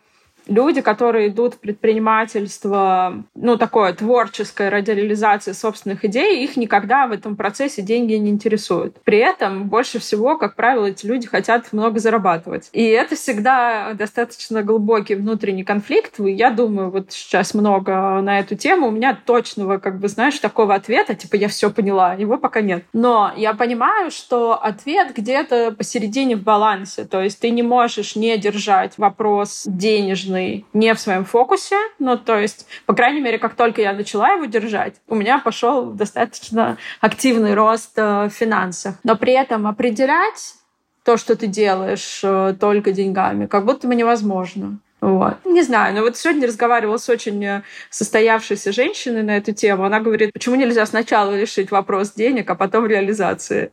люди, 0.51 0.81
которые 0.81 1.29
идут 1.29 1.55
в 1.55 1.59
предпринимательство, 1.59 3.23
ну, 3.35 3.57
такое 3.57 3.93
творческое 3.93 4.69
ради 4.69 4.91
реализации 4.91 5.53
собственных 5.53 6.05
идей, 6.05 6.43
их 6.43 6.57
никогда 6.57 7.07
в 7.07 7.11
этом 7.11 7.35
процессе 7.35 7.81
деньги 7.81 8.13
не 8.13 8.29
интересуют. 8.29 8.97
При 9.03 9.17
этом 9.17 9.69
больше 9.69 9.99
всего, 9.99 10.37
как 10.37 10.55
правило, 10.55 10.85
эти 10.85 11.05
люди 11.05 11.27
хотят 11.27 11.71
много 11.71 11.99
зарабатывать. 11.99 12.69
И 12.73 12.83
это 12.83 13.15
всегда 13.15 13.93
достаточно 13.93 14.61
глубокий 14.61 15.15
внутренний 15.15 15.63
конфликт. 15.63 16.15
Я 16.19 16.51
думаю, 16.51 16.91
вот 16.91 17.11
сейчас 17.11 17.53
много 17.53 18.21
на 18.21 18.39
эту 18.39 18.55
тему. 18.55 18.87
У 18.87 18.91
меня 18.91 19.17
точного, 19.25 19.77
как 19.77 19.99
бы, 19.99 20.07
знаешь, 20.07 20.37
такого 20.39 20.75
ответа, 20.75 21.15
типа, 21.15 21.35
я 21.35 21.47
все 21.47 21.69
поняла, 21.69 22.13
его 22.13 22.37
пока 22.37 22.61
нет. 22.61 22.83
Но 22.93 23.31
я 23.37 23.53
понимаю, 23.53 24.11
что 24.11 24.61
ответ 24.61 25.15
где-то 25.15 25.71
посередине 25.71 26.35
в 26.35 26.43
балансе. 26.43 27.05
То 27.05 27.21
есть 27.21 27.39
ты 27.39 27.49
не 27.51 27.63
можешь 27.63 28.15
не 28.15 28.37
держать 28.37 28.97
вопрос 28.97 29.63
денежный 29.65 30.40
важный 30.41 30.65
не 30.73 30.93
в 30.93 30.99
своем 30.99 31.25
фокусе. 31.25 31.75
Ну, 31.99 32.17
то 32.17 32.39
есть, 32.39 32.67
по 32.85 32.93
крайней 32.93 33.21
мере, 33.21 33.37
как 33.37 33.55
только 33.55 33.81
я 33.81 33.93
начала 33.93 34.31
его 34.31 34.45
держать, 34.45 34.95
у 35.07 35.15
меня 35.15 35.39
пошел 35.39 35.91
достаточно 35.91 36.77
активный 36.99 37.53
рост 37.53 37.91
э, 37.97 38.25
в 38.25 38.29
финансах. 38.29 38.95
Но 39.03 39.15
при 39.15 39.33
этом 39.33 39.67
определять 39.67 40.55
то, 41.03 41.17
что 41.17 41.35
ты 41.35 41.47
делаешь 41.47 42.21
э, 42.23 42.55
только 42.59 42.91
деньгами, 42.91 43.45
как 43.47 43.65
будто 43.65 43.87
бы 43.87 43.95
невозможно. 43.95 44.79
Вот. 45.01 45.37
Не 45.45 45.63
знаю, 45.63 45.95
но 45.95 46.01
вот 46.01 46.15
сегодня 46.15 46.47
разговаривала 46.47 46.97
с 46.97 47.09
очень 47.09 47.43
э, 47.43 47.63
состоявшейся 47.89 48.71
женщиной 48.71 49.23
на 49.23 49.37
эту 49.37 49.51
тему. 49.51 49.83
Она 49.83 49.99
говорит, 49.99 50.31
почему 50.33 50.55
нельзя 50.55 50.85
сначала 50.85 51.35
решить 51.35 51.71
вопрос 51.71 52.11
денег, 52.11 52.49
а 52.49 52.55
потом 52.55 52.85
реализации. 52.85 53.71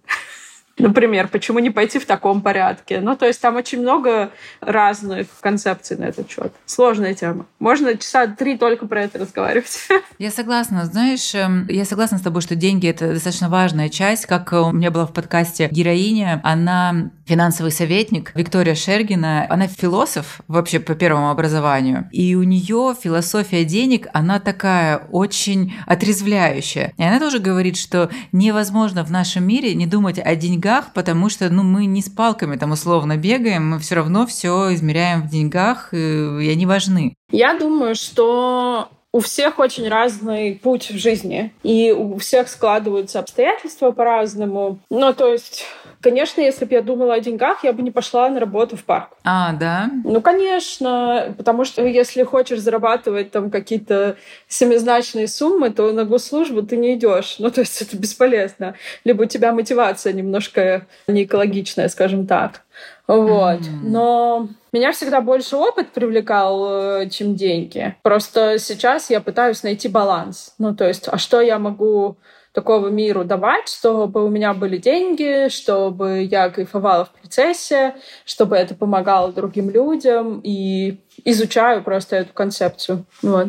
Например, 0.78 1.28
почему 1.28 1.58
не 1.58 1.70
пойти 1.70 1.98
в 1.98 2.06
таком 2.06 2.40
порядке? 2.40 3.00
Ну, 3.00 3.16
то 3.16 3.26
есть 3.26 3.40
там 3.40 3.56
очень 3.56 3.80
много 3.80 4.30
разных 4.60 5.26
концепций 5.40 5.96
на 5.96 6.04
этот 6.04 6.30
счет. 6.30 6.52
Сложная 6.66 7.14
тема. 7.14 7.46
Можно 7.58 7.96
часа 7.96 8.26
три 8.26 8.56
только 8.56 8.86
про 8.86 9.02
это 9.02 9.18
разговаривать. 9.18 9.88
Я 10.18 10.30
согласна. 10.30 10.84
Знаешь, 10.84 11.34
эм, 11.34 11.66
я 11.68 11.84
согласна 11.84 12.18
с 12.18 12.22
тобой, 12.22 12.42
что 12.42 12.54
деньги— 12.54 12.86
это 12.88 13.12
достаточно 13.12 13.48
важная 13.48 13.88
часть. 13.88 14.26
Как 14.26 14.52
у 14.52 14.70
меня 14.72 14.90
была 14.90 15.06
в 15.06 15.12
подкасте 15.12 15.68
героиня, 15.70 16.40
она 16.44 17.10
финансовый 17.26 17.70
советник 17.70 18.32
Виктория 18.34 18.74
Шергина. 18.74 19.46
Она 19.50 19.66
философ 19.66 20.40
вообще 20.48 20.80
по 20.80 20.94
первому 20.94 21.30
образованию. 21.30 22.08
И 22.12 22.34
у 22.34 22.42
нее 22.42 22.94
философия 23.00 23.64
денег, 23.64 24.08
она 24.12 24.40
такая 24.40 24.98
очень 25.10 25.74
отрезвляющая. 25.86 26.94
И 26.96 27.02
она 27.02 27.18
тоже 27.18 27.38
говорит, 27.38 27.76
что 27.76 28.10
невозможно 28.32 29.04
в 29.04 29.10
нашем 29.10 29.44
мире 29.46 29.74
не 29.74 29.86
думать 29.86 30.18
о 30.18 30.34
деньгах 30.34 30.67
деньгах, 30.68 30.92
потому 30.92 31.28
что 31.28 31.48
ну, 31.50 31.62
мы 31.62 31.86
не 31.86 32.02
с 32.02 32.08
палками 32.08 32.56
там 32.56 32.72
условно 32.72 33.16
бегаем, 33.16 33.70
мы 33.70 33.78
все 33.78 33.96
равно 33.96 34.26
все 34.26 34.74
измеряем 34.74 35.22
в 35.22 35.30
деньгах, 35.30 35.92
и 35.92 36.50
они 36.50 36.66
важны. 36.66 37.14
Я 37.30 37.58
думаю, 37.58 37.94
что 37.94 38.88
у 39.12 39.20
всех 39.20 39.58
очень 39.58 39.88
разный 39.88 40.54
путь 40.62 40.90
в 40.90 40.98
жизни, 40.98 41.52
и 41.62 41.92
у 41.92 42.18
всех 42.18 42.48
складываются 42.48 43.20
обстоятельства 43.20 43.90
по-разному. 43.90 44.78
Ну, 44.90 45.14
то 45.14 45.32
есть, 45.32 45.64
конечно, 46.00 46.40
если 46.40 46.64
бы 46.64 46.74
я 46.74 46.82
думала 46.82 47.14
о 47.14 47.20
деньгах, 47.20 47.64
я 47.64 47.72
бы 47.72 47.82
не 47.82 47.90
пошла 47.90 48.28
на 48.28 48.40
работу 48.40 48.76
в 48.76 48.84
парк. 48.84 49.10
А, 49.24 49.52
да? 49.52 49.90
Ну, 50.04 50.20
конечно, 50.20 51.34
потому 51.36 51.64
что 51.64 51.84
если 51.84 52.22
хочешь 52.22 52.60
зарабатывать 52.60 53.30
там 53.30 53.50
какие-то 53.50 54.16
семизначные 54.48 55.28
суммы, 55.28 55.70
то 55.70 55.92
на 55.92 56.04
госслужбу 56.04 56.62
ты 56.62 56.76
не 56.76 56.94
идешь. 56.94 57.36
Ну, 57.38 57.50
то 57.50 57.60
есть 57.60 57.82
это 57.82 57.96
бесполезно. 57.96 58.74
Либо 59.04 59.22
у 59.22 59.26
тебя 59.26 59.52
мотивация 59.52 60.12
немножко 60.12 60.86
не 61.06 61.24
экологичная, 61.24 61.88
скажем 61.88 62.26
так. 62.26 62.62
Вот. 63.08 63.60
Но 63.82 64.48
меня 64.70 64.92
всегда 64.92 65.20
больше 65.22 65.56
опыт 65.56 65.92
привлекал, 65.92 67.00
э, 67.00 67.08
чем 67.08 67.34
деньги. 67.34 67.96
Просто 68.02 68.58
сейчас 68.58 69.08
я 69.10 69.20
пытаюсь 69.20 69.62
найти 69.62 69.88
баланс. 69.88 70.54
Ну, 70.58 70.76
то 70.76 70.86
есть, 70.86 71.08
а 71.08 71.16
что 71.16 71.40
я 71.40 71.58
могу 71.58 72.18
такого 72.52 72.88
миру 72.88 73.24
давать, 73.24 73.68
чтобы 73.68 74.24
у 74.24 74.28
меня 74.28 74.52
были 74.52 74.76
деньги, 74.76 75.48
чтобы 75.48 76.22
я 76.22 76.50
кайфовала 76.50 77.06
в 77.06 77.10
процессе, 77.10 77.94
чтобы 78.24 78.56
это 78.56 78.74
помогало 78.74 79.32
другим 79.32 79.70
людям 79.70 80.40
и 80.42 81.00
изучаю 81.24 81.82
просто 81.82 82.16
эту 82.16 82.32
концепцию. 82.32 83.06
Вот. 83.22 83.48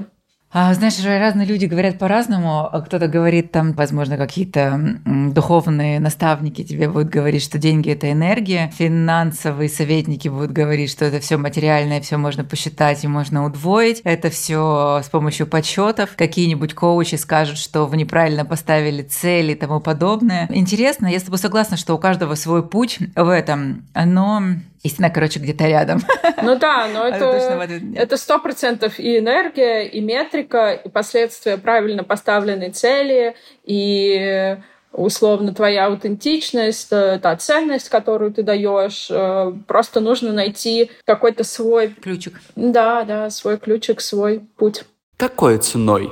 А, 0.51 0.73
знаешь, 0.73 0.95
разные 1.03 1.45
люди 1.45 1.65
говорят 1.65 1.99
по-разному. 1.99 2.69
Кто-то 2.85 3.07
говорит, 3.07 3.51
там, 3.51 3.73
возможно, 3.73 4.17
какие-то 4.17 4.99
духовные 5.05 5.99
наставники 5.99 6.63
тебе 6.63 6.89
будут 6.89 7.09
говорить, 7.09 7.43
что 7.43 7.59
деньги 7.59 7.91
это 7.91 8.11
энергия. 8.11 8.71
Финансовые 8.75 9.69
советники 9.69 10.27
будут 10.27 10.51
говорить, 10.51 10.89
что 10.89 11.05
это 11.05 11.19
все 11.19 11.37
материальное, 11.37 12.01
все 12.01 12.17
можно 12.17 12.43
посчитать 12.43 13.03
и 13.03 13.07
можно 13.07 13.45
удвоить. 13.45 14.01
Это 14.03 14.31
все 14.31 15.01
с 15.03 15.09
помощью 15.09 15.45
подсчетов. 15.45 16.15
Какие-нибудь 16.15 16.73
коучи 16.73 17.15
скажут, 17.15 17.59
что 17.59 17.85
вы 17.85 17.97
неправильно 17.97 18.43
поставили 18.43 19.03
цели 19.03 19.51
и 19.51 19.55
тому 19.55 19.79
подобное. 19.79 20.47
Интересно, 20.49 21.05
я 21.05 21.19
с 21.19 21.23
тобой 21.23 21.37
согласна, 21.37 21.77
что 21.77 21.93
у 21.93 21.99
каждого 21.99 22.33
свой 22.33 22.67
путь 22.67 22.97
в 23.15 23.29
этом. 23.29 23.83
Но 23.93 24.41
Истина, 24.83 25.09
короче, 25.09 25.39
где-то 25.39 25.65
рядом. 25.67 26.01
Ну 26.41 26.57
да, 26.57 26.87
но 26.87 27.05
это 27.05 28.17
сто 28.17 28.39
процентов 28.39 28.97
и 28.99 29.19
энергия, 29.19 29.83
и 29.87 29.99
метрика, 29.99 30.71
и 30.71 30.89
последствия 30.89 31.57
правильно 31.57 32.03
поставленной 32.03 32.71
цели, 32.71 33.35
и 33.65 34.57
условно 34.91 35.53
твоя 35.53 35.87
аутентичность, 35.87 36.87
э, 36.91 37.19
та 37.21 37.35
ценность, 37.35 37.89
которую 37.89 38.33
ты 38.33 38.43
даешь. 38.43 39.07
Э, 39.09 39.53
просто 39.67 39.99
нужно 39.99 40.33
найти 40.33 40.91
какой-то 41.05 41.43
свой 41.43 41.89
ключик. 41.89 42.41
Да, 42.55 43.03
да, 43.03 43.29
свой 43.29 43.57
ключик, 43.57 44.01
свой 44.01 44.39
путь. 44.57 44.83
Какой 45.17 45.57
ценой? 45.57 46.11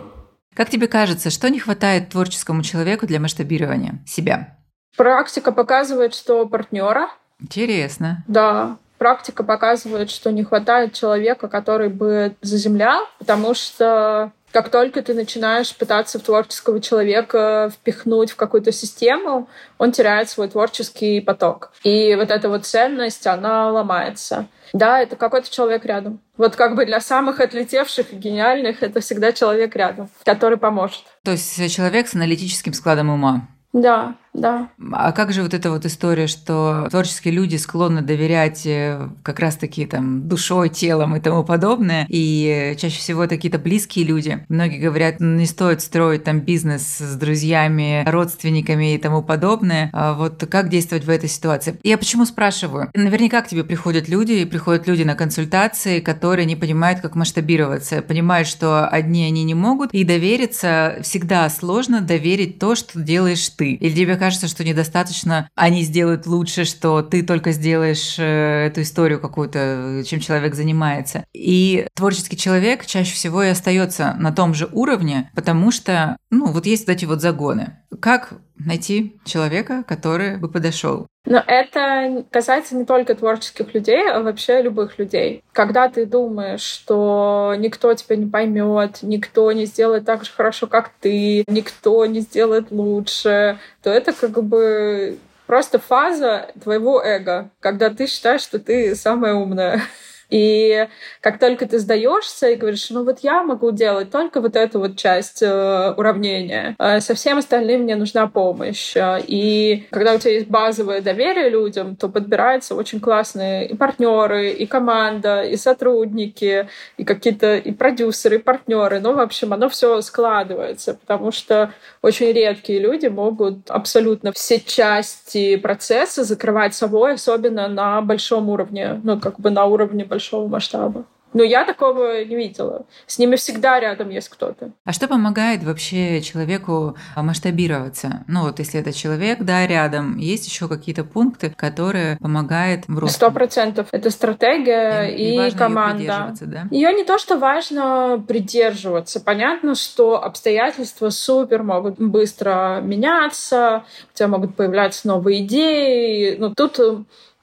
Как 0.53 0.69
тебе 0.69 0.87
кажется, 0.87 1.29
что 1.29 1.49
не 1.49 1.59
хватает 1.59 2.09
творческому 2.09 2.63
человеку 2.63 3.07
для 3.07 3.19
масштабирования 3.19 4.03
себя? 4.05 4.57
Практика 4.95 5.51
показывает, 5.51 6.15
что 6.15 6.47
партнера 6.47 7.09
Интересно. 7.41 8.23
Да, 8.27 8.77
практика 8.97 9.43
показывает, 9.43 10.09
что 10.09 10.31
не 10.31 10.43
хватает 10.43 10.93
человека, 10.93 11.47
который 11.47 11.89
бы 11.89 12.35
заземлял, 12.41 13.03
потому 13.19 13.53
что 13.53 14.31
как 14.51 14.69
только 14.69 15.01
ты 15.01 15.13
начинаешь 15.13 15.75
пытаться 15.75 16.19
в 16.19 16.23
творческого 16.23 16.81
человека 16.81 17.71
впихнуть 17.73 18.31
в 18.31 18.35
какую-то 18.35 18.71
систему, 18.71 19.49
он 19.77 19.91
теряет 19.91 20.29
свой 20.29 20.47
творческий 20.47 21.21
поток. 21.21 21.71
И 21.83 22.15
вот 22.15 22.31
эта 22.31 22.49
вот 22.49 22.65
ценность, 22.65 23.27
она 23.27 23.71
ломается. 23.71 24.47
Да, 24.73 24.99
это 24.99 25.15
какой-то 25.15 25.51
человек 25.51 25.85
рядом. 25.85 26.19
Вот 26.37 26.55
как 26.55 26.75
бы 26.75 26.85
для 26.85 26.99
самых 27.01 27.39
отлетевших 27.39 28.13
и 28.13 28.15
гениальных 28.15 28.83
это 28.83 28.99
всегда 28.99 29.31
человек 29.31 29.75
рядом, 29.75 30.09
который 30.23 30.57
поможет. 30.57 31.03
То 31.23 31.31
есть 31.31 31.73
человек 31.73 32.07
с 32.07 32.15
аналитическим 32.15 32.73
складом 32.73 33.09
ума. 33.09 33.47
Да, 33.73 34.15
да. 34.37 34.69
А 34.91 35.11
как 35.11 35.33
же 35.33 35.41
вот 35.41 35.53
эта 35.53 35.71
вот 35.71 35.85
история, 35.85 36.27
что 36.27 36.87
творческие 36.89 37.33
люди 37.33 37.55
склонны 37.55 38.01
доверять 38.01 38.65
э, 38.65 39.09
как 39.23 39.39
раз-таки 39.39 39.85
там 39.85 40.27
душой, 40.27 40.69
телом 40.69 41.15
и 41.15 41.19
тому 41.19 41.43
подобное, 41.43 42.05
и 42.07 42.75
чаще 42.77 42.99
всего 42.99 43.23
это 43.23 43.35
какие-то 43.35 43.57
близкие 43.57 44.05
люди. 44.05 44.45
Многие 44.47 44.79
говорят, 44.79 45.19
не 45.19 45.45
стоит 45.45 45.81
строить 45.81 46.23
там 46.23 46.41
бизнес 46.41 46.97
с 46.99 47.15
друзьями, 47.15 48.03
родственниками 48.07 48.93
и 48.93 48.97
тому 48.97 49.23
подобное. 49.23 49.89
А 49.91 50.13
вот 50.13 50.45
как 50.49 50.69
действовать 50.69 51.05
в 51.05 51.09
этой 51.09 51.29
ситуации? 51.29 51.79
Я 51.83 51.97
почему 51.97 52.25
спрашиваю? 52.25 52.91
Наверняка 52.93 53.41
к 53.41 53.47
тебе 53.47 53.63
приходят 53.63 54.07
люди, 54.07 54.33
и 54.33 54.45
приходят 54.45 54.87
люди 54.87 55.03
на 55.03 55.15
консультации, 55.15 55.99
которые 55.99 56.45
не 56.45 56.55
понимают, 56.55 56.99
как 56.99 57.15
масштабироваться, 57.15 58.01
понимают, 58.01 58.47
что 58.47 58.87
одни 58.87 59.25
они 59.25 59.43
не 59.43 59.55
могут, 59.55 59.93
и 59.93 60.03
довериться 60.03 60.99
всегда 61.01 61.49
сложно 61.49 62.01
доверить 62.01 62.59
то, 62.59 62.75
что 62.75 63.01
делаешь 63.01 63.49
ты. 63.49 63.73
Или 63.73 63.95
тебе 63.95 64.15
кажется, 64.15 64.26
что 64.31 64.63
недостаточно 64.63 65.49
они 65.55 65.83
сделают 65.83 66.25
лучше, 66.25 66.65
что 66.65 67.01
ты 67.01 67.23
только 67.23 67.51
сделаешь 67.51 68.15
э, 68.17 68.67
эту 68.67 68.81
историю 68.81 69.19
какую-то, 69.19 70.03
чем 70.05 70.19
человек 70.19 70.55
занимается. 70.55 71.25
И 71.33 71.87
творческий 71.95 72.37
человек 72.37 72.85
чаще 72.85 73.13
всего 73.13 73.43
и 73.43 73.49
остается 73.49 74.15
на 74.19 74.31
том 74.31 74.53
же 74.53 74.69
уровне, 74.71 75.29
потому 75.35 75.71
что, 75.71 76.17
ну, 76.29 76.47
вот 76.47 76.65
есть 76.65 76.87
вот 76.87 76.93
эти 76.93 77.05
вот 77.05 77.21
загоны. 77.21 77.77
Как 77.99 78.33
найти 78.59 79.17
человека, 79.25 79.83
который 79.87 80.37
бы 80.37 80.49
подошел? 80.49 81.07
Но 81.25 81.43
это 81.45 82.25
касается 82.31 82.75
не 82.75 82.85
только 82.85 83.13
творческих 83.13 83.73
людей, 83.73 84.09
а 84.09 84.21
вообще 84.21 84.61
любых 84.61 84.97
людей. 84.97 85.43
Когда 85.51 85.89
ты 85.89 86.05
думаешь, 86.05 86.61
что 86.61 87.53
никто 87.57 87.93
тебя 87.93 88.15
не 88.15 88.27
поймет, 88.27 88.99
никто 89.01 89.51
не 89.51 89.65
сделает 89.65 90.05
так 90.05 90.23
же 90.23 90.31
хорошо, 90.31 90.67
как 90.67 90.91
ты, 91.01 91.43
никто 91.47 92.05
не 92.05 92.21
сделает 92.21 92.71
лучше, 92.71 93.59
то 93.83 93.89
это 93.89 94.13
как 94.13 94.41
бы 94.41 95.17
просто 95.47 95.79
фаза 95.79 96.49
твоего 96.63 97.01
эго, 97.03 97.49
когда 97.59 97.89
ты 97.89 98.07
считаешь, 98.07 98.41
что 98.41 98.59
ты 98.59 98.95
самая 98.95 99.33
умная. 99.33 99.81
И 100.29 100.87
как 101.21 101.39
только 101.39 101.67
ты 101.67 101.79
сдаешься 101.79 102.49
и 102.49 102.55
говоришь, 102.55 102.89
ну 102.89 103.03
вот 103.03 103.19
я 103.19 103.43
могу 103.43 103.71
делать 103.71 104.11
только 104.11 104.41
вот 104.41 104.55
эту 104.55 104.79
вот 104.79 104.97
часть 104.97 105.41
э, 105.41 105.93
уравнения, 105.95 106.75
э, 106.79 106.99
со 106.99 107.13
всем 107.13 107.37
остальным 107.37 107.81
мне 107.81 107.95
нужна 107.95 108.27
помощь. 108.27 108.95
И 109.27 109.87
когда 109.91 110.13
у 110.13 110.17
тебя 110.17 110.33
есть 110.33 110.47
базовое 110.47 111.01
доверие 111.01 111.49
людям, 111.49 111.95
то 111.95 112.09
подбираются 112.09 112.75
очень 112.75 112.99
классные 112.99 113.67
и 113.67 113.75
партнеры, 113.75 114.49
и 114.49 114.65
команда, 114.65 115.43
и 115.43 115.55
сотрудники, 115.55 116.67
и 116.97 117.03
какие-то 117.03 117.55
и 117.57 117.71
продюсеры, 117.71 118.35
и 118.35 118.39
партнеры. 118.39 118.99
Ну, 118.99 119.13
в 119.13 119.19
общем, 119.19 119.53
оно 119.53 119.69
все 119.69 120.01
складывается, 120.01 120.93
потому 120.95 121.31
что 121.31 121.73
очень 122.01 122.31
редкие 122.31 122.79
люди 122.79 123.07
могут 123.07 123.69
абсолютно 123.69 124.31
все 124.33 124.59
части 124.59 125.55
процесса 125.55 126.23
закрывать 126.23 126.75
собой, 126.75 127.13
особенно 127.13 127.67
на 127.67 128.01
большом 128.01 128.49
уровне, 128.49 128.99
ну, 129.03 129.19
как 129.19 129.39
бы 129.39 129.49
на 129.49 129.65
уровне 129.65 130.05
большого 130.17 130.47
масштаба. 130.47 131.05
Но 131.33 131.43
я 131.43 131.65
такого 131.65 132.23
не 132.23 132.35
видела. 132.35 132.85
С 133.05 133.19
ними 133.19 133.35
всегда 133.35 133.79
рядом 133.79 134.09
есть 134.09 134.29
кто-то. 134.29 134.71
А 134.85 134.93
что 134.93 135.07
помогает 135.07 135.63
вообще 135.63 136.21
человеку 136.21 136.95
масштабироваться? 137.15 138.23
Ну 138.27 138.43
вот 138.43 138.59
если 138.59 138.79
это 138.79 138.93
человек, 138.93 139.39
да, 139.41 139.67
рядом, 139.67 140.17
есть 140.17 140.47
еще 140.47 140.67
какие-то 140.67 141.03
пункты, 141.03 141.53
которые 141.55 142.17
помогают 142.17 142.85
в 142.87 142.97
росте? 142.97 143.17
Сто 143.17 143.31
процентов. 143.31 143.87
Это 143.91 144.09
стратегия 144.09 145.09
и, 145.09 145.47
и, 145.47 145.47
и 145.49 145.51
команда. 145.51 146.33
Ее, 146.39 146.47
да? 146.47 146.67
ее 146.71 146.93
не 146.93 147.03
то, 147.03 147.17
что 147.17 147.37
важно 147.37 148.23
придерживаться. 148.25 149.19
Понятно, 149.19 149.75
что 149.75 150.23
обстоятельства 150.23 151.09
супер 151.09 151.61
могут 151.61 151.99
быстро 151.99 152.79
меняться, 152.81 153.83
у 154.13 154.17
тебя 154.17 154.29
могут 154.29 154.55
появляться 154.55 155.07
новые 155.07 155.45
идеи. 155.45 156.37
Но 156.39 156.53
тут 156.53 156.79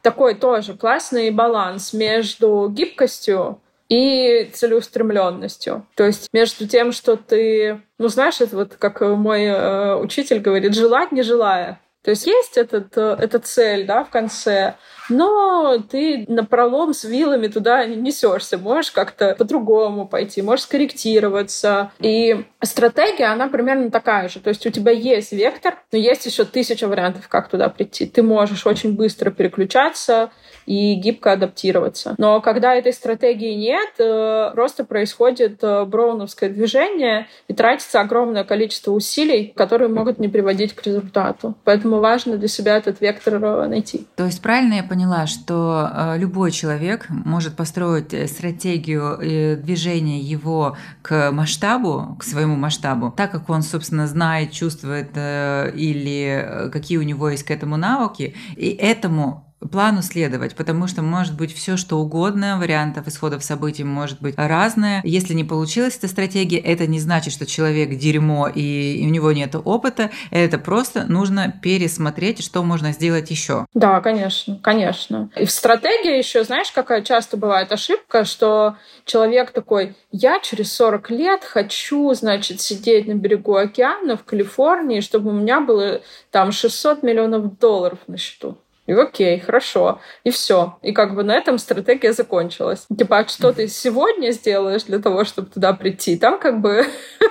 такой 0.05 0.35
тоже 0.35 0.75
классный 0.75 1.31
баланс 1.31 1.95
между 1.95 2.69
гибкостью 2.71 3.59
и 3.89 4.51
целеустремленностью. 4.53 5.87
То 5.95 6.05
есть 6.05 6.29
между 6.33 6.69
тем, 6.69 6.93
что 6.93 7.17
ты, 7.17 7.81
ну 7.99 8.09
знаешь, 8.09 8.41
это 8.41 8.55
вот 8.55 8.75
как 8.79 9.01
мой 9.01 9.45
э, 9.45 9.97
учитель 9.97 10.41
говорит, 10.41 10.75
желать 10.75 11.11
не 11.11 11.23
желая. 11.23 11.81
То 12.05 12.11
есть 12.11 12.27
есть 12.27 12.59
этот, 12.59 12.97
э, 12.97 13.17
эта 13.19 13.39
цель 13.39 13.87
да, 13.87 14.05
в 14.05 14.11
конце, 14.11 14.75
но 15.09 15.79
ты 15.91 16.27
на 16.29 16.45
пролом 16.45 16.93
с 16.93 17.05
вилами 17.05 17.47
туда 17.47 17.85
не 17.87 17.97
несешься. 17.97 18.59
Можешь 18.59 18.91
как-то 18.91 19.35
по-другому 19.35 20.07
пойти, 20.07 20.43
можешь 20.43 20.65
скорректироваться. 20.65 21.93
И 22.01 22.45
стратегия, 22.63 23.27
она 23.27 23.49
примерно 23.49 23.91
такая 23.91 24.29
же. 24.29 24.41
То 24.41 24.49
есть 24.49 24.67
у 24.67 24.71
тебя 24.71 24.93
есть 24.93 25.33
вектор, 25.33 25.79
но 25.93 25.99
есть 25.99 26.27
еще 26.27 26.45
тысяча 26.45 26.89
вариантов, 26.89 27.27
как 27.29 27.49
туда 27.49 27.71
прийти. 27.71 28.07
Ты 28.07 28.23
можешь 28.23 28.67
очень 28.67 28.95
быстро 28.95 29.31
переключаться, 29.31 30.31
и 30.67 30.95
гибко 30.95 31.33
адаптироваться. 31.33 32.15
Но 32.19 32.41
когда 32.41 32.75
этой 32.75 32.93
стратегии 32.93 33.55
нет, 33.55 33.91
э, 33.99 34.51
просто 34.55 34.85
происходит 34.85 35.63
э, 35.63 35.85
броуновское 35.85 36.51
движение 36.51 37.27
и 37.49 37.55
тратится 37.55 38.01
огромное 38.01 38.45
количество 38.45 38.93
усилий, 38.93 39.53
которые 39.57 39.89
могут 39.89 40.19
не 40.19 40.29
приводить 40.29 40.75
к 40.75 40.87
результату. 40.87 41.55
Поэтому 41.65 42.01
важно 42.01 42.37
для 42.37 42.49
себя 42.49 42.77
этот 42.77 43.01
вектор 43.01 43.43
э, 43.43 43.67
найти. 43.69 44.07
То 44.17 44.25
есть 44.25 44.43
правильно 44.43 44.75
я 44.75 44.83
поняла, 44.83 45.27
что 45.27 46.15
любой 46.17 46.51
человек 46.51 47.07
может 47.09 47.57
построить 47.57 48.31
стратегию 48.31 49.59
движения 49.63 50.21
его 50.21 50.77
к 51.03 51.31
масштабу, 51.31 52.17
к 52.19 52.25
своему 52.25 52.57
масштабу, 52.57 53.13
так 53.17 53.31
как 53.31 53.49
он, 53.51 53.63
собственно, 53.63 54.07
знает, 54.07 54.53
чувствует 54.53 55.11
или 55.17 56.71
какие 56.73 56.99
у 56.99 57.03
него 57.03 57.29
есть 57.31 57.45
к 57.45 57.51
этому 57.51 57.77
навыки, 57.77 58.35
и 58.57 58.71
этому 58.71 59.45
плану 59.69 60.03
следовать, 60.03 60.55
потому 60.55 60.87
что 60.87 61.03
может 61.03 61.37
быть 61.37 61.55
все 61.55 61.77
что 61.77 61.99
угодно, 61.99 62.59
вариантов 62.59 63.09
исходов 63.09 63.45
событий 63.45 63.85
может 63.85 64.21
быть 64.21 64.35
разное. 64.37 65.01
Если 65.05 65.35
не 65.35 65.45
получилась 65.45 65.97
эта 65.97 66.09
стратегия, 66.09 66.59
это 66.59 66.87
не 66.87 67.01
значит, 67.01 67.33
что 67.33 67.47
человек 67.47 67.99
дерьмо 67.99 68.49
и, 68.49 69.03
у 69.07 69.11
него 69.11 69.33
нет 69.33 69.55
опыта, 69.55 70.11
это 70.31 70.59
просто 70.59 71.05
нужно 71.05 71.53
пересмотреть, 71.63 72.43
что 72.43 72.63
можно 72.63 72.93
сделать 72.93 73.31
еще. 73.31 73.67
Да, 73.75 74.01
конечно, 74.01 74.59
конечно. 74.63 75.31
И 75.37 75.45
в 75.45 75.51
стратегии 75.51 76.17
еще, 76.17 76.45
знаешь, 76.45 76.71
какая 76.73 77.03
часто 77.03 77.37
бывает 77.37 77.73
ошибка, 77.73 78.25
что 78.25 78.77
человек 79.05 79.51
такой, 79.53 79.95
я 80.11 80.41
через 80.41 80.73
40 80.73 81.11
лет 81.11 81.45
хочу, 81.45 82.13
значит, 82.15 82.61
сидеть 82.61 83.07
на 83.07 83.15
берегу 83.15 83.55
океана 83.57 84.17
в 84.17 84.25
Калифорнии, 84.25 85.01
чтобы 85.01 85.31
у 85.31 85.35
меня 85.35 85.61
было 85.61 86.01
там 86.31 86.53
600 86.53 87.03
миллионов 87.03 87.59
долларов 87.59 87.99
на 88.07 88.17
счету. 88.17 88.59
И 88.87 88.93
окей, 88.93 89.39
хорошо. 89.41 90.01
И 90.25 90.31
все. 90.31 90.77
И 90.83 90.93
как 90.93 91.15
бы 91.15 91.23
на 91.23 91.35
этом 91.35 91.59
стратегия 91.59 92.13
закончилась. 92.13 92.87
Типа, 92.97 93.19
а 93.19 93.29
что 93.29 93.53
ты 93.53 93.67
сегодня 93.69 94.31
сделаешь 94.31 94.85
для 94.85 94.99
того, 94.99 95.25
чтобы 95.25 95.49
туда 95.49 95.73
прийти? 95.73 96.19
Там 96.19 96.39
как 96.39 96.61
бы 96.61 96.87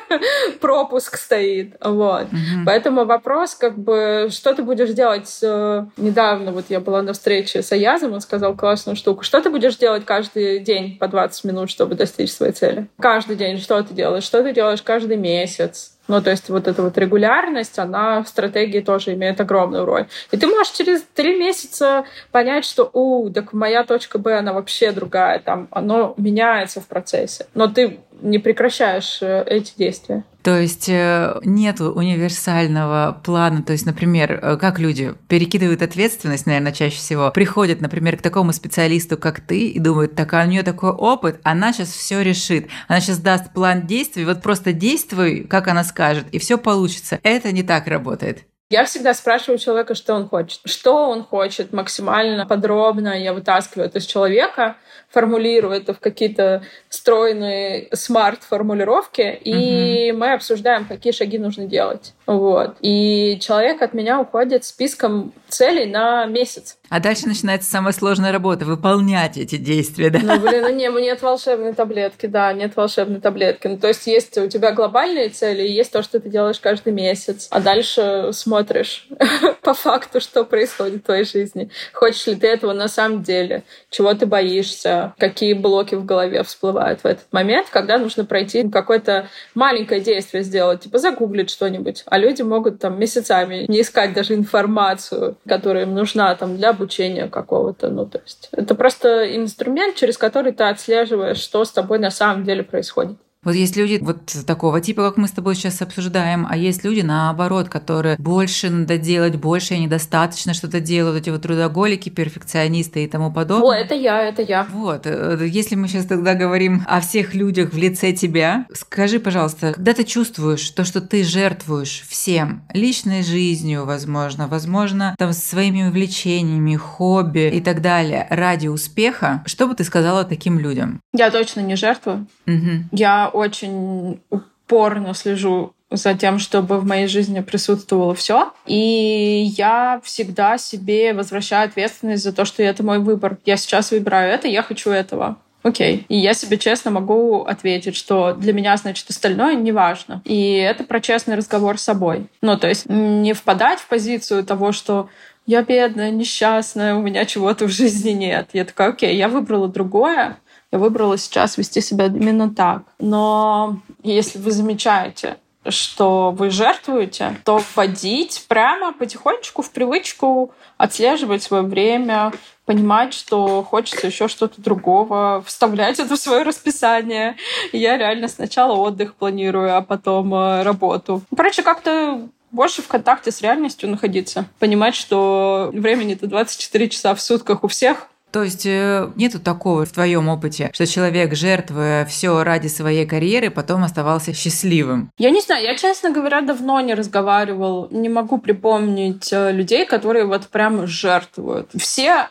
пропуск 0.61 1.17
стоит. 1.17 1.75
Вот. 1.79 2.23
Mm-hmm. 2.23 2.63
Поэтому 2.65 3.05
вопрос, 3.05 3.53
как 3.53 3.77
бы, 3.77 4.29
что 4.31 4.53
ты 4.55 4.63
будешь 4.63 4.91
делать? 4.91 5.27
С... 5.27 5.87
Недавно 5.97 6.51
вот 6.51 6.65
я 6.69 6.79
была 6.79 7.01
на 7.03 7.13
встрече 7.13 7.61
с 7.61 7.71
Аязом, 7.71 8.13
он 8.13 8.21
сказал 8.21 8.55
классную 8.55 8.95
штуку. 8.95 9.23
Что 9.23 9.41
ты 9.41 9.49
будешь 9.49 9.77
делать 9.77 10.05
каждый 10.05 10.59
день 10.59 10.97
по 10.97 11.07
20 11.07 11.43
минут, 11.43 11.69
чтобы 11.69 11.95
достичь 11.95 12.31
своей 12.31 12.53
цели? 12.53 12.87
Каждый 12.99 13.35
день 13.35 13.59
что 13.59 13.81
ты 13.83 13.93
делаешь? 13.93 14.23
Что 14.23 14.41
ты 14.41 14.53
делаешь 14.53 14.81
каждый 14.81 15.17
месяц? 15.17 15.93
Ну, 16.07 16.21
то 16.21 16.31
есть 16.31 16.49
вот 16.49 16.67
эта 16.67 16.83
вот 16.83 16.97
регулярность, 16.97 17.79
она 17.79 18.21
в 18.23 18.27
стратегии 18.27 18.81
тоже 18.81 19.13
имеет 19.13 19.39
огромную 19.39 19.85
роль. 19.85 20.07
И 20.31 20.37
ты 20.37 20.47
можешь 20.47 20.73
через 20.73 21.03
три 21.13 21.39
месяца 21.39 22.05
понять, 22.31 22.65
что, 22.65 22.89
у, 22.91 23.29
так 23.29 23.53
моя 23.53 23.83
точка 23.83 24.19
Б, 24.19 24.37
она 24.37 24.51
вообще 24.51 24.91
другая, 24.91 25.39
там, 25.39 25.67
оно 25.71 26.13
меняется 26.17 26.81
в 26.81 26.87
процессе. 26.87 27.47
Но 27.53 27.67
ты 27.67 27.99
не 28.23 28.39
прекращаешь 28.39 29.19
э, 29.21 29.43
эти 29.45 29.73
действия. 29.77 30.23
То 30.41 30.59
есть 30.59 30.89
э, 30.89 31.39
нет 31.43 31.79
универсального 31.79 33.21
плана. 33.23 33.63
То 33.63 33.73
есть, 33.73 33.85
например, 33.85 34.39
э, 34.41 34.57
как 34.57 34.79
люди 34.79 35.13
перекидывают 35.27 35.81
ответственность, 35.81 36.45
наверное, 36.45 36.71
чаще 36.71 36.97
всего, 36.97 37.31
приходят, 37.31 37.81
например, 37.81 38.17
к 38.17 38.21
такому 38.21 38.51
специалисту, 38.51 39.17
как 39.17 39.41
ты, 39.41 39.67
и 39.67 39.79
думают, 39.79 40.15
так, 40.15 40.33
а 40.33 40.43
у 40.43 40.47
нее 40.47 40.63
такой 40.63 40.91
опыт, 40.91 41.39
она 41.43 41.71
сейчас 41.71 41.89
все 41.89 42.21
решит. 42.21 42.67
Она 42.87 42.99
сейчас 42.99 43.19
даст 43.19 43.53
план 43.53 43.85
действий, 43.85 44.25
вот 44.25 44.41
просто 44.41 44.73
действуй, 44.73 45.45
как 45.49 45.67
она 45.67 45.83
скажет, 45.83 46.25
и 46.31 46.39
все 46.39 46.57
получится. 46.57 47.19
Это 47.23 47.51
не 47.51 47.63
так 47.63 47.87
работает. 47.87 48.45
Я 48.73 48.85
всегда 48.85 49.13
спрашиваю 49.13 49.59
человека, 49.59 49.93
что 49.93 50.15
он 50.15 50.27
хочет. 50.27 50.59
Что 50.65 51.07
он 51.07 51.23
хочет 51.23 51.73
максимально 51.73 52.47
подробно. 52.47 53.09
Я 53.09 53.31
вытаскиваю 53.33 53.85
это 53.85 53.99
из 53.99 54.05
человека, 54.07 54.77
формулирую 55.11 55.75
это 55.75 55.93
в 55.93 55.99
какие-то 55.99 56.63
стройные 56.89 57.87
смарт-формулировки, 57.93 59.39
и 59.43 60.09
угу. 60.09 60.17
мы 60.17 60.33
обсуждаем, 60.33 60.85
какие 60.85 61.13
шаги 61.13 61.37
нужно 61.37 61.67
делать. 61.67 62.15
Вот. 62.25 62.77
И 62.81 63.37
человек 63.41 63.81
от 63.81 63.93
меня 63.93 64.19
уходит 64.19 64.63
списком 64.63 65.33
целей 65.49 65.85
на 65.85 66.25
месяц. 66.25 66.77
А 66.89 66.99
дальше 66.99 67.27
начинается 67.27 67.69
самая 67.69 67.93
сложная 67.93 68.31
работа— 68.31 68.65
выполнять 68.67 69.37
эти 69.37 69.57
действия, 69.57 70.09
да? 70.09 70.19
Ну, 70.21 70.39
блин, 70.39 70.61
ну 70.61 70.69
не, 70.69 70.87
нет 71.01 71.21
волшебной 71.21 71.73
таблетки, 71.73 72.27
да, 72.27 72.53
нет 72.53 72.75
волшебной 72.75 73.19
таблетки. 73.19 73.67
Ну, 73.67 73.77
то 73.77 73.87
есть 73.87 74.05
есть 74.07 74.37
у 74.37 74.47
тебя 74.47 74.71
глобальные 74.71 75.29
цели, 75.29 75.67
есть 75.67 75.91
то, 75.91 76.03
что 76.03 76.19
ты 76.19 76.29
делаешь 76.29 76.59
каждый 76.59 76.93
месяц. 76.93 77.47
А 77.49 77.59
дальше 77.59 78.29
смотришь 78.31 79.07
по 79.63 79.73
факту, 79.73 80.21
что 80.21 80.43
происходит 80.43 81.01
в 81.01 81.05
твоей 81.05 81.25
жизни. 81.25 81.69
Хочешь 81.93 82.27
ли 82.27 82.35
ты 82.35 82.47
этого 82.47 82.73
на 82.73 82.87
самом 82.87 83.23
деле? 83.23 83.63
Чего 83.89 84.13
ты 84.13 84.25
боишься? 84.25 85.13
Какие 85.17 85.53
блоки 85.53 85.95
в 85.95 86.05
голове 86.05 86.43
всплывают 86.43 87.01
в 87.01 87.05
этот 87.05 87.25
момент, 87.31 87.69
когда 87.71 87.97
нужно 87.97 88.23
пройти 88.25 88.69
какое-то 88.69 89.29
маленькое 89.55 89.99
действие 89.99 90.43
сделать, 90.43 90.81
типа 90.81 90.99
загуглить 90.99 91.49
что-нибудь. 91.49 92.03
А 92.13 92.19
люди 92.19 92.43
могут 92.43 92.77
там 92.77 92.99
месяцами 92.99 93.65
не 93.67 93.81
искать 93.81 94.13
даже 94.13 94.35
информацию, 94.35 95.35
которая 95.47 95.85
им 95.85 95.95
нужна 95.95 96.35
там 96.35 96.57
для 96.57 96.69
обучения 96.69 97.27
какого-то. 97.27 97.89
Ну, 97.89 98.05
то 98.05 98.19
есть 98.19 98.49
это 98.51 98.75
просто 98.75 99.35
инструмент, 99.35 99.95
через 99.95 100.19
который 100.19 100.51
ты 100.51 100.63
отслеживаешь, 100.65 101.39
что 101.39 101.65
с 101.65 101.71
тобой 101.71 101.97
на 101.97 102.11
самом 102.11 102.43
деле 102.43 102.61
происходит. 102.61 103.17
Вот 103.43 103.55
есть 103.55 103.75
люди 103.75 103.99
вот 104.01 104.25
такого 104.45 104.79
типа, 104.81 105.07
как 105.07 105.17
мы 105.17 105.27
с 105.27 105.31
тобой 105.31 105.55
сейчас 105.55 105.81
обсуждаем, 105.81 106.47
а 106.49 106.55
есть 106.55 106.83
люди 106.83 107.01
наоборот, 107.01 107.69
которые 107.69 108.15
больше 108.17 108.69
надо 108.69 108.97
делать, 108.97 109.35
больше 109.35 109.77
недостаточно 109.77 110.53
что-то 110.53 110.79
делают, 110.79 111.21
эти 111.21 111.29
вот 111.29 111.41
трудоголики, 111.41 112.09
перфекционисты 112.09 113.03
и 113.03 113.07
тому 113.07 113.31
подобное. 113.31 113.69
О, 113.69 113.73
это 113.73 113.95
я, 113.95 114.21
это 114.21 114.41
я. 114.41 114.65
Вот, 114.71 115.05
э, 115.05 115.45
если 115.47 115.75
мы 115.75 115.87
сейчас 115.87 116.05
тогда 116.05 116.35
говорим 116.35 116.83
о 116.87 117.01
всех 117.01 117.33
людях 117.33 117.73
в 117.73 117.77
лице 117.77 118.13
тебя, 118.13 118.65
скажи, 118.73 119.19
пожалуйста, 119.19 119.73
когда 119.73 119.93
ты 119.93 120.03
чувствуешь 120.03 120.69
то, 120.69 120.85
что 120.85 121.01
ты 121.01 121.23
жертвуешь 121.23 122.03
всем, 122.07 122.63
личной 122.73 123.23
жизнью, 123.23 123.85
возможно, 123.85 124.47
возможно, 124.47 125.15
там 125.17 125.33
своими 125.33 125.83
увлечениями, 125.83 126.75
хобби 126.75 127.49
и 127.53 127.61
так 127.61 127.81
далее, 127.81 128.27
ради 128.29 128.67
успеха, 128.67 129.43
что 129.45 129.67
бы 129.67 129.75
ты 129.75 129.83
сказала 129.83 130.23
таким 130.23 130.59
людям? 130.59 131.01
Я 131.13 131.29
точно 131.29 131.61
не 131.61 131.75
жертвую. 131.75 132.27
Угу. 132.47 132.87
Я 132.91 133.29
очень 133.33 134.21
упорно 134.29 135.13
слежу 135.13 135.73
за 135.89 136.15
тем, 136.15 136.39
чтобы 136.39 136.79
в 136.79 136.85
моей 136.85 137.07
жизни 137.07 137.41
присутствовало 137.41 138.15
все. 138.15 138.51
И 138.65 139.51
я 139.55 140.01
всегда 140.03 140.57
себе 140.57 141.13
возвращаю 141.13 141.67
ответственность 141.67 142.23
за 142.23 142.33
то, 142.33 142.45
что 142.45 142.63
это 142.63 142.83
мой 142.83 142.99
выбор. 142.99 143.37
Я 143.45 143.57
сейчас 143.57 143.91
выбираю 143.91 144.31
это, 144.31 144.47
я 144.47 144.63
хочу 144.63 144.89
этого. 144.89 145.37
Окей. 145.61 146.05
И 146.09 146.17
я 146.17 146.33
себе 146.33 146.57
честно 146.57 146.91
могу 146.91 147.43
ответить, 147.43 147.95
что 147.95 148.33
для 148.33 148.51
меня, 148.51 148.75
значит, 148.75 149.09
остальное 149.09 149.55
не 149.55 149.71
важно. 149.71 150.21
И 150.25 150.55
это 150.55 150.83
про 150.83 150.99
честный 150.99 151.35
разговор 151.35 151.77
с 151.77 151.83
собой. 151.83 152.27
Ну, 152.41 152.57
то 152.57 152.67
есть 152.67 152.85
не 152.89 153.33
впадать 153.33 153.79
в 153.79 153.87
позицию 153.87 154.43
того, 154.43 154.73
что 154.73 155.09
я 155.45 155.61
бедная, 155.61 156.11
несчастная, 156.11 156.95
у 156.95 157.01
меня 157.01 157.25
чего-то 157.25 157.65
в 157.65 157.71
жизни 157.71 158.11
нет. 158.11 158.49
Я 158.53 158.65
такая, 158.65 158.89
окей, 158.89 159.15
я 159.15 159.27
выбрала 159.27 159.67
другое, 159.67 160.37
я 160.73 160.79
выбрала 160.79 161.19
сейчас 161.19 161.59
вести 161.59 161.81
себя 161.81 162.07
именно 162.07 162.49
так. 162.49 162.81
Но 162.97 163.77
если 164.01 164.39
вы 164.39 164.51
замечаете, 164.51 165.37
что 165.67 166.31
вы 166.31 166.49
жертвуете, 166.49 167.37
то 167.45 167.61
вводить 167.75 168.43
прямо 168.47 168.91
потихонечку 168.91 169.61
в 169.61 169.69
привычку 169.69 170.51
отслеживать 170.77 171.43
свое 171.43 171.61
время, 171.61 172.33
понимать, 172.65 173.13
что 173.13 173.63
хочется 173.63 174.07
еще 174.07 174.27
что-то 174.27 174.61
другого, 174.63 175.43
вставлять 175.45 175.99
это 175.99 176.15
в 176.15 176.19
свое 176.19 176.41
расписание. 176.41 177.37
Я 177.71 177.95
реально 177.95 178.27
сначала 178.27 178.73
отдых 178.73 179.13
планирую, 179.13 179.77
а 179.77 179.81
потом 179.81 180.33
э, 180.33 180.63
работу. 180.63 181.21
Короче, 181.37 181.61
как-то 181.61 182.27
больше 182.49 182.81
в 182.81 182.87
контакте 182.87 183.31
с 183.31 183.41
реальностью 183.41 183.89
находиться. 183.89 184.45
Понимать, 184.57 184.95
что 184.95 185.69
времени-то 185.71 186.25
24 186.25 186.89
часа 186.89 187.13
в 187.13 187.21
сутках 187.21 187.63
у 187.63 187.67
всех, 187.67 188.07
то 188.33 188.41
есть 188.41 188.65
э, 188.65 189.11
нету 189.15 189.39
такого 189.39 189.85
в 189.85 189.91
твоем 189.91 190.27
опыте, 190.27 190.71
что 190.73 190.87
человек, 190.87 191.35
жертвуя 191.35 192.03
все 192.05 192.43
ради 192.43 192.67
своей 192.67 193.05
карьеры, 193.05 193.51
потом 193.51 193.83
оставался 193.83 194.33
счастливым? 194.33 195.11
Я 195.19 195.29
не 195.29 195.39
знаю, 195.39 195.63
я, 195.63 195.75
честно 195.75 196.09
говоря, 196.09 196.41
давно 196.41 196.81
не 196.81 196.95
разговаривал, 196.95 197.87
не 197.91 198.09
могу 198.09 198.39
припомнить 198.39 199.31
э, 199.31 199.51
людей, 199.51 199.85
которые 199.85 200.25
вот 200.25 200.47
прям 200.47 200.87
жертвуют. 200.87 201.69
Все 201.77 202.27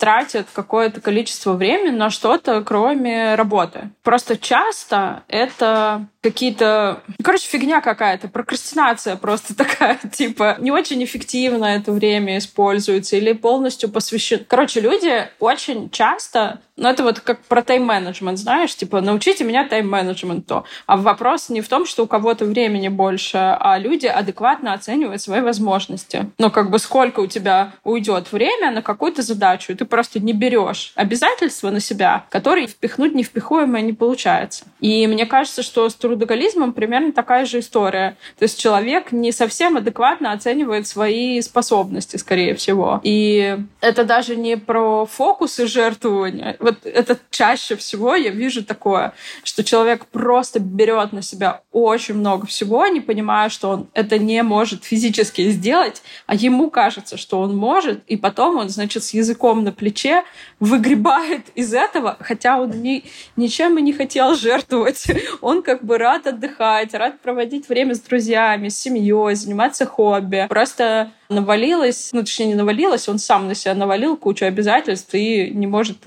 тратят 0.00 0.48
какое-то 0.52 1.02
количество 1.02 1.52
времени 1.52 1.94
на 1.94 2.08
что-то, 2.08 2.62
кроме 2.64 3.34
работы. 3.34 3.90
Просто 4.02 4.38
часто 4.38 5.24
это 5.28 6.06
какие-то... 6.22 7.02
Короче, 7.22 7.46
фигня 7.46 7.82
какая-то, 7.82 8.28
прокрастинация 8.28 9.16
просто 9.16 9.54
такая, 9.56 9.98
типа, 10.10 10.56
не 10.58 10.70
очень 10.70 11.04
эффективно 11.04 11.66
это 11.66 11.92
время 11.92 12.38
используется 12.38 13.16
или 13.16 13.32
полностью 13.34 13.90
посвящен. 13.90 14.44
Короче, 14.48 14.80
люди 14.80 15.28
очень 15.38 15.90
часто 15.90 16.60
ну, 16.80 16.88
это 16.88 17.02
вот 17.02 17.20
как 17.20 17.42
про 17.42 17.62
тайм-менеджмент, 17.62 18.38
знаешь, 18.38 18.74
типа, 18.74 19.02
научите 19.02 19.44
меня 19.44 19.68
тайм-менеджменту. 19.68 20.64
А 20.86 20.96
вопрос 20.96 21.50
не 21.50 21.60
в 21.60 21.68
том, 21.68 21.84
что 21.84 22.04
у 22.04 22.06
кого-то 22.06 22.46
времени 22.46 22.88
больше, 22.88 23.36
а 23.36 23.76
люди 23.78 24.06
адекватно 24.06 24.72
оценивают 24.72 25.20
свои 25.20 25.42
возможности. 25.42 26.30
Но 26.38 26.48
как 26.50 26.70
бы 26.70 26.78
сколько 26.78 27.20
у 27.20 27.26
тебя 27.26 27.74
уйдет 27.84 28.32
время 28.32 28.70
на 28.70 28.80
какую-то 28.80 29.20
задачу, 29.20 29.72
и 29.72 29.74
ты 29.74 29.84
просто 29.84 30.20
не 30.20 30.32
берешь 30.32 30.92
обязательства 30.94 31.68
на 31.68 31.80
себя, 31.80 32.24
которые 32.30 32.66
впихнуть 32.66 33.14
невпихуемое 33.14 33.82
не 33.82 33.92
получается. 33.92 34.64
И 34.80 35.06
мне 35.06 35.26
кажется, 35.26 35.62
что 35.62 35.86
с 35.86 35.94
трудоголизмом 35.94 36.72
примерно 36.72 37.12
такая 37.12 37.44
же 37.44 37.58
история. 37.58 38.16
То 38.38 38.44
есть 38.44 38.58
человек 38.58 39.12
не 39.12 39.32
совсем 39.32 39.76
адекватно 39.76 40.32
оценивает 40.32 40.86
свои 40.86 41.42
способности, 41.42 42.16
скорее 42.16 42.54
всего. 42.54 43.00
И 43.02 43.58
это 43.82 44.04
даже 44.04 44.34
не 44.34 44.56
про 44.56 45.04
фокус 45.04 45.58
и 45.60 45.66
жертвование 45.66 46.56
вот 46.70 46.86
это 46.86 47.18
чаще 47.30 47.76
всего 47.76 48.14
я 48.14 48.30
вижу 48.30 48.64
такое, 48.64 49.12
что 49.44 49.64
человек 49.64 50.06
просто 50.06 50.60
берет 50.60 51.12
на 51.12 51.22
себя 51.22 51.62
очень 51.72 52.14
много 52.14 52.46
всего, 52.46 52.86
не 52.86 53.00
понимая, 53.00 53.48
что 53.48 53.70
он 53.70 53.88
это 53.94 54.18
не 54.18 54.42
может 54.42 54.84
физически 54.84 55.50
сделать, 55.50 56.02
а 56.26 56.34
ему 56.34 56.70
кажется, 56.70 57.16
что 57.16 57.40
он 57.40 57.56
может, 57.56 58.02
и 58.06 58.16
потом 58.16 58.56
он, 58.56 58.68
значит, 58.68 59.04
с 59.04 59.14
языком 59.14 59.64
на 59.64 59.72
плече 59.72 60.24
выгребает 60.58 61.46
из 61.54 61.74
этого, 61.74 62.16
хотя 62.20 62.60
он 62.60 62.70
ни, 62.82 63.04
ничем 63.36 63.78
и 63.78 63.82
не 63.82 63.92
хотел 63.92 64.34
жертвовать. 64.34 65.06
Он 65.40 65.62
как 65.62 65.84
бы 65.84 65.98
рад 65.98 66.26
отдыхать, 66.26 66.94
рад 66.94 67.20
проводить 67.20 67.68
время 67.68 67.94
с 67.94 68.00
друзьями, 68.00 68.68
с 68.68 68.78
семьей, 68.78 69.34
заниматься 69.34 69.86
хобби. 69.86 70.46
Просто 70.48 71.12
навалилось, 71.30 72.10
ну, 72.12 72.20
точнее, 72.20 72.48
не 72.48 72.54
навалилось, 72.54 73.08
он 73.08 73.18
сам 73.18 73.46
на 73.46 73.54
себя 73.54 73.74
навалил 73.74 74.16
кучу 74.16 74.44
обязательств 74.44 75.14
и 75.14 75.50
не 75.50 75.66
может 75.66 75.98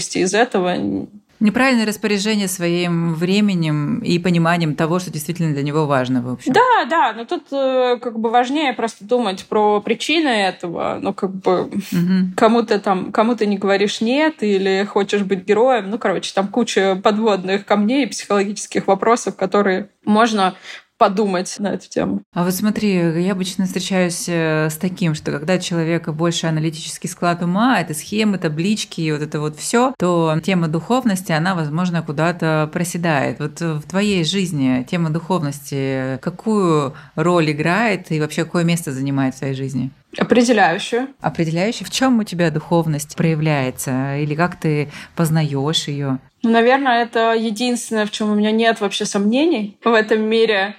выгрести 0.00 0.20
из 0.20 0.34
этого 0.34 1.06
Неправильное 1.42 1.86
распоряжение 1.86 2.48
своим 2.48 3.14
временем 3.14 4.00
и 4.00 4.18
пониманием 4.18 4.74
того, 4.74 4.98
что 4.98 5.10
действительно 5.10 5.54
для 5.54 5.62
него 5.62 5.86
важно, 5.86 6.20
в 6.20 6.32
общем. 6.34 6.52
Да, 6.52 6.84
да, 6.84 7.14
но 7.14 7.24
тут 7.24 7.44
э, 7.50 7.96
как 7.98 8.18
бы 8.18 8.28
важнее 8.28 8.74
просто 8.74 9.06
думать 9.06 9.46
про 9.46 9.80
причины 9.80 10.28
этого. 10.28 10.98
Ну, 11.00 11.14
как 11.14 11.30
бы 11.30 11.62
угу. 11.62 12.34
кому-то 12.36 12.78
там, 12.78 13.10
кому 13.10 13.36
то 13.36 13.46
не 13.46 13.56
говоришь 13.56 14.02
нет 14.02 14.42
или 14.42 14.84
хочешь 14.84 15.22
быть 15.22 15.46
героем. 15.46 15.88
Ну, 15.88 15.96
короче, 15.96 16.30
там 16.34 16.46
куча 16.46 17.00
подводных 17.02 17.64
камней 17.64 18.04
и 18.04 18.08
психологических 18.08 18.86
вопросов, 18.86 19.34
которые 19.34 19.88
можно 20.04 20.54
подумать 21.00 21.56
на 21.58 21.68
эту 21.68 21.88
тему. 21.88 22.20
А 22.34 22.44
вот 22.44 22.54
смотри, 22.54 22.92
я 23.22 23.32
обычно 23.32 23.64
встречаюсь 23.64 24.26
э, 24.28 24.68
с 24.68 24.76
таким, 24.76 25.14
что 25.14 25.32
когда 25.32 25.58
человека 25.58 26.12
больше 26.12 26.46
аналитический 26.46 27.08
склад 27.08 27.42
ума, 27.42 27.80
это 27.80 27.94
схемы, 27.94 28.36
таблички 28.36 29.10
вот 29.10 29.22
это 29.22 29.40
вот 29.40 29.56
все, 29.56 29.94
то 29.98 30.38
тема 30.44 30.68
духовности, 30.68 31.32
она, 31.32 31.54
возможно, 31.54 32.02
куда-то 32.02 32.68
проседает. 32.70 33.38
Вот 33.38 33.62
в 33.62 33.82
твоей 33.88 34.24
жизни 34.24 34.86
тема 34.90 35.08
духовности 35.08 36.18
какую 36.20 36.92
роль 37.14 37.50
играет 37.50 38.12
и 38.12 38.20
вообще 38.20 38.44
какое 38.44 38.64
место 38.64 38.92
занимает 38.92 39.34
в 39.34 39.38
твоей 39.38 39.54
жизни? 39.54 39.90
Определяющую. 40.18 41.08
Определяющую. 41.20 41.86
В 41.86 41.90
чем 41.90 42.18
у 42.18 42.24
тебя 42.24 42.50
духовность 42.50 43.16
проявляется? 43.16 44.16
Или 44.16 44.34
как 44.34 44.58
ты 44.58 44.90
познаешь 45.14 45.88
ее? 45.88 46.18
Ну, 46.42 46.50
наверное, 46.50 47.02
это 47.02 47.34
единственное, 47.34 48.06
в 48.06 48.10
чем 48.10 48.30
у 48.30 48.34
меня 48.34 48.50
нет 48.50 48.80
вообще 48.80 49.04
сомнений 49.04 49.78
в 49.84 49.92
этом 49.92 50.22
мире. 50.22 50.74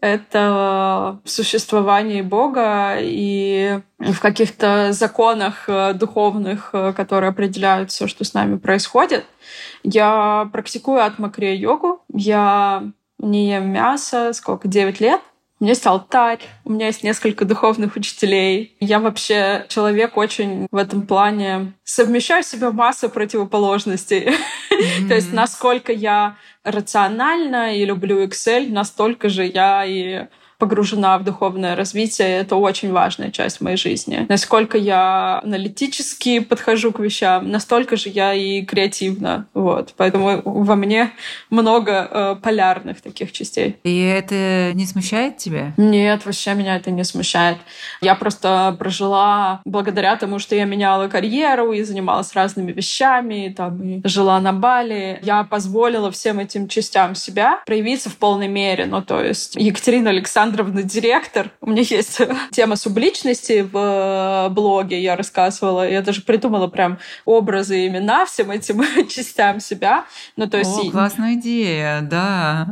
Это 0.00 1.20
существование 1.24 2.22
Бога 2.22 2.96
и 3.00 3.80
в 3.98 4.20
каких-то 4.20 4.92
законах 4.92 5.64
э, 5.68 5.94
духовных, 5.94 6.70
э, 6.74 6.92
которые 6.92 7.30
определяют 7.30 7.90
все, 7.90 8.06
что 8.06 8.22
с 8.24 8.34
нами 8.34 8.58
происходит. 8.58 9.24
Я 9.82 10.48
практикую 10.52 11.02
атмакрия-йогу. 11.02 12.02
Я 12.12 12.84
не 13.18 13.50
ем 13.50 13.70
мясо 13.70 14.32
сколько? 14.34 14.68
9 14.68 15.00
лет. 15.00 15.20
У 15.58 15.64
меня 15.64 15.72
есть 15.72 15.86
алтарь, 15.86 16.40
у 16.64 16.72
меня 16.72 16.86
есть 16.86 17.02
несколько 17.02 17.46
духовных 17.46 17.96
учителей. 17.96 18.76
Я 18.78 18.98
вообще 18.98 19.64
человек 19.68 20.18
очень 20.18 20.66
в 20.70 20.76
этом 20.76 21.06
плане 21.06 21.72
совмещаю 21.82 22.42
в 22.42 22.46
себе 22.46 22.70
массу 22.70 23.08
противоположностей. 23.08 24.28
Mm-hmm. 24.28 25.08
То 25.08 25.14
есть 25.14 25.32
насколько 25.32 25.92
я 25.92 26.36
рациональна 26.62 27.74
и 27.74 27.86
люблю 27.86 28.22
Excel, 28.22 28.70
настолько 28.70 29.30
же 29.30 29.46
я 29.46 29.84
и 29.86 30.26
погружена 30.58 31.18
в 31.18 31.24
духовное 31.24 31.76
развитие. 31.76 32.28
Это 32.28 32.56
очень 32.56 32.92
важная 32.92 33.30
часть 33.30 33.60
моей 33.60 33.76
жизни. 33.76 34.26
Насколько 34.28 34.78
я 34.78 35.40
аналитически 35.42 36.40
подхожу 36.40 36.92
к 36.92 37.00
вещам, 37.00 37.50
настолько 37.50 37.96
же 37.96 38.08
я 38.08 38.34
и 38.34 38.62
креативна. 38.62 39.46
Вот. 39.54 39.94
Поэтому 39.96 40.42
во 40.44 40.76
мне 40.76 41.12
много 41.50 42.08
э, 42.10 42.36
полярных 42.42 43.00
таких 43.00 43.32
частей. 43.32 43.76
И 43.84 44.00
это 44.02 44.72
не 44.74 44.86
смущает 44.86 45.36
тебя? 45.36 45.72
Нет, 45.76 46.24
вообще 46.24 46.54
меня 46.54 46.76
это 46.76 46.90
не 46.90 47.04
смущает. 47.04 47.58
Я 48.00 48.14
просто 48.14 48.74
прожила 48.78 49.60
благодаря 49.64 50.16
тому, 50.16 50.38
что 50.38 50.54
я 50.54 50.64
меняла 50.64 51.08
карьеру 51.08 51.72
и 51.72 51.82
занималась 51.82 52.34
разными 52.34 52.72
вещами, 52.72 53.52
там, 53.56 53.82
и 53.82 54.08
жила 54.08 54.40
на 54.40 54.52
Бали. 54.52 55.20
Я 55.22 55.44
позволила 55.44 56.10
всем 56.10 56.38
этим 56.38 56.68
частям 56.68 57.14
себя 57.14 57.60
проявиться 57.66 58.10
в 58.10 58.16
полной 58.16 58.48
мере. 58.48 58.86
Ну, 58.86 59.02
то 59.02 59.22
есть 59.22 59.56
Екатерина 59.56 60.10
Александровна 60.10 60.45
директор. 60.52 61.50
У 61.60 61.70
меня 61.70 61.82
есть 61.82 62.20
тема 62.50 62.76
субличности 62.76 63.66
в 63.70 64.48
блоге, 64.50 65.00
я 65.00 65.16
рассказывала. 65.16 65.88
Я 65.88 66.02
даже 66.02 66.22
придумала 66.22 66.66
прям 66.66 66.98
образы 67.24 67.84
и 67.84 67.88
имена 67.88 68.24
всем 68.26 68.50
этим 68.50 68.82
частям 69.08 69.60
себя. 69.60 70.04
Ну, 70.36 70.48
то 70.48 70.58
есть... 70.58 70.78
О, 70.78 70.90
классная 70.90 71.34
идея, 71.34 72.00
да. 72.02 72.68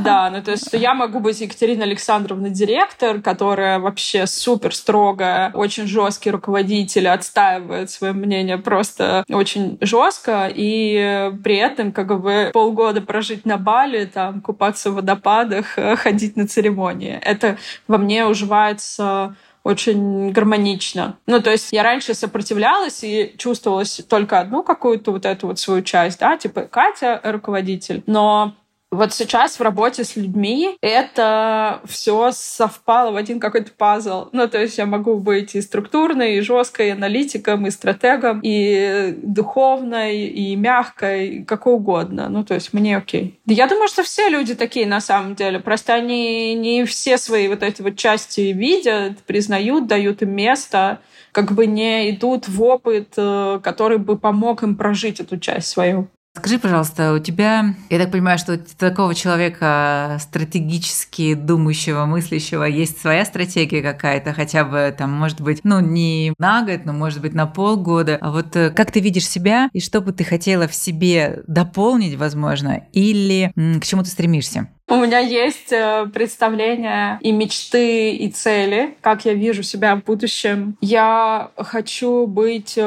Да, 0.00 0.30
ну 0.30 0.42
то 0.42 0.52
есть 0.52 0.72
я 0.72 0.94
могу 0.94 1.20
быть 1.20 1.40
Екатерина 1.40 1.84
Александровна 1.84 2.50
директор, 2.50 3.20
которая 3.20 3.78
вообще 3.78 4.26
супер 4.26 4.74
строгая, 4.74 5.50
очень 5.52 5.86
жесткий 5.86 6.30
руководитель, 6.30 7.08
отстаивает 7.08 7.90
свое 7.90 8.12
мнение 8.12 8.58
просто 8.58 9.24
очень 9.28 9.78
жестко, 9.80 10.50
и 10.52 11.32
при 11.42 11.56
этом 11.56 11.92
как 11.92 12.20
бы 12.20 12.50
полгода 12.52 13.00
прожить 13.00 13.44
на 13.44 13.56
Бали, 13.56 14.04
там, 14.06 14.40
купаться 14.40 14.90
в 14.90 14.94
водопадах, 14.94 15.78
ходить 15.96 16.36
на 16.36 16.46
церемонии. 16.46 17.17
Это 17.22 17.58
во 17.86 17.98
мне 17.98 18.26
уживается 18.26 19.36
очень 19.64 20.30
гармонично. 20.32 21.18
Ну, 21.26 21.42
то 21.42 21.50
есть 21.50 21.72
я 21.72 21.82
раньше 21.82 22.14
сопротивлялась 22.14 23.04
и 23.04 23.34
чувствовалась 23.36 24.00
только 24.08 24.40
одну 24.40 24.62
какую-то 24.62 25.12
вот 25.12 25.26
эту 25.26 25.48
вот 25.48 25.58
свою 25.58 25.82
часть, 25.82 26.20
да, 26.20 26.36
типа 26.36 26.62
Катя 26.62 27.20
руководитель, 27.22 28.02
но 28.06 28.54
вот 28.90 29.12
сейчас 29.12 29.58
в 29.58 29.62
работе 29.62 30.02
с 30.04 30.16
людьми 30.16 30.76
это 30.80 31.80
все 31.84 32.30
совпало 32.32 33.10
в 33.10 33.16
один 33.16 33.38
какой-то 33.38 33.70
пазл. 33.72 34.28
Ну, 34.32 34.48
то 34.48 34.60
есть 34.60 34.78
я 34.78 34.86
могу 34.86 35.18
быть 35.18 35.54
и 35.54 35.60
структурной, 35.60 36.36
и 36.36 36.40
жесткой, 36.40 36.88
и 36.88 36.92
аналитиком, 36.92 37.66
и 37.66 37.70
стратегом, 37.70 38.40
и 38.42 39.14
духовной, 39.22 40.26
и 40.26 40.56
мягкой, 40.56 41.28
и 41.28 41.44
какой 41.44 41.74
угодно. 41.74 42.28
Ну, 42.30 42.44
то 42.44 42.54
есть 42.54 42.72
мне 42.72 42.96
окей. 42.96 43.38
Я 43.46 43.66
думаю, 43.66 43.88
что 43.88 44.02
все 44.02 44.28
люди 44.28 44.54
такие 44.54 44.86
на 44.86 45.00
самом 45.00 45.34
деле. 45.34 45.60
Просто 45.60 45.94
они 45.94 46.54
не 46.54 46.84
все 46.84 47.18
свои 47.18 47.48
вот 47.48 47.62
эти 47.62 47.82
вот 47.82 47.96
части 47.96 48.40
видят, 48.40 49.18
признают, 49.18 49.86
дают 49.86 50.22
им 50.22 50.30
место 50.30 51.00
как 51.32 51.52
бы 51.52 51.66
не 51.66 52.10
идут 52.10 52.48
в 52.48 52.62
опыт, 52.62 53.12
э, 53.16 53.60
который 53.62 53.98
бы 53.98 54.18
помог 54.18 54.62
им 54.62 54.76
прожить 54.76 55.20
эту 55.20 55.38
часть 55.38 55.68
свою. 55.68 56.08
Скажи, 56.38 56.60
пожалуйста, 56.60 57.14
у 57.14 57.18
тебя, 57.18 57.74
я 57.90 57.98
так 57.98 58.12
понимаю, 58.12 58.38
что 58.38 58.54
у 58.54 58.58
такого 58.78 59.12
человека 59.14 60.18
стратегически 60.20 61.34
думающего, 61.34 62.04
мыслящего, 62.04 62.62
есть 62.62 63.00
своя 63.00 63.24
стратегия 63.24 63.82
какая-то, 63.82 64.32
хотя 64.32 64.64
бы 64.64 64.94
там, 64.96 65.12
может 65.12 65.40
быть, 65.40 65.60
ну, 65.64 65.80
не 65.80 66.32
на 66.38 66.62
год, 66.62 66.84
но, 66.84 66.92
может 66.92 67.20
быть, 67.22 67.34
на 67.34 67.46
полгода. 67.46 68.18
А 68.20 68.30
вот 68.30 68.54
э, 68.54 68.70
как 68.70 68.92
ты 68.92 69.00
видишь 69.00 69.26
себя 69.26 69.68
и 69.72 69.80
что 69.80 70.00
бы 70.00 70.12
ты 70.12 70.22
хотела 70.22 70.68
в 70.68 70.74
себе 70.74 71.42
дополнить, 71.48 72.14
возможно, 72.14 72.84
или 72.92 73.52
к 73.56 73.84
чему 73.84 74.04
ты 74.04 74.10
стремишься? 74.10 74.68
У 74.86 74.94
меня 74.94 75.18
есть 75.18 75.72
э, 75.72 76.06
представления 76.14 77.18
и 77.20 77.32
мечты, 77.32 78.12
и 78.12 78.30
цели, 78.30 78.96
как 79.00 79.24
я 79.24 79.34
вижу 79.34 79.62
себя 79.64 79.96
в 79.96 80.04
будущем. 80.04 80.76
Я 80.80 81.50
хочу 81.56 82.26
быть 82.26 82.78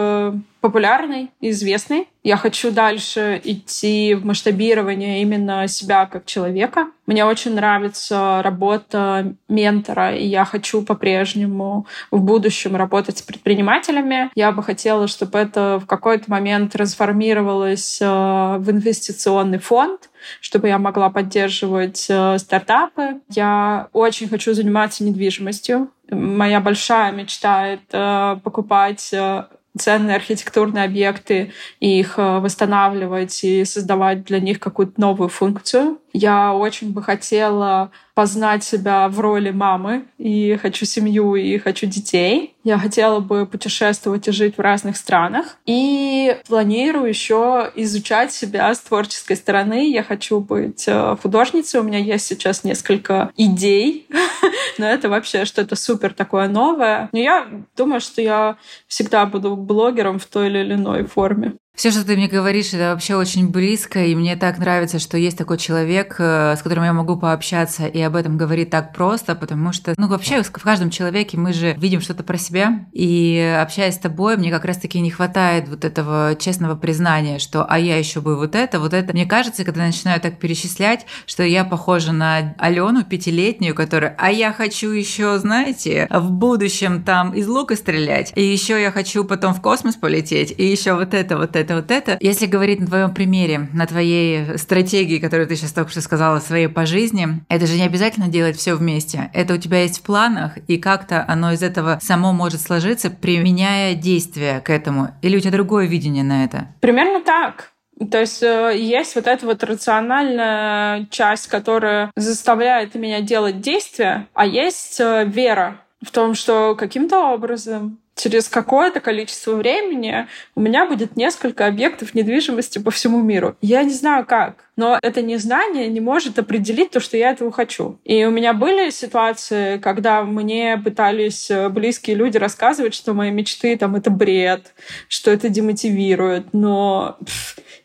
популярной, 0.62 1.32
известной. 1.41 2.07
Я 2.24 2.38
хочу 2.38 2.72
дальше 2.72 3.41
идти 3.43 4.14
в 4.14 4.26
масштабирование 4.26 5.24
именно 5.24 5.68
себя 5.68 6.05
как 6.05 6.26
человека. 6.26 6.88
Мне 7.07 7.26
очень 7.26 7.55
нравится 7.55 8.41
работа 8.43 9.34
ментора, 9.49 10.16
и 10.16 10.26
я 10.26 10.45
хочу 10.45 10.84
по-прежнему 10.84 11.88
в 12.12 12.22
будущем 12.22 12.76
работать 12.76 13.18
с 13.18 13.22
предпринимателями. 13.24 14.30
Я 14.36 14.51
бы 14.51 14.62
хотела, 14.62 15.07
чтобы 15.07 15.39
это 15.39 15.80
в 15.84 15.88
какой-то 15.88 16.30
момент 16.30 16.74
трансформировалось 16.74 17.99
э, 17.99 18.05
в 18.05 18.70
инвестиционный 18.70 19.57
фонд, 19.57 20.12
чтобы 20.39 20.68
я 20.68 20.78
могла 20.78 21.09
поддерживать 21.09 22.05
э, 22.07 22.38
стартапы. 22.38 23.20
Я 23.30 23.88
очень 23.93 24.30
хочу 24.30 24.53
заниматься 24.53 25.03
недвижимостью. 25.03 25.89
Моя 26.12 26.59
большая 26.59 27.12
мечта— 27.12 27.68
это 27.68 28.39
покупать 28.43 29.09
э, 29.12 29.45
ценные 29.78 30.15
архитектурные 30.15 30.84
объекты, 30.84 31.53
и 31.80 31.99
их 31.99 32.17
э, 32.17 32.39
восстанавливать 32.39 33.43
и 33.43 33.63
создавать 33.65 34.24
для 34.26 34.39
них 34.39 34.59
какую-то 34.59 34.99
новую 34.99 35.30
функцию. 35.30 35.99
Я 36.13 36.53
очень 36.53 36.91
бы 36.91 37.01
хотела 37.01 37.91
познать 38.14 38.64
себя 38.64 39.07
в 39.07 39.20
роли 39.20 39.51
мамы, 39.51 40.05
и 40.18 40.57
хочу 40.62 40.86
семью, 40.86 41.36
и 41.36 41.57
хочу 41.57 41.86
детей. 41.88 42.55
Я 42.64 42.78
хотела 42.78 43.20
бы 43.20 43.45
путешествовать 43.45 44.28
и 44.28 44.32
жить 44.32 44.57
в 44.57 44.62
разных 44.62 44.97
странах. 44.97 45.57
И 45.66 46.38
планирую 46.47 47.07
еще 47.07 47.72
изучать 47.76 48.32
себя 48.32 48.74
с 48.74 48.80
творческой 48.80 49.36
стороны. 49.36 49.89
Я 49.89 50.03
хочу 50.03 50.39
быть 50.39 50.86
э, 50.88 51.16
художницей. 51.22 51.80
У 51.80 51.84
меня 51.84 51.99
есть 51.99 52.28
сейчас 52.28 52.64
несколько 52.64 53.32
идей, 53.36 54.07
но 54.78 54.86
это 54.86 55.09
вообще 55.09 55.45
что-то 55.45 55.76
супер 55.76 56.14
такое 56.14 56.47
новое. 56.47 57.09
Но 57.12 57.20
я 57.20 57.47
думаю, 57.76 57.99
что 58.01 58.22
я 58.22 58.57
всегда 58.88 59.26
буду 59.26 59.55
блогером 59.55 60.20
в 60.20 60.26
той 60.26 60.47
или 60.49 60.74
иной 60.74 61.05
форме. 61.05 61.53
Все, 61.74 61.89
что 61.89 62.05
ты 62.05 62.15
мне 62.15 62.28
говоришь, 62.28 62.74
это 62.74 62.91
вообще 62.91 63.15
очень 63.15 63.49
близко, 63.49 64.03
и 64.03 64.13
мне 64.13 64.36
так 64.36 64.59
нравится, 64.59 64.99
что 64.99 65.17
есть 65.17 65.38
такой 65.38 65.57
человек, 65.57 66.15
э, 66.19 66.55
с 66.55 66.61
которым 66.61 66.84
я 66.84 66.93
могу 66.93 67.17
пообщаться 67.17 67.88
и 67.88 67.99
об 68.01 68.15
этом 68.15 68.38
говорить 68.38 68.69
так 68.69 68.93
просто, 68.93 69.36
потому 69.36 69.72
что, 69.72 69.95
ну, 69.97 70.07
вообще 70.07 70.43
в 70.43 70.51
каждом 70.51 70.91
человеке 70.91 71.38
мы 71.38 71.53
же 71.53 71.74
видим 71.80 72.01
что-то 72.01 72.24
про 72.24 72.38
себя, 72.38 72.86
и 72.91 73.57
общаясь 73.59 73.95
с 73.95 73.99
тобой, 73.99 74.38
мне 74.38 74.51
как 74.51 74.65
раз-таки 74.65 74.99
не 74.99 75.09
хватает 75.09 75.69
вот 75.69 75.86
этого 75.86 76.36
честного 76.38 76.76
признания, 76.76 77.39
что 77.39 77.65
«а 77.67 77.80
я 77.80 77.97
еще 77.97 78.22
бы 78.22 78.36
вот 78.36 78.53
это, 78.53 78.80
вот 78.80 78.93
это». 78.93 79.13
Мне 79.13 79.26
кажется, 79.26 79.63
когда 79.63 79.86
начинаю 79.86 80.22
так 80.22 80.38
перечислять, 80.38 81.07
что 81.26 81.41
я 81.41 81.63
похожа 81.63 82.11
на 82.11 82.53
Алену 82.59 83.03
пятилетнюю, 83.05 83.74
которая 83.74 84.15
«а 84.19 84.30
я 84.30 84.53
хочу 84.53 84.91
еще, 84.91 85.39
знаете, 85.39 86.07
в 86.11 86.32
будущем 86.32 87.01
там 87.01 87.34
из 87.34 87.47
лука 87.47 87.76
стрелять, 87.76 88.34
и 88.36 88.43
еще 88.43 88.80
я 88.80 88.91
хочу 88.91 89.24
потом 89.24 89.55
в 89.55 89.61
космос 89.61 89.95
полететь, 89.95 90.53
и 90.55 90.67
еще 90.67 90.93
вот 90.93 91.13
это, 91.15 91.38
вот 91.38 91.55
это» 91.55 91.61
это, 91.62 91.76
вот 91.76 91.91
это. 91.91 92.18
Если 92.20 92.45
говорить 92.45 92.80
на 92.80 92.88
твоем 92.88 93.14
примере, 93.14 93.70
на 93.74 93.88
твоей 93.88 94.57
стратегии, 94.57 95.20
которую 95.20 95.47
ты 95.47 95.55
сейчас 95.55 95.72
только 95.72 95.91
что 95.91 96.01
сказала, 96.01 96.39
своей 96.39 96.68
по 96.68 96.86
жизни, 96.86 97.41
это 97.49 97.66
же 97.66 97.78
не 97.78 97.86
обязательно 97.86 98.28
делать 98.28 98.57
все 98.57 98.76
вместе. 98.76 99.30
Это 99.34 99.53
у 99.53 99.57
тебя 99.57 99.82
есть 99.84 99.99
в 99.99 100.03
планах, 100.03 100.57
и 100.68 100.78
как-то 100.78 101.26
оно 101.28 101.51
из 101.51 101.64
этого 101.64 101.99
само 102.01 102.34
может 102.34 102.62
сложиться, 102.62 103.09
применяя 103.09 103.95
действия 103.95 104.59
к 104.59 104.70
этому. 104.70 105.09
Или 105.22 105.38
у 105.38 105.39
тебя 105.39 105.51
другое 105.51 105.86
видение 105.86 106.24
на 106.24 106.43
это? 106.43 106.68
Примерно 106.82 107.22
так. 107.22 107.72
То 108.09 108.20
есть 108.20 108.41
э, 108.41 108.74
есть 108.76 109.16
вот 109.16 109.28
эта 109.28 109.45
вот 109.45 109.64
рациональная 109.64 111.05
часть, 111.12 111.47
которая 111.47 112.12
заставляет 112.16 112.95
меня 112.95 113.22
делать 113.22 113.62
действия, 113.62 114.28
а 114.34 114.45
есть 114.45 114.99
э, 114.99 115.26
вера 115.26 115.82
в 116.01 116.09
том, 116.09 116.34
что 116.34 116.76
каким-то 116.76 117.32
образом 117.32 118.01
через 118.16 118.47
какое-то 118.47 118.99
количество 118.99 119.55
времени 119.55 120.28
у 120.55 120.62
меня 120.62 120.86
будет 120.86 121.16
несколько 121.16 121.66
объектов 121.68 122.14
недвижимости 122.14 122.80
по 122.80 122.91
всему 122.91 123.22
миру. 123.22 123.55
Я 123.62 123.84
не 123.84 123.93
знаю 123.93 124.26
как, 124.26 124.70
но 124.76 124.97
это 125.01 125.22
незнание 125.22 125.88
не 125.88 125.99
может 125.99 126.39
определить 126.39 126.91
то, 126.91 126.99
что 126.99 127.17
я 127.17 127.32
этого 127.32 127.51
хочу. 127.51 127.99
И 128.03 128.26
у 128.26 128.32
меня 128.32 128.53
были 128.53 128.89
ситуации, 128.89 129.78
когда 129.78 130.24
мне 130.24 130.82
пытались 130.84 131.51
э, 131.51 131.69
близкие 131.69 132.15
люди 132.15 132.38
рассказывать, 132.38 132.93
что 132.93 133.13
мои 133.13 133.32
мечты 133.32 133.78
там 133.78 133.95
это 133.95 134.09
бред, 134.09 134.74
что 135.07 135.32
это 135.32 135.49
демотивирует, 135.49 136.53
но 136.53 137.17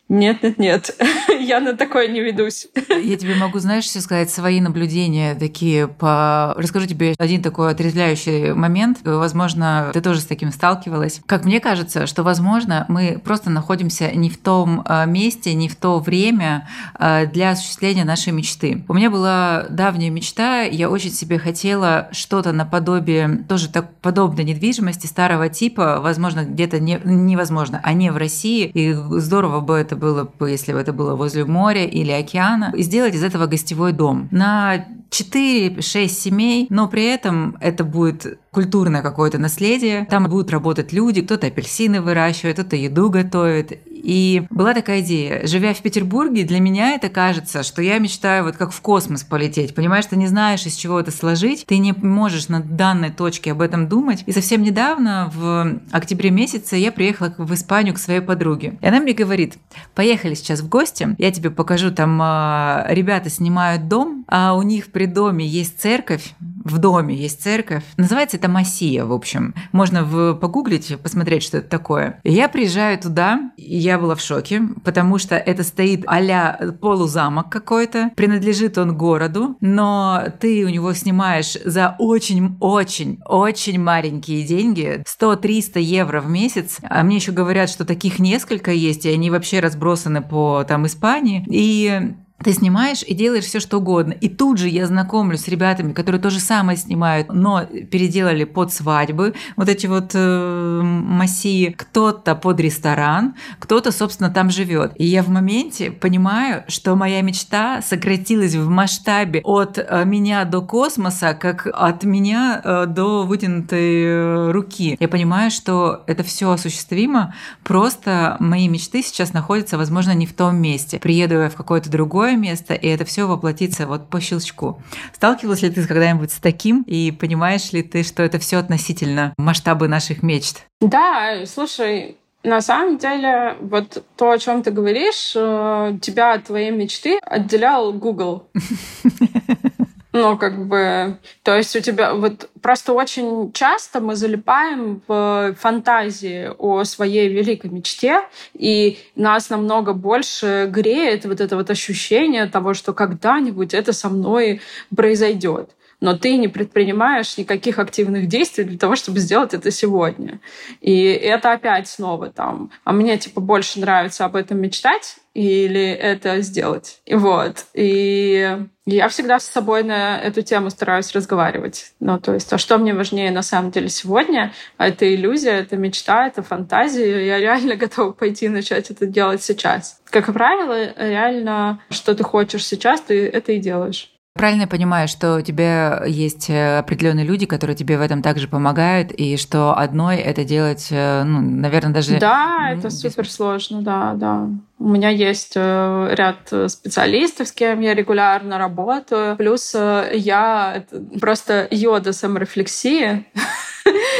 нет, 0.09 0.41
нет, 0.41 0.57
нет, 0.57 0.95
я 1.41 1.59
на 1.59 1.75
такое 1.75 2.07
не 2.07 2.21
ведусь. 2.21 2.67
Я 2.89 3.17
тебе 3.17 3.35
могу, 3.35 3.59
знаешь, 3.59 3.83
все 3.83 3.99
сказать 3.99 4.29
свои 4.29 4.61
наблюдения 4.61 5.35
такие 5.35 5.89
по... 5.89 6.53
Расскажу 6.57 6.87
тебе 6.87 7.13
один 7.17 7.41
такой 7.41 7.71
отрезвляющий 7.71 8.53
момент. 8.53 8.99
Возможно, 9.03 9.91
ты 9.93 9.99
тоже 9.99 10.21
с 10.21 10.25
таким 10.25 10.53
сталкивалась. 10.53 11.19
Как 11.25 11.43
мне 11.43 11.59
кажется, 11.59 12.07
что, 12.07 12.23
возможно, 12.23 12.85
мы 12.87 13.19
просто 13.21 13.49
находимся 13.49 14.09
не 14.11 14.29
в 14.29 14.37
том 14.37 14.81
а, 14.85 15.05
месте, 15.05 15.53
не 15.53 15.67
в 15.67 15.75
то 15.75 15.99
время 15.99 16.69
для 16.99 17.51
осуществления 17.51 18.03
нашей 18.03 18.33
мечты. 18.33 18.83
У 18.87 18.93
меня 18.93 19.09
была 19.09 19.65
давняя 19.69 20.09
мечта, 20.09 20.61
я 20.61 20.89
очень 20.89 21.11
себе 21.11 21.39
хотела 21.39 22.09
что-то 22.11 22.51
наподобие, 22.51 23.45
тоже 23.47 23.69
так 23.69 23.93
подобной 24.01 24.43
недвижимости 24.43 25.07
старого 25.07 25.49
типа, 25.49 25.99
возможно, 26.01 26.43
где-то 26.43 26.79
не, 26.79 26.99
невозможно, 27.03 27.79
а 27.83 27.93
не 27.93 28.11
в 28.11 28.17
России, 28.17 28.69
и 28.73 28.93
здорово 29.19 29.61
бы 29.61 29.75
это 29.75 29.95
было 29.95 30.29
бы, 30.39 30.49
если 30.49 30.73
бы 30.73 30.79
это 30.79 30.93
было 30.93 31.15
возле 31.15 31.45
моря 31.45 31.85
или 31.85 32.11
океана, 32.11 32.73
и 32.75 32.83
сделать 32.83 33.15
из 33.15 33.23
этого 33.23 33.47
гостевой 33.47 33.93
дом 33.93 34.27
на 34.31 34.85
4-6 35.09 36.07
семей, 36.07 36.67
но 36.69 36.87
при 36.87 37.05
этом 37.05 37.57
это 37.59 37.83
будет 37.83 38.39
культурное 38.51 39.01
какое-то 39.01 39.37
наследие. 39.37 40.05
Там 40.09 40.25
будут 40.25 40.51
работать 40.51 40.91
люди, 40.91 41.21
кто-то 41.21 41.47
апельсины 41.47 42.01
выращивает, 42.01 42.55
кто-то 42.55 42.75
еду 42.75 43.09
готовит. 43.09 43.79
И 44.07 44.43
была 44.49 44.73
такая 44.73 45.01
идея. 45.01 45.45
Живя 45.45 45.73
в 45.73 45.81
Петербурге, 45.81 46.45
для 46.45 46.61
меня 46.61 46.95
это 46.95 47.09
кажется, 47.09 47.61
что 47.61 47.81
я 47.81 47.99
мечтаю 47.99 48.45
вот 48.45 48.55
как 48.55 48.71
в 48.71 48.79
космос 48.79 49.25
полететь. 49.25 49.75
Понимаешь, 49.75 50.05
ты 50.05 50.15
не 50.15 50.27
знаешь, 50.27 50.65
из 50.65 50.75
чего 50.75 50.97
это 50.97 51.11
сложить, 51.11 51.65
ты 51.65 51.77
не 51.77 51.91
можешь 51.91 52.47
на 52.47 52.61
данной 52.61 53.09
точке 53.09 53.51
об 53.51 53.61
этом 53.61 53.89
думать. 53.89 54.23
И 54.25 54.31
совсем 54.31 54.63
недавно, 54.63 55.29
в 55.35 55.81
октябре 55.91 56.31
месяце, 56.31 56.77
я 56.77 56.93
приехала 56.93 57.33
в 57.37 57.53
Испанию 57.53 57.93
к 57.93 57.99
своей 57.99 58.21
подруге. 58.21 58.77
И 58.79 58.87
она 58.87 59.01
мне 59.01 59.11
говорит, 59.11 59.57
поехали 59.93 60.35
сейчас 60.35 60.61
в 60.61 60.69
гости, 60.69 61.13
я 61.17 61.29
тебе 61.31 61.51
покажу, 61.51 61.91
там 61.91 62.17
а, 62.21 62.85
ребята 62.87 63.29
снимают 63.29 63.89
дом, 63.89 64.23
а 64.29 64.53
у 64.53 64.61
них 64.61 64.93
при 64.93 65.05
доме 65.05 65.45
есть 65.45 65.81
церковь, 65.81 66.33
в 66.39 66.77
доме 66.77 67.13
есть 67.13 67.41
церковь. 67.43 67.83
Называется 67.97 68.37
это 68.37 68.47
Массия, 68.47 69.03
в 69.03 69.11
общем. 69.11 69.53
Можно 69.73 70.05
в, 70.05 70.35
погуглить, 70.35 70.97
посмотреть, 71.03 71.43
что 71.43 71.57
это 71.57 71.67
такое. 71.67 72.21
Я 72.23 72.47
приезжаю 72.47 72.97
туда, 72.97 73.51
я 73.57 73.96
была 73.97 74.15
в 74.15 74.21
шоке, 74.21 74.63
потому 74.83 75.17
что 75.17 75.35
это 75.35 75.63
стоит 75.63 76.03
а 76.05 76.71
полузамок 76.81 77.49
какой-то, 77.49 78.11
принадлежит 78.15 78.77
он 78.77 78.97
городу, 78.97 79.57
но 79.61 80.23
ты 80.39 80.65
у 80.65 80.69
него 80.69 80.93
снимаешь 80.93 81.57
за 81.63 81.95
очень-очень-очень 81.99 83.79
маленькие 83.79 84.43
деньги, 84.43 85.03
100-300 85.19 85.79
евро 85.79 86.21
в 86.21 86.29
месяц, 86.29 86.77
а 86.83 87.03
мне 87.03 87.17
еще 87.17 87.31
говорят, 87.31 87.69
что 87.69 87.85
таких 87.85 88.19
несколько 88.19 88.71
есть, 88.71 89.05
и 89.05 89.09
они 89.09 89.29
вообще 89.29 89.59
разбросаны 89.59 90.21
по 90.21 90.63
там 90.67 90.85
Испании, 90.85 91.45
и 91.49 92.13
ты 92.43 92.53
снимаешь 92.53 93.03
и 93.05 93.13
делаешь 93.15 93.45
все, 93.45 93.59
что 93.59 93.77
угодно. 93.77 94.13
И 94.13 94.29
тут 94.29 94.59
же 94.59 94.69
я 94.69 94.85
знакомлюсь 94.85 95.41
с 95.41 95.47
ребятами, 95.47 95.93
которые 95.93 96.21
то 96.21 96.29
же 96.29 96.39
самое 96.39 96.77
снимают, 96.77 97.29
но 97.33 97.65
переделали 97.65 98.43
под 98.43 98.71
свадьбы, 98.71 99.33
вот 99.55 99.69
эти 99.69 99.87
вот 99.87 100.11
э, 100.13 100.81
массии. 100.83 101.73
Кто-то 101.77 102.35
под 102.35 102.59
ресторан, 102.59 103.35
кто-то, 103.59 103.91
собственно, 103.91 104.29
там 104.29 104.51
живет. 104.51 104.91
И 104.95 105.05
я 105.05 105.23
в 105.23 105.29
моменте 105.29 105.89
понимаю, 105.91 106.63
что 106.67 106.95
моя 106.95 107.21
мечта 107.21 107.81
сократилась 107.81 108.53
в 108.53 108.69
масштабе 108.69 109.41
от 109.43 109.79
э, 109.79 110.05
меня 110.05 110.45
до 110.45 110.61
космоса, 110.61 111.33
как 111.33 111.67
от 111.73 112.03
меня 112.03 112.61
э, 112.63 112.85
до 112.85 113.23
вытянутой 113.23 114.03
э, 114.03 114.51
руки. 114.51 114.95
Я 114.99 115.07
понимаю, 115.07 115.49
что 115.49 116.03
это 116.05 116.23
все 116.23 116.51
осуществимо, 116.51 117.33
просто 117.63 118.37
мои 118.39 118.67
мечты 118.67 119.01
сейчас 119.01 119.33
находятся, 119.33 119.77
возможно, 119.77 120.11
не 120.11 120.27
в 120.27 120.33
том 120.33 120.57
месте. 120.57 120.99
Приеду 120.99 121.35
я 121.35 121.49
в 121.49 121.55
какое-то 121.55 121.89
другое 121.89 122.26
другое 122.27 122.35
место, 122.35 122.73
и 122.73 122.87
это 122.87 123.05
все 123.05 123.25
воплотится 123.25 123.87
вот 123.87 124.09
по 124.09 124.19
щелчку. 124.19 124.81
Сталкивалась 125.13 125.61
ли 125.61 125.69
ты 125.69 125.87
когда-нибудь 125.87 126.31
с 126.31 126.39
таким, 126.39 126.83
и 126.85 127.11
понимаешь 127.11 127.71
ли 127.71 127.83
ты, 127.83 128.03
что 128.03 128.21
это 128.21 128.37
все 128.37 128.57
относительно 128.57 129.33
масштабы 129.37 129.87
наших 129.87 130.23
мечт? 130.23 130.65
Да, 130.81 131.45
слушай, 131.45 132.17
на 132.43 132.61
самом 132.61 132.97
деле, 132.97 133.55
вот 133.61 134.03
то, 134.17 134.31
о 134.31 134.37
чем 134.37 134.61
ты 134.61 134.71
говоришь, 134.71 135.33
э, 135.35 135.97
тебя 136.01 136.33
от 136.33 136.45
твоей 136.45 136.71
мечты 136.71 137.17
отделял 137.21 137.93
Google. 137.93 138.49
Ну, 140.17 140.35
как 140.35 140.65
бы, 140.65 141.19
то 141.43 141.55
есть 141.55 141.75
у 141.75 141.79
тебя 141.79 142.15
вот 142.15 142.49
просто 142.59 142.93
очень 142.93 143.51
часто 143.53 143.99
мы 143.99 144.15
залипаем 144.15 145.03
в 145.07 145.55
фантазии 145.59 146.49
о 146.57 146.83
своей 146.85 147.29
великой 147.29 147.69
мечте, 147.69 148.21
и 148.53 148.97
нас 149.15 149.51
намного 149.51 149.93
больше 149.93 150.67
греет 150.71 151.25
вот 151.25 151.39
это 151.39 151.55
вот 151.55 151.69
ощущение 151.69 152.47
того, 152.47 152.73
что 152.73 152.93
когда-нибудь 152.93 153.75
это 153.75 153.93
со 153.93 154.09
мной 154.09 154.61
произойдет 154.95 155.69
но 155.99 156.15
ты 156.15 156.37
не 156.37 156.47
предпринимаешь 156.47 157.37
никаких 157.37 157.79
активных 157.79 158.27
действий 158.27 158.63
для 158.63 158.77
того, 158.77 158.95
чтобы 158.95 159.19
сделать 159.19 159.55
это 159.55 159.71
сегодня. 159.71 160.39
И 160.79 161.05
это 161.05 161.53
опять 161.53 161.87
снова 161.87 162.29
там, 162.29 162.69
а 162.83 162.93
мне 162.93 163.17
типа 163.17 163.41
больше 163.41 163.79
нравится 163.79 164.25
об 164.25 164.35
этом 164.35 164.59
мечтать 164.61 165.17
или 165.37 165.91
это 165.91 166.41
сделать. 166.41 166.99
Вот. 167.07 167.65
И 167.75 168.57
я 168.87 169.07
всегда 169.07 169.39
с 169.39 169.45
собой 169.45 169.83
на 169.83 170.19
эту 170.19 170.41
тему 170.41 170.71
стараюсь 170.71 171.11
разговаривать. 171.13 171.91
Ну, 171.99 172.19
то 172.19 172.33
есть, 172.33 172.51
а 172.51 172.57
что 172.57 172.79
мне 172.79 172.95
важнее 172.95 173.29
на 173.29 173.43
самом 173.43 173.69
деле 173.69 173.89
сегодня? 173.89 174.51
А 174.77 174.87
это 174.87 175.13
иллюзия, 175.13 175.51
это 175.51 175.77
мечта, 175.77 176.25
это 176.25 176.41
фантазия. 176.41 177.23
Я 177.23 177.37
реально 177.37 177.75
готова 177.85 178.13
пойти 178.13 178.45
и 178.45 178.49
начать 178.49 178.89
это 178.89 179.05
делать 179.05 179.43
сейчас. 179.43 180.01
Как 180.05 180.33
правило, 180.33 180.91
реально, 180.97 181.83
что 181.91 182.15
ты 182.15 182.23
хочешь 182.23 182.65
сейчас, 182.65 183.01
ты 183.01 183.27
это 183.27 183.51
и 183.51 183.59
делаешь. 183.59 184.16
Правильно 184.37 184.61
я 184.61 184.67
понимаю, 184.67 185.07
что 185.07 185.37
у 185.37 185.41
тебя 185.41 186.03
есть 186.05 186.49
э, 186.49 186.77
определенные 186.77 187.25
люди, 187.25 187.45
которые 187.45 187.75
тебе 187.75 187.97
в 187.97 188.01
этом 188.01 188.21
также 188.21 188.47
помогают, 188.47 189.11
и 189.11 189.35
что 189.37 189.77
одной 189.77 190.17
это 190.17 190.43
делать, 190.43 190.87
э, 190.91 191.23
ну, 191.23 191.41
наверное, 191.41 191.93
даже... 191.93 192.19
Да, 192.19 192.69
это 192.71 192.89
супер 192.89 193.29
сложно, 193.29 193.81
да, 193.81 194.13
да. 194.13 194.47
У 194.79 194.87
меня 194.87 195.09
есть 195.09 195.53
э, 195.55 196.09
ряд 196.13 196.71
специалистов, 196.71 197.47
с 197.47 197.51
кем 197.51 197.81
я 197.81 197.95
регулярно 197.95 198.59
работаю. 198.59 199.35
Плюс 199.37 199.73
я 199.73 200.83
просто 201.19 201.67
йода 201.71 202.13
саморефлексии. 202.13 203.25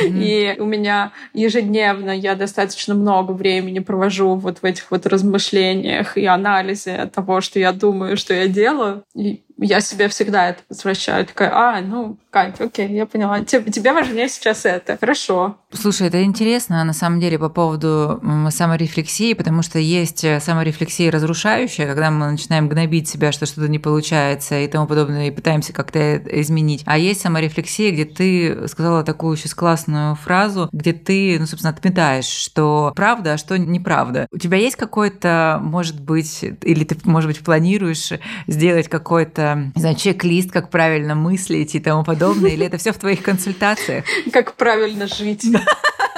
И 0.04 0.56
у 0.60 0.66
меня 0.66 1.12
ежедневно 1.34 2.12
я 2.12 2.36
достаточно 2.36 2.96
много 2.96 3.34
времени 3.34 3.80
провожу 3.80 4.36
вот 4.36 4.60
в 4.60 4.66
этих 4.66 4.90
вот 4.92 5.06
размышлениях 5.06 6.18
и 6.18 6.26
анализе 6.26 7.10
того, 7.14 7.42
что 7.42 7.60
я 7.60 7.72
думаю, 7.74 8.18
что 8.18 8.34
я 8.34 8.48
делаю. 8.48 9.04
И 9.14 9.44
я 9.58 9.82
себе 9.82 10.08
всегда 10.08 10.50
это 10.50 10.62
возвращаю. 10.70 11.26
Такая, 11.26 11.52
а, 11.54 11.82
ну, 11.82 12.18
Кать, 12.30 12.62
окей, 12.62 12.90
я 12.90 13.06
поняла. 13.06 13.40
Тебе, 13.44 13.72
тебе 13.72 13.94
важнее 13.94 14.30
сейчас 14.30 14.66
это. 14.66 14.98
Хорошо. 15.00 15.58
Слушай, 15.72 16.08
это 16.08 16.24
интересно, 16.24 16.84
на 16.84 16.94
самом 16.94 17.20
деле, 17.20 17.40
по 17.40 17.50
поводу 17.50 18.22
саморефлексии, 18.52 19.34
потому 19.34 19.64
что 19.64 19.80
есть 19.80 20.24
э, 20.24 20.40
саморефлексия 20.40 21.12
разрушающая, 21.12 21.88
когда 21.88 22.12
мы 22.12 22.32
начинаем 22.32 22.70
гнобить 22.70 23.08
себя, 23.08 23.32
что 23.32 23.46
что-то 23.46 23.68
не 23.68 23.80
получается 23.80 24.60
и 24.60 24.68
тому 24.68 24.88
подобное, 24.88 25.28
и 25.28 25.32
пытаемся 25.32 25.74
как-то 25.74 26.18
изменить. 26.18 26.84
А 26.86 26.98
есть 26.98 27.22
саморефлексия, 27.22 27.92
где 27.92 28.06
ты 28.06 28.68
сказала 28.68 29.04
такую 29.04 29.36
сейчас 29.36 29.56
классную 29.56 30.16
фразу, 30.16 30.70
где 30.72 30.94
ты, 30.94 31.38
ну, 31.40 31.48
собственно, 31.48 31.74
отметаешь, 31.74 32.26
что 32.26 32.94
правда, 32.96 33.34
а 33.34 33.38
что 33.38 33.58
неправда. 33.58 34.28
У 34.32 34.38
тебя 34.38 34.58
есть 34.58 34.76
какой-то, 34.76 35.60
может 35.62 36.00
быть, 36.00 36.44
или 36.44 36.84
ты, 36.84 36.98
может 37.04 37.30
быть, 37.30 37.40
планируешь 37.40 38.12
сделать 38.48 38.90
какой-то 38.90 39.47
не 39.56 39.82
знаю, 39.82 39.96
чек-лист, 39.96 40.52
как 40.52 40.70
правильно 40.70 41.16
мыслить 41.16 41.76
и 41.76 41.80
тому 41.80 42.04
подобное, 42.04 42.52
или 42.52 42.66
это 42.66 42.78
все 42.78 42.92
в 42.92 42.98
твоих 42.98 43.24
консультациях? 43.24 44.06
Как 44.34 44.54
правильно 44.54 45.08
жить. 45.08 45.46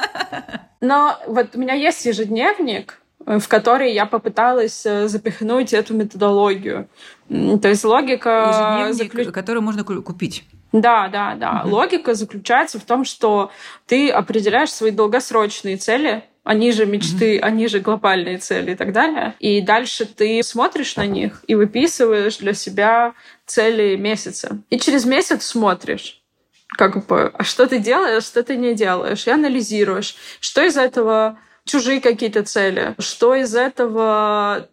Но 0.81 1.17
вот 1.27 1.55
у 1.55 1.59
меня 1.59 1.73
есть 1.73 2.05
ежедневник, 2.05 3.01
в 3.25 3.47
который 3.47 3.93
я 3.93 4.05
попыталась 4.05 4.85
э, 4.85 5.07
запихнуть 5.07 5.73
эту 5.73 5.93
методологию. 5.93 6.87
То 7.27 7.67
есть 7.67 7.83
логика... 7.83 8.89
Заключ... 8.91 9.27
который 9.27 9.61
можно 9.61 9.83
купить. 9.83 10.45
Да, 10.71 11.07
да, 11.09 11.35
да. 11.35 11.61
Угу. 11.63 11.69
Логика 11.69 12.13
заключается 12.13 12.79
в 12.79 12.83
том, 12.83 13.03
что 13.03 13.51
ты 13.87 14.09
определяешь 14.09 14.71
свои 14.71 14.91
долгосрочные 14.91 15.77
цели, 15.77 16.23
они 16.43 16.71
же 16.71 16.85
мечты, 16.85 17.37
mm-hmm. 17.37 17.41
они 17.41 17.67
же 17.67 17.79
глобальные 17.79 18.37
цели 18.37 18.71
и 18.71 18.75
так 18.75 18.91
далее. 18.91 19.35
И 19.39 19.61
дальше 19.61 20.05
ты 20.05 20.41
смотришь 20.43 20.95
на 20.95 21.05
них 21.05 21.43
и 21.47 21.55
выписываешь 21.55 22.37
для 22.37 22.53
себя 22.53 23.13
цели 23.45 23.95
месяца. 23.95 24.59
И 24.69 24.79
через 24.79 25.05
месяц 25.05 25.45
смотришь, 25.45 26.21
как 26.67 27.05
бы, 27.07 27.31
а 27.33 27.43
что 27.43 27.67
ты 27.67 27.79
делаешь, 27.79 28.23
что 28.23 28.43
ты 28.43 28.55
не 28.55 28.73
делаешь, 28.73 29.27
и 29.27 29.31
анализируешь, 29.31 30.15
что 30.39 30.63
из 30.63 30.77
этого 30.77 31.39
чужие 31.65 32.01
какие-то 32.01 32.43
цели, 32.43 32.95
что 32.99 33.35
из 33.35 33.55
этого 33.55 34.69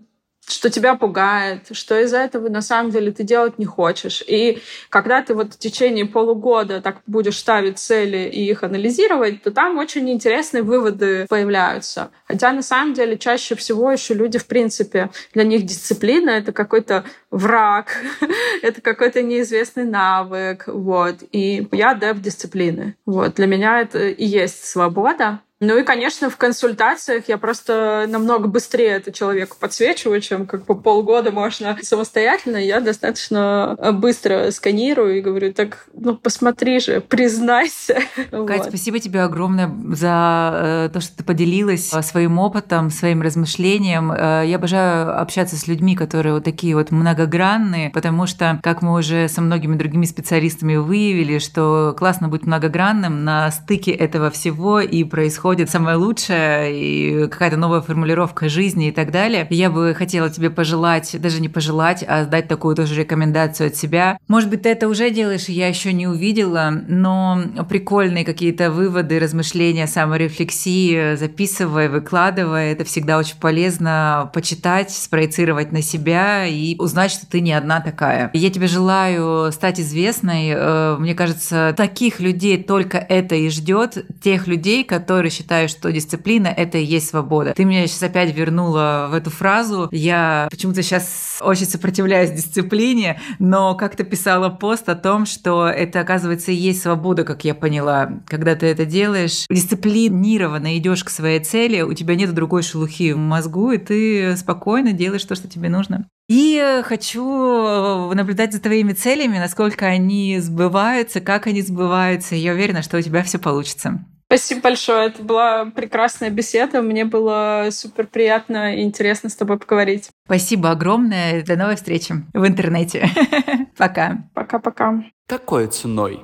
что 0.49 0.71
тебя 0.71 0.95
пугает, 0.95 1.69
что 1.73 1.99
из-за 2.01 2.19
этого 2.19 2.49
на 2.49 2.63
самом 2.63 2.91
деле 2.91 3.11
ты 3.11 3.25
делать 3.25 3.59
не 3.59 3.65
хочешь. 3.65 4.23
И 4.27 4.63
когда 4.91 5.21
ты 5.23 5.35
вот 5.35 5.55
в 5.55 5.59
течение 5.59 6.07
полугода 6.07 6.81
так 6.81 6.99
будешь 7.07 7.39
ставить 7.39 7.79
цели 7.79 8.29
и 8.29 8.49
их 8.49 8.63
анализировать, 8.63 9.43
то 9.43 9.51
там 9.51 9.79
очень 9.79 10.09
интересные 10.09 10.63
выводы 10.63 11.27
появляются. 11.29 12.11
Хотя 12.27 12.53
на 12.53 12.63
самом 12.63 12.95
деле 12.95 13.19
чаще 13.19 13.57
всего 13.57 13.91
еще 13.91 14.15
люди, 14.15 14.39
в 14.39 14.47
принципе, 14.47 15.11
для 15.35 15.45
них 15.45 15.67
дисциплина— 15.67 16.31
это 16.31 16.53
какой-то 16.53 17.05
враг, 17.31 17.89
это 18.63 18.81
какой-то 18.81 19.23
неизвестный 19.23 19.85
навык. 19.85 20.65
Вот. 20.69 21.17
И 21.33 21.67
я 21.73 21.91
адепт 21.91 22.21
дисциплины. 22.21 22.97
Вот. 23.05 23.35
Для 23.35 23.47
меня 23.47 23.81
это 23.81 24.09
и 24.09 24.25
есть 24.25 24.65
свобода. 24.65 25.41
Ну 25.59 25.79
и, 25.79 25.85
конечно, 25.85 26.29
в 26.29 26.37
консультациях 26.37 27.29
я 27.29 27.39
просто 27.39 28.05
намного 28.09 28.47
быстрее 28.47 28.89
это 28.89 29.11
человеку 29.11 29.57
подсвечиваю, 29.59 30.21
чем 30.21 30.47
как 30.47 30.67
бы 30.67 30.79
полгода 30.79 31.33
можно 31.33 31.79
самостоятельно. 31.83 32.59
Я 32.59 32.81
достаточно 32.81 33.75
э, 33.79 33.93
быстро 33.93 34.51
сканирую 34.51 35.17
и 35.17 35.23
говорю, 35.23 35.55
так, 35.55 35.87
ну 35.95 36.15
посмотри 36.15 36.79
же, 36.79 37.01
признайся. 37.01 37.95
Катя, 38.31 38.65
вот. 38.65 38.67
спасибо 38.69 38.99
тебе 38.99 39.23
огромное 39.23 39.73
за 39.95 40.89
э, 40.89 40.91
то, 40.93 41.01
что 41.01 41.17
ты 41.17 41.25
поделилась 41.25 41.91
э, 41.91 42.03
своим 42.03 42.39
опытом, 42.39 42.91
своим 42.91 43.23
размышлением. 43.23 44.13
Я 44.13 44.57
обожаю 44.57 45.19
общаться 45.19 45.57
с 45.57 45.67
людьми, 45.67 45.97
которые 45.97 46.35
вот 46.35 46.45
такие 46.45 46.75
вот 46.75 46.91
многогранные, 46.91 47.89
потому 47.89 48.27
что, 48.27 48.61
как 48.63 48.83
мы 48.83 48.93
уже 48.93 49.27
со 49.29 49.41
многими 49.41 49.77
другими 49.77 50.05
специалистами 50.05 50.77
выявили, 50.77 51.39
что 51.39 51.95
классно 51.99 52.29
быть 52.29 52.45
многогранным 52.45 53.25
на 53.25 53.51
стыке 53.51 53.93
этого 53.93 54.31
всего 54.31 54.81
и 54.81 55.03
происходит 55.05 55.46
происходит 55.47 55.71
самое 55.71 55.97
лучшее, 55.97 56.73
и 56.75 57.29
какая-то 57.29 57.57
новая 57.57 57.81
формулировка 57.81 58.49
жизни 58.49 58.89
и 58.89 58.91
так 58.91 59.13
далее. 59.13 59.47
Я 59.51 59.71
бы 59.71 59.95
хотела 59.95 60.29
тебе 60.29 60.51
пожелать, 60.51 61.15
даже 61.21 61.41
не 61.41 61.49
пожелать, 61.49 62.05
а 62.09 62.25
дать 62.25 62.49
такую 62.49 62.75
тоже 62.75 62.97
рекомендацию 62.97 63.69
от 63.69 63.77
себя. 63.77 64.19
Может 64.27 64.51
быть, 64.51 64.63
ты 64.63 64.71
это 64.71 64.89
уже 64.89 65.11
делаешь, 65.11 65.45
я 65.49 65.69
еще 65.69 65.93
не 65.93 66.09
увидела, 66.09 66.83
но 66.89 67.41
прикольные 67.69 68.25
какие-то 68.25 68.73
выводы, 68.73 69.21
размышления, 69.21 69.87
саморефлексии 69.87 71.15
записывай, 71.15 71.89
выкладывай. 71.89 72.73
Это 72.73 72.85
всегда 72.85 73.17
очень 73.17 73.37
полезно 73.41 74.29
почитать, 74.35 74.91
спроецировать 74.91 75.71
на 75.71 75.81
себя 75.81 76.45
и 76.45 76.75
узнать, 76.79 77.13
что 77.13 77.25
ты 77.25 77.41
не 77.41 77.53
одна 77.53 77.81
такая. 77.81 78.31
Я 78.35 78.51
тебе 78.51 78.67
желаю 78.67 79.53
стать 79.53 79.79
известной. 79.79 80.51
Э, 80.57 80.97
мне 80.99 81.15
кажется, 81.15 81.73
таких 81.77 82.19
людей 82.19 82.61
только 82.61 82.99
это 82.99 83.37
и 83.37 83.49
ждет. 83.49 84.07
Тех 84.21 84.49
людей, 84.49 84.83
которые 84.83 85.31
считаю, 85.37 85.69
что 85.69 85.93
дисциплина— 85.93 86.47
это 86.57 86.79
и 86.79 86.85
есть 86.85 87.09
свобода. 87.09 87.53
Ты 87.55 87.65
меня 87.65 87.87
сейчас 87.87 88.05
опять 88.05 88.35
вернула 88.35 89.09
в 89.11 89.15
эту 89.15 89.31
фразу. 89.31 89.89
Я 89.93 90.49
почему-то 90.51 90.83
сейчас 90.83 91.39
очень 91.41 91.67
сопротивляюсь 91.67 92.31
дисциплине, 92.31 93.21
но 93.39 93.75
как-то 93.75 94.05
писала 94.05 94.49
пост 94.49 94.89
о 94.89 94.95
том, 94.95 95.27
что 95.27 95.69
это, 95.69 96.01
оказывается, 96.01 96.53
и 96.53 96.55
есть 96.55 96.83
свобода, 96.83 97.25
как 97.25 97.45
я 97.45 97.55
поняла. 97.55 98.11
Когда 98.27 98.55
ты 98.55 98.67
это 98.67 98.87
делаешь, 98.87 99.45
дисциплинированно 99.51 100.77
идешь 100.79 101.05
к 101.05 101.11
своей 101.11 101.41
цели, 101.41 101.83
у 101.83 101.93
тебя 101.93 102.15
нет 102.15 102.35
другой 102.35 102.63
шелухи 102.63 103.13
в 103.13 103.19
мозгу, 103.19 103.73
и 103.73 103.79
ты 103.79 104.37
спокойно 104.37 104.93
делаешь 104.93 105.25
то, 105.25 105.35
что 105.35 105.49
тебе 105.49 105.69
нужно. 105.69 106.07
И 106.29 106.83
хочу 106.85 108.13
наблюдать 108.15 108.53
за 108.53 108.61
твоими 108.61 108.95
целями, 108.95 109.39
насколько 109.39 109.87
они 109.87 110.41
сбываются, 110.41 111.21
как 111.21 111.47
они 111.47 111.63
сбываются. 111.63 112.35
Я 112.35 112.53
уверена, 112.53 112.83
что 112.83 112.99
у 112.99 113.01
тебя 113.01 113.23
все 113.23 113.39
получится. 113.39 114.05
Спасибо 114.37 114.61
большое. 114.61 115.07
Это 115.07 115.23
была 115.23 115.65
прекрасная 115.65 116.29
беседа. 116.29 116.83
Мне 116.83 117.07
было 117.07 117.69
супер 117.71 118.07
приятно 118.07 118.77
и 118.77 118.83
интересно 118.83 119.31
с 119.31 119.35
тобой 119.35 119.59
поговорить. 119.59 120.11
Спасибо 120.27 120.73
огромное. 120.73 121.43
До 121.43 121.57
новой 121.57 121.77
встречи 121.77 122.15
в 122.35 122.47
интернете. 122.47 123.09
Пока. 123.79 124.19
Пока-пока. 124.35 125.03
Какой 125.27 125.69
ценой? 125.69 126.21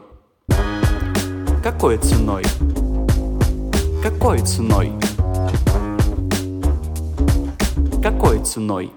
Какой 1.64 1.96
ценой? 1.96 2.42
Какой 4.02 4.40
ценой? 4.40 4.92
Какой 8.02 8.44
ценой? 8.44 8.92